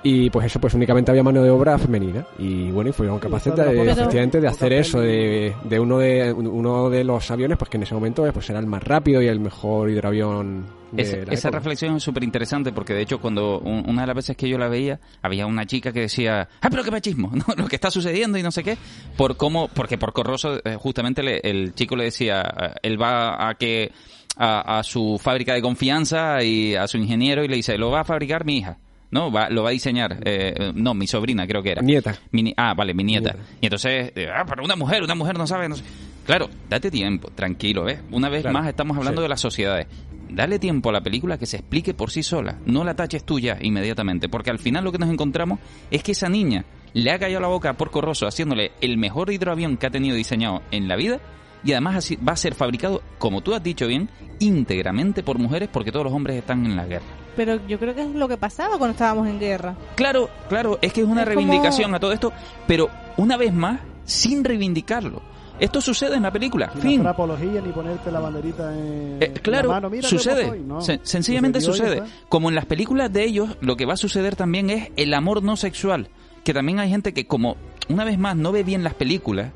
Y 0.09 0.29
pues 0.29 0.45
eso, 0.45 0.59
pues 0.61 0.73
únicamente 0.73 1.11
había 1.11 1.23
mano 1.23 1.41
de 1.43 1.49
obra 1.49 1.77
femenina. 1.77 2.25
Y 2.39 2.71
bueno, 2.71 2.89
y 2.91 2.93
fueron 2.93 3.19
capaces 3.19 3.53
de, 3.55 3.81
efectivamente 3.91 4.39
de 4.39 4.47
hacer 4.47 4.71
eso, 4.73 5.01
de, 5.01 5.53
de 5.63 5.79
uno 5.79 5.97
de 5.97 6.31
uno 6.33 6.89
de 6.89 7.03
los 7.03 7.29
aviones, 7.31 7.57
pues 7.57 7.69
que 7.69 7.77
en 7.77 7.83
ese 7.83 7.93
momento 7.93 8.25
pues 8.33 8.49
era 8.49 8.59
el 8.59 8.67
más 8.67 8.83
rápido 8.83 9.21
y 9.21 9.27
el 9.27 9.39
mejor 9.39 9.89
hidroavión 9.89 10.65
de 10.91 11.01
Es- 11.03 11.11
la 11.27 11.33
esa 11.33 11.47
época. 11.49 11.59
reflexión 11.59 11.95
es 11.97 12.03
súper 12.03 12.23
interesante 12.23 12.71
porque 12.71 12.93
de 12.93 13.01
hecho 13.01 13.19
cuando 13.19 13.59
un- 13.59 13.83
una 13.89 14.01
de 14.01 14.07
las 14.07 14.15
veces 14.15 14.37
que 14.37 14.47
yo 14.47 14.57
la 14.57 14.69
veía 14.69 14.99
había 15.21 15.45
una 15.45 15.65
chica 15.65 15.91
que 15.91 15.99
decía 16.01 16.47
ah 16.61 16.69
pero 16.69 16.81
qué 16.81 16.91
machismo 16.91 17.29
¿no? 17.35 17.43
lo 17.57 17.67
que 17.67 17.75
está 17.75 17.91
sucediendo 17.91 18.37
y 18.37 18.43
no 18.43 18.51
sé 18.51 18.63
qué 18.63 18.77
por 19.17 19.35
cómo 19.35 19.67
porque 19.67 19.97
por 19.97 20.13
Corroso 20.13 20.61
eh, 20.63 20.75
justamente 20.79 21.21
le- 21.23 21.41
el 21.43 21.73
chico 21.75 21.97
le 21.97 22.05
decía 22.05 22.41
eh, 22.41 22.73
él 22.83 23.01
va 23.01 23.49
a 23.49 23.55
que 23.55 23.91
a, 24.37 24.79
a 24.79 24.83
su 24.83 25.19
fábrica 25.21 25.53
de 25.55 25.61
confianza 25.61 26.41
y 26.41 26.75
a 26.75 26.87
su 26.87 26.97
ingeniero 26.97 27.43
y 27.43 27.49
le 27.49 27.57
dice 27.57 27.77
lo 27.77 27.91
va 27.91 28.01
a 28.01 28.05
fabricar 28.05 28.45
mi 28.45 28.59
hija 28.59 28.77
no 29.17 29.31
va, 29.31 29.49
lo 29.49 29.63
va 29.63 29.69
a 29.69 29.71
diseñar 29.71 30.19
eh, 30.23 30.71
no 30.75 30.93
mi 30.93 31.07
sobrina 31.07 31.47
creo 31.47 31.63
que 31.63 31.71
era 31.71 31.81
Nieta. 31.81 32.19
mi 32.31 32.53
ah, 32.55 32.73
vale, 32.75 32.93
mi 32.93 33.03
nieta. 33.03 33.33
Nieta. 33.33 33.49
Y 33.61 33.65
entonces, 33.65 34.11
eh, 34.15 34.29
ah, 34.31 34.45
pero 34.47 34.63
una 34.63 34.75
mujer, 34.75 35.01
una 35.03 35.15
mujer 35.15 35.37
no 35.37 35.47
sabe, 35.47 35.67
no 35.67 35.75
sé. 35.75 35.83
Claro, 36.25 36.49
date 36.69 36.91
tiempo, 36.91 37.29
tranquilo, 37.33 37.83
¿ves? 37.83 37.99
Una 38.11 38.29
vez 38.29 38.41
Claro, 38.41 38.59
más 38.59 38.67
estamos 38.67 38.95
hablando 38.97 39.21
sí. 39.21 39.23
de 39.23 39.29
las 39.29 39.41
sociedades. 39.41 39.87
Dale 40.29 40.59
tiempo 40.59 40.89
a 40.89 40.91
la 40.93 41.01
película 41.01 41.37
que 41.37 41.45
se 41.45 41.57
explique 41.57 41.93
por 41.93 42.11
sí 42.11 42.21
sola. 42.21 42.59
No 42.65 42.83
la 42.83 42.95
taches 42.95 43.23
tú 43.23 43.39
ya 43.39 43.57
inmediatamente. 43.61 44.27
Porque 44.29 44.49
al 44.51 44.59
final 44.59 44.83
lo 44.83 44.91
que 44.91 44.97
nos 44.97 45.09
encontramos 45.09 45.59
es 45.89 46.03
que 46.03 46.11
esa 46.11 46.27
niña 46.29 46.65
le 46.93 47.11
ha 47.11 47.17
callado 47.17 47.41
la 47.41 47.47
boca 47.47 47.69
a 47.69 47.77
Porco 47.77 48.01
Rosso 48.01 48.27
haciéndole 48.27 48.73
el 48.81 48.97
mejor 48.97 49.31
hidroavión 49.31 49.77
que 49.77 49.87
ha 49.87 49.89
tenido 49.89 50.15
diseñado 50.15 50.61
en 50.71 50.87
la 50.87 50.95
vida. 50.95 51.19
Y 51.63 51.71
además 51.71 51.95
así 51.95 52.17
va 52.17 52.33
a 52.33 52.37
ser 52.37 52.53
fabricado, 52.55 53.01
como 53.17 53.41
tú 53.41 53.55
has 53.55 53.63
dicho 53.63 53.87
bien, 53.87 54.09
íntegramente 54.39 55.23
por 55.23 55.39
mujeres 55.39 55.69
porque 55.71 55.91
todos 55.91 56.05
los 56.05 56.13
hombres 56.13 56.37
están 56.37 56.65
en 56.65 56.75
la 56.75 56.85
guerra. 56.85 57.26
Pero 57.37 57.65
yo 57.67 57.79
creo 57.79 57.95
que 57.95 58.01
es 58.01 58.09
lo 58.09 58.27
que 58.27 58.35
pasaba 58.35 58.77
cuando 58.77 58.91
estábamos 58.91 59.27
en 59.27 59.39
guerra. 59.39 59.75
Claro, 59.95 60.29
claro, 60.49 60.77
es 60.81 60.91
que 60.91 61.01
es 61.01 61.07
una 61.07 61.21
Es 61.21 61.27
como- 61.29 61.37
reivindicación 61.39 61.95
a 61.95 61.99
todo 62.01 62.11
esto, 62.11 62.33
pero 62.67 62.89
una 63.15 63.37
vez 63.37 63.53
más, 63.53 63.79
sin 64.03 64.43
reivindicarlo. 64.43 65.21
Esto 65.59 65.81
sucede 65.81 66.15
en 66.15 66.21
la 66.23 66.31
película, 66.31 66.69
Sin 66.73 66.81
fin. 66.81 66.99
hacer 66.99 67.07
apología 67.07 67.61
ni 67.61 67.71
ponerte 67.71 68.11
la 68.11 68.19
banderita 68.19 68.71
en, 68.77 69.17
Eh, 69.21 69.33
claro, 69.41 69.69
la 69.69 69.75
mano. 69.75 69.89
Mira 69.89 70.07
sucede. 70.07 70.59
No, 70.59 70.79
Sen- 70.81 70.99
sencillamente 71.03 71.61
sucede. 71.61 72.03
Como 72.29 72.49
en 72.49 72.55
las 72.55 72.65
películas 72.65 73.11
de 73.11 73.23
ellos, 73.23 73.57
lo 73.61 73.75
que 73.75 73.85
va 73.85 73.93
a 73.93 73.97
suceder 73.97 74.35
también 74.35 74.69
es 74.69 74.89
el 74.97 75.13
amor 75.15 75.41
no 75.41 75.55
sexual. 75.55 76.09
Que 76.43 76.53
también 76.53 76.79
hay 76.79 76.89
gente 76.89 77.11
que, 77.13 77.25
como 77.25 77.57
una 77.89 78.03
vez 78.03 78.19
más 78.19 78.35
no 78.35 78.51
ve 78.51 78.63
bien 78.63 78.83
las 78.83 78.93
películas, 78.93 79.51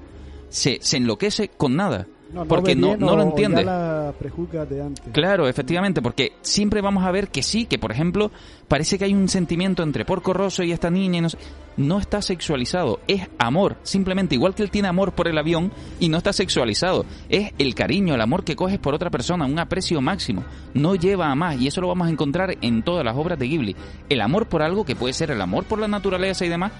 se, 0.49 0.79
se 0.81 0.97
enloquece 0.97 1.49
con 1.49 1.75
nada. 1.75 2.07
No, 2.33 2.45
porque 2.45 2.75
no, 2.75 2.95
no 2.97 3.15
lo 3.15 3.23
entiende. 3.23 3.63
Ya 3.65 3.71
la 3.71 4.13
prejuzgas 4.17 4.69
de 4.69 4.81
antes. 4.81 5.03
Claro, 5.11 5.47
efectivamente, 5.47 6.01
porque 6.01 6.33
siempre 6.41 6.81
vamos 6.81 7.03
a 7.03 7.11
ver 7.11 7.27
que 7.29 7.43
sí, 7.43 7.65
que 7.65 7.77
por 7.77 7.91
ejemplo, 7.91 8.31
parece 8.67 8.97
que 8.97 9.05
hay 9.05 9.13
un 9.13 9.27
sentimiento 9.27 9.83
entre 9.83 10.05
Porco 10.05 10.33
Rosso 10.33 10.63
y 10.63 10.71
esta 10.71 10.89
niña 10.89 11.17
y 11.17 11.21
no, 11.21 11.29
sé- 11.29 11.37
no 11.77 11.99
está 11.99 12.21
sexualizado, 12.21 12.99
es 13.07 13.27
amor, 13.37 13.75
simplemente 13.83 14.35
igual 14.35 14.55
que 14.55 14.63
él 14.63 14.71
tiene 14.71 14.87
amor 14.87 15.11
por 15.13 15.27
el 15.27 15.37
avión 15.37 15.71
y 15.99 16.07
no 16.09 16.17
está 16.17 16.31
sexualizado, 16.31 17.05
es 17.29 17.51
el 17.57 17.75
cariño, 17.75 18.15
el 18.15 18.21
amor 18.21 18.43
que 18.43 18.55
coges 18.55 18.79
por 18.79 18.93
otra 18.93 19.09
persona, 19.09 19.45
un 19.45 19.59
aprecio 19.59 19.99
máximo, 20.01 20.43
no 20.73 20.95
lleva 20.95 21.31
a 21.31 21.35
más 21.35 21.59
y 21.59 21.67
eso 21.67 21.81
lo 21.81 21.87
vamos 21.89 22.07
a 22.07 22.11
encontrar 22.11 22.55
en 22.61 22.83
todas 22.83 23.03
las 23.03 23.15
obras 23.17 23.39
de 23.39 23.47
Ghibli, 23.47 23.75
el 24.09 24.21
amor 24.21 24.47
por 24.47 24.61
algo 24.61 24.85
que 24.85 24.95
puede 24.95 25.13
ser 25.13 25.31
el 25.31 25.41
amor 25.41 25.65
por 25.65 25.79
la 25.79 25.87
naturaleza 25.87 26.45
y 26.45 26.49
demás, 26.49 26.71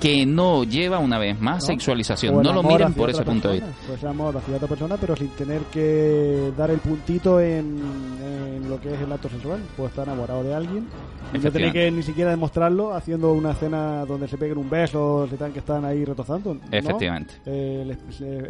que 0.00 0.26
no 0.26 0.64
lleva 0.64 0.98
una 0.98 1.18
vez 1.18 1.40
más 1.40 1.62
¿no? 1.62 1.66
sexualización, 1.66 2.42
no 2.42 2.52
lo 2.52 2.62
miren 2.62 2.94
por 2.94 3.10
ese 3.10 3.22
punto 3.22 3.48
de 3.48 3.54
vista. 3.54 3.70
Pues 3.86 4.04
amor 4.04 4.36
hacia 4.36 4.56
otra 4.56 4.68
persona, 4.68 4.96
pero 4.96 5.16
sin 5.16 5.28
tener 5.28 5.62
que 5.62 6.52
dar 6.56 6.70
el 6.70 6.78
puntito 6.78 7.40
en, 7.40 7.78
en 8.22 8.68
lo 8.68 8.80
que 8.80 8.94
es 8.94 9.00
el 9.00 9.12
acto 9.12 9.28
sexual. 9.28 9.60
Puedo 9.76 9.88
estar 9.88 10.06
enamorado 10.06 10.42
de 10.42 10.54
alguien 10.54 10.86
y 11.32 11.38
no 11.38 11.52
tener 11.52 11.72
que 11.72 11.90
ni 11.90 12.02
siquiera 12.02 12.30
demostrarlo 12.30 12.94
haciendo 12.94 13.32
una 13.32 13.52
escena 13.52 14.04
donde 14.06 14.28
se 14.28 14.38
peguen 14.38 14.58
un 14.58 14.70
beso, 14.70 15.26
se 15.28 15.34
están 15.34 15.52
que 15.52 15.58
están 15.58 15.84
ahí 15.84 16.04
retozando. 16.04 16.54
¿no? 16.54 16.60
Efectivamente. 16.70 17.34
Eh, 17.44 17.96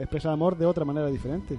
expresa 0.00 0.32
amor 0.32 0.56
de 0.56 0.66
otra 0.66 0.84
manera 0.84 1.08
diferente. 1.08 1.58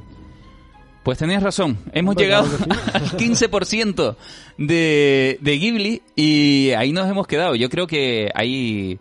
Pues 1.04 1.18
tenías 1.18 1.42
razón, 1.42 1.78
hemos 1.94 2.12
Hombre, 2.12 2.26
llegado 2.26 2.48
claro 2.48 2.82
al 2.94 3.04
15% 3.12 4.16
de, 4.58 5.40
de 5.42 5.58
Ghibli 5.58 6.02
y 6.16 6.72
ahí 6.72 6.92
nos 6.92 7.10
hemos 7.10 7.26
quedado. 7.26 7.56
Yo 7.56 7.70
creo 7.70 7.88
que 7.88 8.30
ahí... 8.34 9.00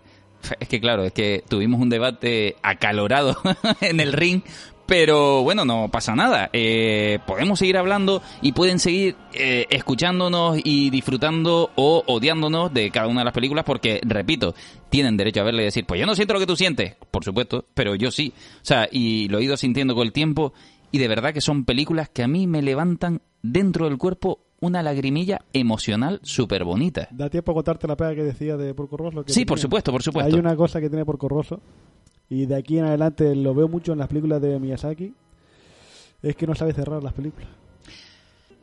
Es 0.61 0.69
que 0.69 0.81
claro, 0.81 1.05
es 1.05 1.13
que 1.13 1.45
tuvimos 1.49 1.81
un 1.81 1.89
debate 1.89 2.57
acalorado 2.63 3.37
en 3.81 4.01
el 4.01 4.13
ring, 4.13 4.43
pero 4.87 5.43
bueno, 5.43 5.67
no 5.67 5.91
pasa 5.91 6.17
nada. 6.17 6.49
Eh, 6.55 7.19
podemos 7.27 7.59
seguir 7.59 7.77
hablando 7.77 8.23
y 8.41 8.53
pueden 8.53 8.79
seguir 8.79 9.17
eh, 9.35 9.67
escuchándonos 9.69 10.59
y 10.65 10.89
disfrutando 10.89 11.71
o 11.75 12.03
odiándonos 12.07 12.73
de 12.73 12.91
cada 12.91 13.07
una 13.07 13.21
de 13.21 13.27
las 13.27 13.35
películas 13.35 13.65
porque, 13.67 14.01
repito, 14.03 14.55
tienen 14.89 15.19
derecho 15.19 15.41
a 15.41 15.45
verle 15.45 15.63
y 15.63 15.67
decir, 15.67 15.85
pues 15.85 16.01
yo 16.01 16.07
no 16.07 16.15
siento 16.15 16.33
lo 16.33 16.41
que 16.41 16.47
tú 16.47 16.57
sientes, 16.57 16.95
por 17.11 17.23
supuesto, 17.23 17.67
pero 17.75 17.95
yo 17.97 18.11
sí. 18.11 18.33
O 18.63 18.65
sea, 18.65 18.89
y 18.91 19.29
lo 19.29 19.39
he 19.39 19.45
ido 19.45 19.59
sintiendo 19.59 19.95
con 19.95 20.07
el 20.07 20.13
tiempo 20.13 20.55
y 20.91 20.97
de 20.97 21.09
verdad 21.09 21.35
que 21.35 21.43
son 21.43 21.67
películas 21.67 22.09
que 22.09 22.23
a 22.23 22.29
mí 22.29 22.47
me 22.47 22.63
levantan 22.63 23.21
dentro 23.43 23.85
del 23.87 23.99
cuerpo 23.99 24.41
una 24.61 24.83
lagrimilla 24.83 25.41
emocional 25.53 26.21
súper 26.23 26.65
bonita. 26.65 27.09
Da 27.11 27.31
tiempo 27.31 27.53
a 27.53 27.55
contarte 27.55 27.87
la 27.87 27.97
pega 27.97 28.15
que 28.15 28.25
decía 28.25 28.57
de 28.57 28.75
Porco 28.75 28.97
Rosso. 28.97 29.25
que 29.25 29.33
Sí, 29.33 29.45
por 29.45 29.57
tiene. 29.59 29.63
supuesto, 29.63 29.93
por 29.93 30.03
supuesto. 30.03 30.35
Hay 30.35 30.39
una 30.41 30.57
cosa 30.57 30.81
que 30.81 30.89
tiene 30.89 31.05
Porco 31.05 31.29
Rosso 31.29 31.61
y 32.29 32.47
de 32.47 32.57
aquí 32.57 32.79
en 32.79 32.87
adelante 32.87 33.35
lo 33.37 33.55
veo 33.55 33.69
mucho 33.69 33.93
en 33.93 33.99
las 33.99 34.09
películas 34.09 34.43
de 34.43 34.59
Miyazaki, 34.59 35.15
es 36.23 36.35
que 36.37 36.47
no 36.47 36.55
sabe 36.55 36.73
cerrar 36.73 37.03
las 37.03 37.13
películas. 37.13 37.49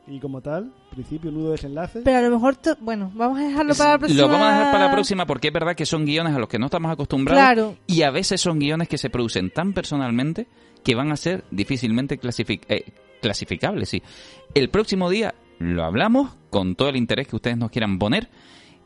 Y 0.08 0.20
como 0.20 0.40
tal, 0.40 0.72
principio, 0.92 1.32
nudo, 1.32 1.52
desenlace. 1.54 2.02
Pero 2.04 2.18
a 2.18 2.22
lo 2.22 2.30
mejor, 2.30 2.56
bueno, 2.80 3.12
vamos 3.16 3.40
a 3.40 3.44
dejarlo 3.44 3.74
para 3.74 3.92
la 3.94 3.98
próxima. 3.98 4.22
Lo 4.22 4.28
vamos 4.28 4.48
a 4.48 4.52
dejar 4.52 4.72
para 4.72 4.86
la 4.86 4.92
próxima 4.92 5.26
porque 5.26 5.48
es 5.48 5.54
verdad 5.54 5.76
que 5.76 5.86
son 5.88 6.06
guiones 6.06 6.36
a 6.36 6.40
los 6.40 6.48
que 6.48 6.60
no 6.60 6.66
estamos 6.66 6.92
acostumbrados 6.92 7.42
Claro. 7.42 7.76
y 7.88 8.04
a 8.04 8.12
veces 8.12 8.40
son 8.40 8.60
guiones 8.60 8.88
que 8.88 9.00
se 9.00 9.10
producen 9.10 9.50
tan 9.50 9.74
personalmente 9.74 10.46
que 10.84 10.94
van 10.94 11.12
a 11.12 11.16
ser 11.16 11.44
difícilmente 11.50 12.20
clasific- 12.20 12.66
eh, 12.70 12.86
clasificables. 13.20 13.90
Sí. 13.90 14.04
El 14.54 14.70
próximo 14.70 15.10
día 15.10 15.34
lo 15.60 15.84
hablamos 15.84 16.36
con 16.50 16.76
todo 16.76 16.90
el 16.90 16.96
interés 16.96 17.28
que 17.28 17.36
ustedes 17.36 17.58
nos 17.58 17.72
quieran 17.72 18.00
poner 18.00 18.30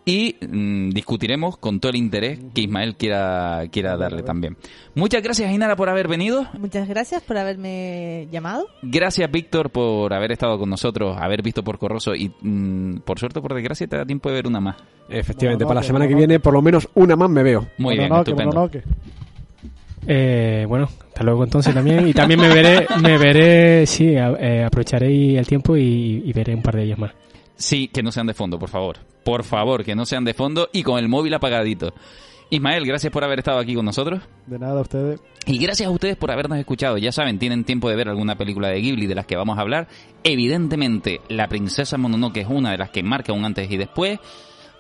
y 0.06 0.38
mm, 0.42 0.90
discutiremos 0.90 1.58
con 1.58 1.80
todo 1.80 1.92
el 1.92 1.98
interés 1.98 2.40
que 2.54 2.62
Ismael 2.62 2.96
quiera, 2.96 3.64
quiera 3.72 3.96
darle 3.96 4.24
también. 4.24 4.58
Muchas 4.96 5.22
gracias, 5.22 5.52
Inara, 5.52 5.76
por 5.76 5.88
haber 5.88 6.08
venido. 6.08 6.48
Muchas 6.58 6.88
gracias 6.88 7.22
por 7.22 7.38
haberme 7.38 8.28
llamado. 8.32 8.66
Gracias, 8.82 9.30
Víctor, 9.30 9.70
por 9.70 10.12
haber 10.14 10.32
estado 10.32 10.58
con 10.58 10.70
nosotros, 10.70 11.16
haber 11.20 11.44
visto 11.44 11.64
por 11.64 11.78
Corroso 11.78 12.16
y, 12.16 12.34
mm, 12.42 13.02
por 13.06 13.20
suerte, 13.20 13.40
por 13.40 13.54
desgracia, 13.54 13.88
te 13.88 13.98
da 13.98 14.06
tiempo 14.06 14.30
de 14.30 14.36
ver 14.36 14.48
una 14.48 14.60
más. 14.60 14.78
Efectivamente, 15.10 15.66
para 15.66 15.82
la 15.82 15.84
semana 15.84 16.08
que 16.08 16.16
viene 16.16 16.40
por 16.40 16.54
lo 16.54 16.62
menos 16.62 16.90
una 16.96 17.16
más 17.16 17.30
me 17.30 17.44
veo. 17.44 17.68
Muy 17.78 17.98
bien, 17.98 18.12
estupendo. 18.12 18.70
Eh, 20.08 20.66
bueno, 20.68 20.86
hasta 20.86 21.24
luego 21.24 21.44
entonces 21.44 21.74
también. 21.74 22.08
Y 22.08 22.14
también 22.14 22.40
me 22.40 22.50
veré, 22.50 22.88
me 23.02 23.18
veré, 23.18 23.86
sí, 23.86 24.16
a- 24.16 24.32
eh, 24.40 24.64
aprovecharé 24.64 25.38
el 25.38 25.46
tiempo 25.48 25.76
y, 25.78 26.24
y 26.26 26.34
veré 26.34 26.56
un 26.56 26.62
par 26.62 26.76
de 26.76 26.84
ellas 26.84 26.98
más. 27.00 27.12
Sí, 27.56 27.90
que 27.90 28.02
no 28.02 28.12
sean 28.12 28.28
de 28.28 28.34
fondo, 28.34 28.58
por 28.58 28.70
favor. 28.70 28.98
Por 29.24 29.44
favor, 29.44 29.84
que 29.84 29.96
no 29.96 30.06
sean 30.06 30.24
de 30.24 30.34
fondo 30.34 30.70
y 30.72 30.82
con 30.84 30.98
el 30.98 31.10
móvil 31.10 31.34
apagadito. 31.34 31.94
Ismael, 32.52 32.84
gracias 32.86 33.14
por 33.14 33.24
haber 33.24 33.40
estado 33.40 33.60
aquí 33.60 33.76
con 33.76 33.86
nosotros. 33.86 34.22
De 34.48 34.58
nada 34.58 34.80
a 34.80 34.82
ustedes. 34.82 35.20
Y 35.46 35.60
gracias 35.60 35.88
a 35.88 35.92
ustedes 35.92 36.16
por 36.16 36.32
habernos 36.32 36.58
escuchado. 36.58 36.98
Ya 36.98 37.12
saben, 37.12 37.38
tienen 37.38 37.64
tiempo 37.64 37.90
de 37.90 37.96
ver 37.96 38.10
alguna 38.10 38.36
película 38.36 38.70
de 38.70 38.80
Ghibli 38.82 39.06
de 39.06 39.14
las 39.16 39.26
que 39.28 39.36
vamos 39.36 39.58
a 39.58 39.62
hablar. 39.62 39.88
Evidentemente, 40.24 41.20
La 41.28 41.48
Princesa 41.48 41.98
Mononoke 41.98 42.38
es 42.38 42.48
una 42.48 42.72
de 42.72 42.78
las 42.78 42.90
que 42.90 43.04
marca 43.04 43.34
un 43.34 43.44
antes 43.46 43.70
y 43.70 43.78
después. 43.78 44.18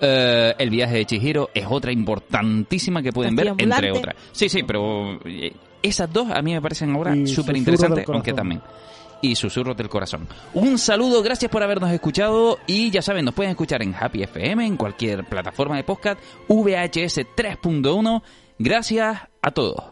Eh, 0.02 0.56
el 0.58 0.70
viaje 0.70 0.96
de 0.96 1.06
Chihiro 1.06 1.50
es 1.54 1.66
otra 1.70 1.92
importantísima 1.92 3.02
que 3.02 3.12
pueden 3.12 3.36
ver, 3.36 3.54
entre 3.58 3.92
otras. 3.92 4.16
Sí, 4.32 4.48
sí, 4.48 4.64
pero 4.64 5.20
eh, 5.26 5.54
esas 5.82 6.12
dos 6.12 6.30
a 6.32 6.42
mí 6.42 6.54
me 6.54 6.62
parecen 6.62 6.96
ahora 6.96 7.16
súper 7.26 7.58
interesantes, 7.58 8.06
aunque 8.08 8.34
también 8.34 8.62
y 9.22 9.36
Susurros 9.36 9.76
del 9.76 9.90
Corazón. 9.90 10.28
Un 10.54 10.78
saludo, 10.78 11.22
gracias 11.22 11.52
por 11.52 11.64
habernos 11.64 11.92
escuchado 11.92 12.60
y 12.68 12.90
ya 12.90 13.02
saben, 13.02 13.26
nos 13.26 13.34
pueden 13.34 13.52
escuchar 13.52 13.82
en 13.82 13.94
Happy 13.94 14.24
FM, 14.24 14.66
en 14.66 14.78
cualquier 14.78 15.26
plataforma 15.26 15.76
de 15.78 15.84
podcast, 15.84 16.20
VHS 16.48 17.28
3.1. 17.36 18.22
Gracias 18.58 19.20
a 19.42 19.52
todos. 19.52 19.84